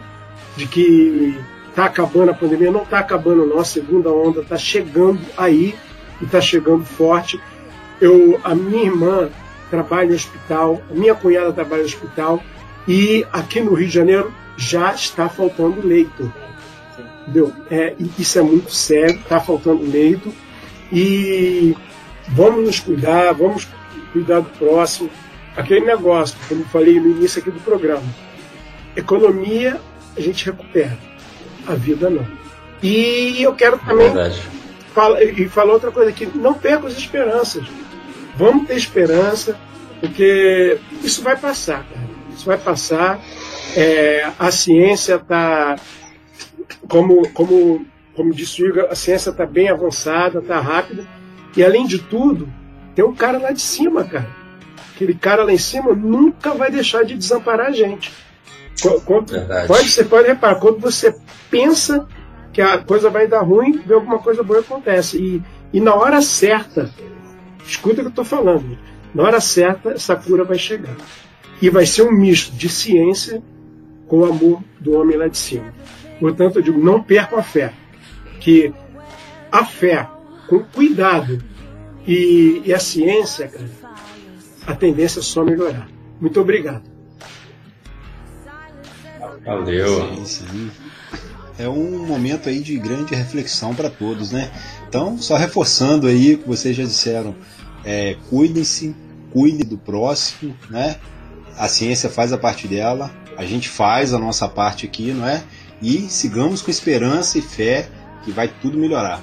[0.56, 1.36] de que
[1.70, 2.70] está acabando a pandemia.
[2.70, 3.58] Não está acabando, não.
[3.58, 5.74] A segunda onda está chegando aí
[6.20, 7.40] e está chegando forte.
[8.00, 9.28] Eu, a minha irmã
[9.70, 12.40] trabalha no hospital, a minha cunhada trabalha no hospital
[12.86, 16.32] e aqui no Rio de Janeiro já está faltando leito.
[17.24, 17.52] Entendeu?
[17.70, 20.32] É, isso é muito sério, está faltando leito.
[20.92, 21.74] E
[22.28, 23.66] vamos nos cuidar, vamos
[24.12, 25.10] cuidar do próximo.
[25.56, 28.02] Aquele negócio, como eu falei no início aqui do programa.
[28.94, 29.80] Economia
[30.16, 30.96] a gente recupera,
[31.66, 32.26] a vida não.
[32.82, 34.12] E eu quero também
[34.92, 37.66] falar, e falar outra coisa aqui, não perca as esperanças.
[38.36, 39.58] Vamos ter esperança,
[40.00, 42.06] porque isso vai passar, cara.
[42.34, 43.20] Isso vai passar.
[43.76, 45.76] É, a ciência está
[46.88, 51.04] como, como, como disse o Igor, a ciência está bem avançada, está rápida.
[51.56, 52.48] E além de tudo,
[52.94, 54.28] tem um cara lá de cima, cara.
[54.94, 58.12] Aquele cara lá em cima nunca vai deixar de desamparar a gente.
[59.04, 59.32] Quando,
[59.66, 61.14] pode, você pode reparar, quando você
[61.50, 62.06] pensa
[62.52, 65.18] que a coisa vai dar ruim, vê alguma coisa boa acontece.
[65.18, 65.42] E,
[65.72, 66.90] e na hora certa,
[67.66, 68.78] escuta o que eu estou falando,
[69.14, 70.94] na hora certa essa cura vai chegar.
[71.60, 73.42] E vai ser um misto de ciência
[74.06, 75.72] com o amor do homem lá de cima.
[76.18, 77.72] Portanto, eu digo, não percam a fé.
[78.40, 78.72] Que
[79.50, 80.08] a fé,
[80.48, 81.42] com cuidado
[82.06, 83.70] e, e a ciência, cara,
[84.66, 85.88] a tendência é só melhorar.
[86.20, 86.82] Muito obrigado.
[89.44, 90.14] Valeu.
[90.14, 90.70] Sim, sim.
[91.58, 94.50] É um momento aí de grande reflexão para todos, né?
[94.88, 97.34] Então, só reforçando aí o que vocês já disseram,
[97.84, 98.94] é, cuidem-se,
[99.32, 100.96] cuide do próximo, né?
[101.56, 105.44] A ciência faz a parte dela, a gente faz a nossa parte aqui, não é?
[105.84, 107.90] E sigamos com esperança e fé
[108.24, 109.22] que vai tudo melhorar.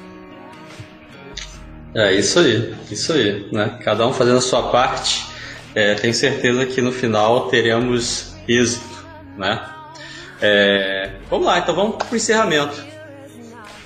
[1.96, 3.80] É isso aí, isso aí, né?
[3.84, 5.26] Cada um fazendo a sua parte.
[5.74, 9.04] É, tenho certeza que no final teremos êxito,
[9.36, 9.60] né?
[10.40, 12.86] É, vamos lá, então vamos para o encerramento.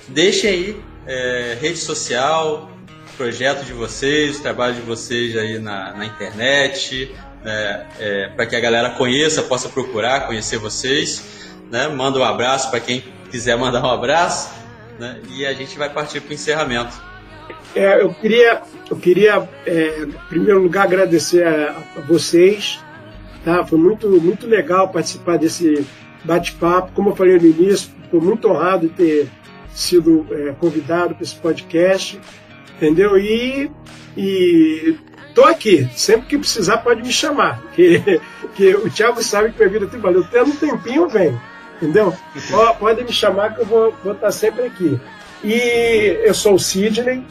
[0.08, 2.70] Deixem aí é, rede social,
[3.16, 7.10] projeto de vocês, trabalho de vocês aí na, na internet,
[7.42, 11.35] né, é, para que a galera conheça, possa procurar, conhecer vocês.
[11.70, 11.88] Né?
[11.88, 14.54] Manda um abraço para quem quiser mandar um abraço.
[14.98, 15.20] Né?
[15.30, 17.06] E a gente vai partir para o encerramento.
[17.74, 22.80] É, eu queria, eu queria é, em primeiro lugar, agradecer a, a, vocês.
[23.44, 23.64] Tá?
[23.64, 25.86] Foi muito, muito legal participar desse
[26.24, 26.92] bate-papo.
[26.92, 29.28] Como eu falei no início, estou muito honrado de ter
[29.74, 32.18] sido é, convidado para esse podcast,
[32.76, 33.18] entendeu?
[33.18, 33.70] E,
[34.16, 34.96] e
[35.34, 35.86] tô aqui.
[35.94, 37.62] Sempre que precisar, pode me chamar.
[37.76, 38.20] Que,
[38.54, 40.24] que o Thiago sabe que minha vida tem valeu.
[40.24, 41.38] Tendo um tempinho, vem.
[41.76, 42.14] Entendeu?
[42.78, 44.98] Pode me chamar que eu vou, vou estar sempre aqui.
[45.44, 47.22] E eu sou o Sidney,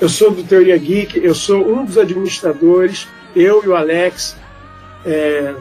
[0.00, 4.36] eu sou do Teoria Geek, eu sou um dos administradores, eu e o Alex.
[5.04, 5.54] É,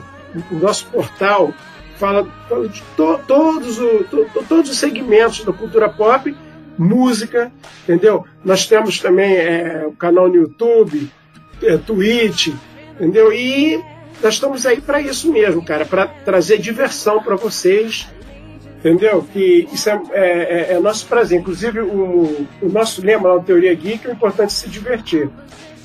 [0.51, 1.53] o nosso portal
[1.97, 6.35] fala, fala de to, todos, o, to, todos os segmentos da cultura pop,
[6.77, 7.51] música,
[7.83, 8.25] entendeu?
[8.45, 11.09] Nós temos também é, o canal no YouTube,
[11.63, 12.53] é, Twitch,
[12.95, 13.33] entendeu?
[13.33, 13.83] E
[14.21, 18.07] nós estamos aí para isso mesmo, cara, para trazer diversão para vocês,
[18.77, 19.25] entendeu?
[19.31, 21.39] Que isso é, é, é, é, nosso prazer.
[21.39, 25.29] Inclusive, o, o nosso lema na Teoria Geek é o importante se divertir.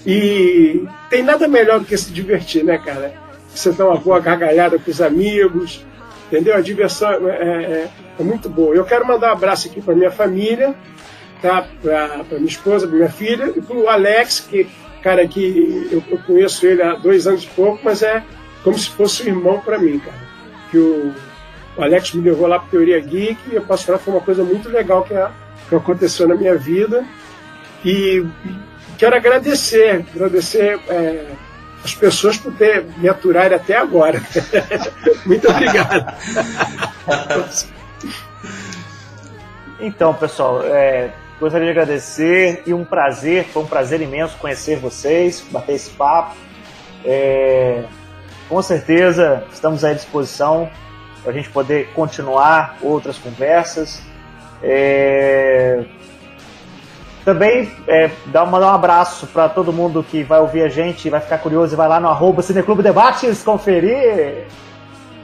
[0.06, 3.14] E tem nada melhor do que se divertir, né, cara?
[3.54, 5.84] Você dá uma boa gargalhada com os amigos,
[6.26, 6.56] entendeu?
[6.56, 8.74] A diversão é, é, é, é muito boa.
[8.74, 10.74] Eu quero mandar um abraço aqui para minha família,
[11.40, 11.66] tá?
[11.82, 14.66] Para minha esposa, para minha filha e para o Alex, que
[15.02, 18.22] cara que eu, eu, conheço ele há dois anos e pouco, mas é
[18.62, 20.16] como se fosse um irmão para mim, cara.
[20.70, 21.12] Que o,
[21.76, 24.20] o, Alex me levou lá para Teoria Geek e eu posso falar que foi uma
[24.20, 25.14] coisa muito legal que,
[25.68, 27.04] que aconteceu na minha vida.
[27.84, 28.24] E
[28.96, 31.26] quero agradecer, agradecer é,
[31.84, 34.22] as pessoas por ter me aturado até agora.
[35.26, 36.14] muito obrigado.
[39.80, 41.10] então, pessoal, é,
[41.42, 46.36] Gostaria de agradecer e um prazer, foi um prazer imenso conhecer vocês, bater esse papo.
[47.04, 47.82] É,
[48.48, 50.70] com certeza estamos à disposição
[51.20, 54.00] para a gente poder continuar outras conversas.
[54.62, 55.84] É,
[57.24, 61.20] também é, dar, mandar um abraço para todo mundo que vai ouvir a gente, vai
[61.20, 64.46] ficar curioso e vai lá no arroba Cineclube Debates conferir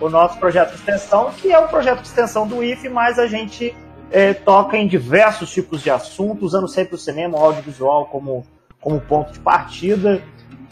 [0.00, 3.28] o nosso projeto de extensão, que é um projeto de extensão do IFE, mas a
[3.28, 3.72] gente
[4.10, 8.46] é, toca em diversos tipos de assuntos, usando sempre o cinema, o audiovisual como,
[8.80, 10.22] como ponto de partida.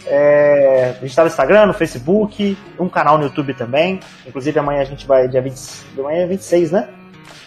[0.07, 4.01] É, a gente está no Instagram, no Facebook, um canal no YouTube também.
[4.27, 5.55] Inclusive amanhã a gente vai, dia 20,
[5.99, 6.89] amanhã é 26, né?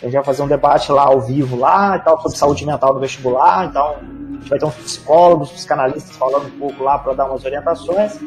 [0.01, 2.93] A gente vai fazer um debate lá ao vivo lá e tal, sobre saúde mental
[2.93, 3.65] no vestibular.
[3.65, 7.43] Então, a gente vai ter uns psicólogos, psicanalistas falando um pouco lá para dar umas
[7.43, 8.17] orientações.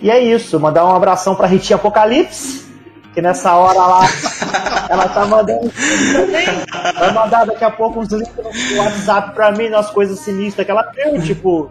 [0.00, 2.71] E é isso, mandar um abração para Ritinha Apocalipse,
[3.12, 4.00] que nessa hora lá
[4.88, 5.72] ela tá mandando.
[6.98, 10.70] Vai mandar daqui a pouco uns links no WhatsApp pra mim, umas coisas sinistras que
[10.70, 11.70] ela viu, tipo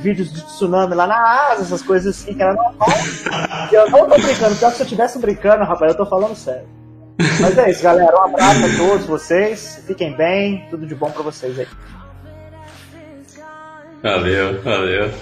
[0.00, 3.24] vídeos de tsunami lá na Ásia, essas coisas assim que ela não faz.
[3.70, 6.66] Eu não tô brincando, pior que se eu estivesse brincando, rapaz, eu tô falando sério.
[7.40, 8.16] Mas é isso, galera.
[8.16, 9.82] Um abraço a todos vocês.
[9.86, 10.66] Fiquem bem.
[10.70, 11.68] Tudo de bom pra vocês aí.
[14.02, 15.12] Valeu, valeu.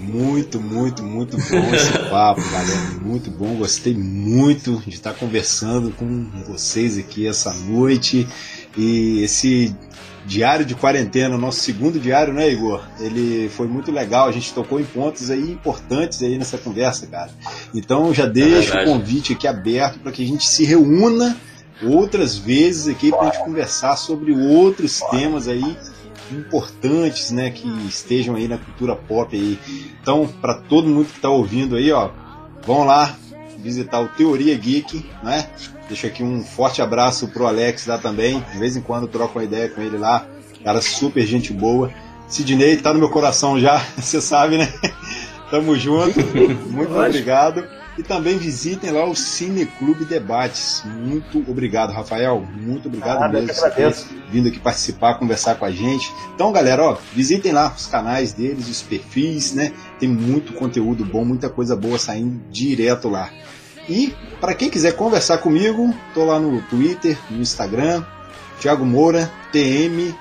[0.00, 3.00] Muito, muito, muito bom esse papo, galera.
[3.02, 3.54] Muito bom.
[3.56, 8.26] Gostei muito de estar conversando com vocês aqui essa noite.
[8.76, 9.74] E esse
[10.24, 12.82] diário de quarentena, nosso segundo diário, né, Igor?
[12.98, 14.26] Ele foi muito legal.
[14.26, 17.30] A gente tocou em pontos aí importantes aí nessa conversa, cara.
[17.74, 21.36] Então já deixo é o convite aqui aberto para que a gente se reúna
[21.82, 25.76] outras vezes aqui para a gente conversar sobre outros temas aí
[26.34, 29.58] importantes, né, que estejam aí na cultura pop aí.
[30.00, 32.10] Então, para todo mundo que está ouvindo aí, ó,
[32.64, 33.16] vão lá
[33.58, 35.48] visitar o Teoria Geek, né?
[35.88, 38.40] Deixo aqui um forte abraço pro Alex lá também.
[38.52, 40.26] De vez em quando troco uma ideia com ele lá.
[40.64, 41.90] Cara super gente boa.
[42.28, 44.72] Sidney tá no meu coração já, você sabe, né?
[45.50, 46.20] Tamo junto.
[46.70, 47.66] Muito obrigado.
[48.00, 50.82] E também visitem lá o Cine Clube Debates.
[50.86, 52.42] Muito obrigado, Rafael.
[52.56, 53.94] Muito obrigado ah, mesmo por ter
[54.30, 56.10] vindo aqui participar, conversar com a gente.
[56.34, 59.74] Então, galera, ó, visitem lá os canais deles, os perfis, né?
[59.98, 63.28] Tem muito conteúdo bom, muita coisa boa saindo direto lá.
[63.86, 68.02] E para quem quiser conversar comigo, tô lá no Twitter, no Instagram,
[68.62, 70.14] Thiago Moura, TM,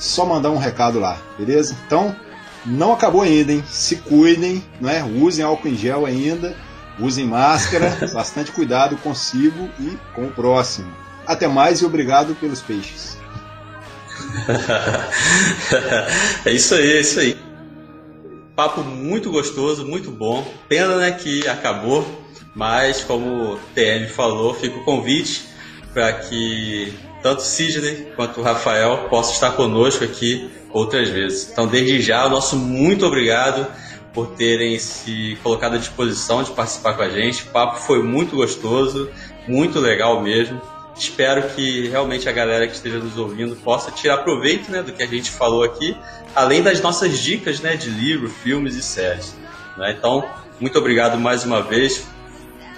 [0.00, 1.76] só mandar um recado lá, beleza?
[1.86, 2.12] Então,
[2.66, 3.62] não acabou ainda, hein?
[3.68, 5.04] Se cuidem, né?
[5.04, 6.56] Usem álcool em gel ainda
[7.00, 10.92] Usem máscara, bastante cuidado consigo e com o próximo.
[11.26, 13.18] Até mais e obrigado pelos peixes.
[16.44, 17.38] é isso aí, é isso aí.
[18.54, 20.46] Papo muito gostoso, muito bom.
[20.68, 22.06] Pena né, que acabou,
[22.54, 25.48] Mas, como o TM falou, fica o convite
[25.94, 31.48] para que tanto Sidney quanto o Rafael possam estar conosco aqui outras vezes.
[31.50, 33.66] Então, desde já, o nosso muito obrigado
[34.12, 37.44] por terem se colocado à disposição de participar com a gente.
[37.44, 39.10] O papo foi muito gostoso,
[39.46, 40.60] muito legal mesmo.
[40.96, 45.02] Espero que realmente a galera que esteja nos ouvindo possa tirar proveito né, do que
[45.02, 45.96] a gente falou aqui,
[46.34, 49.34] além das nossas dicas né, de livro, filmes e séries.
[49.78, 49.94] Né?
[49.96, 50.28] Então,
[50.58, 52.06] muito obrigado mais uma vez.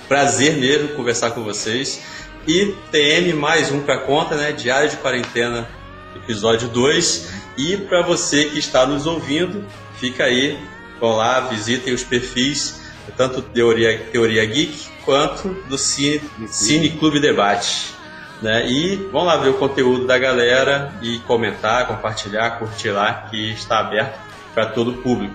[0.07, 2.03] Prazer mesmo conversar com vocês.
[2.47, 4.53] E TM mais um para conta, né?
[4.53, 5.69] Diário de Quarentena,
[6.17, 7.31] episódio 2.
[7.57, 9.65] E para você que está nos ouvindo,
[9.99, 10.59] fica aí,
[11.03, 12.81] vão lá, visitem os perfis,
[13.17, 17.93] tanto Teoria, Teoria Geek quanto do Cine, Cine Clube Debate.
[18.41, 18.71] Né?
[18.71, 23.81] E vão lá ver o conteúdo da galera e comentar, compartilhar, curtir lá, que está
[23.81, 24.17] aberto
[24.55, 25.35] para todo o público.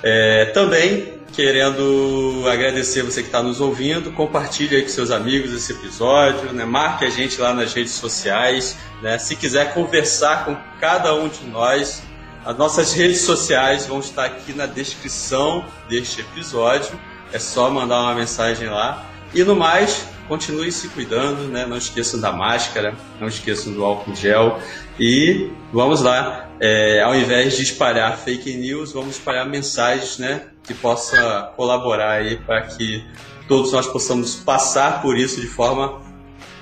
[0.00, 5.72] É, também querendo agradecer você que está nos ouvindo, compartilhe aí com seus amigos esse
[5.72, 6.64] episódio, né?
[6.64, 9.18] marque a gente lá nas redes sociais, né?
[9.18, 12.02] se quiser conversar com cada um de nós,
[12.44, 16.98] as nossas redes sociais vão estar aqui na descrição deste episódio,
[17.32, 19.06] é só mandar uma mensagem lá.
[19.32, 21.66] E no mais, continue se cuidando, né?
[21.66, 24.58] Não esqueçam da máscara, não esqueçam do álcool gel
[24.98, 26.50] e vamos lá.
[26.60, 30.42] É, ao invés de espalhar fake news, vamos espalhar mensagens, né?
[30.62, 33.04] Que possa colaborar aí para que
[33.48, 36.00] todos nós possamos passar por isso de forma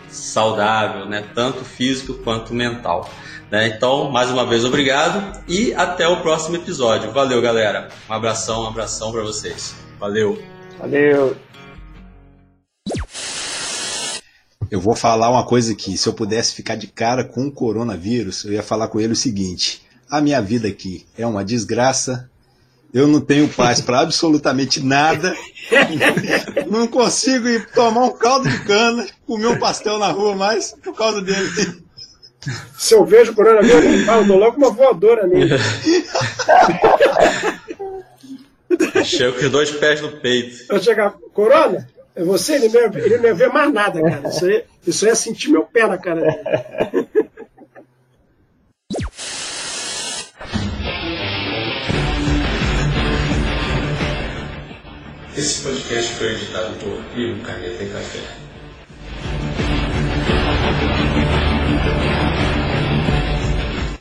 [0.09, 1.25] saudável, né?
[1.35, 3.09] Tanto físico quanto mental.
[3.53, 3.69] Né?
[3.69, 7.13] Então, mais uma vez, obrigado e até o próximo episódio.
[7.13, 7.91] Valeu, galera.
[8.09, 9.75] Um abração, um abração para vocês.
[10.01, 10.43] Valeu.
[10.79, 11.37] Valeu.
[14.71, 15.99] Eu vou falar uma coisa aqui.
[15.99, 19.17] Se eu pudesse ficar de cara com o coronavírus, eu ia falar com ele o
[19.17, 22.31] seguinte: a minha vida aqui é uma desgraça.
[22.91, 25.35] Eu não tenho paz para absolutamente nada.
[26.71, 30.95] Não consigo ir tomar um caldo de cana, comer um pastel na rua mais por
[30.95, 31.82] causa dele.
[32.77, 35.57] Se eu vejo o coronavírus, eu falo, dou logo uma voadora nele.
[39.05, 40.73] Chego com os dois pés no peito.
[40.73, 44.29] Eu chegar, Corona, é você, ele não, ia, ele não ia ver mais nada, cara.
[44.29, 47.09] Isso aí, isso aí é sentir meu pé na cara dele.
[55.37, 58.52] Esse podcast foi editado por Ivo Caneta e Café.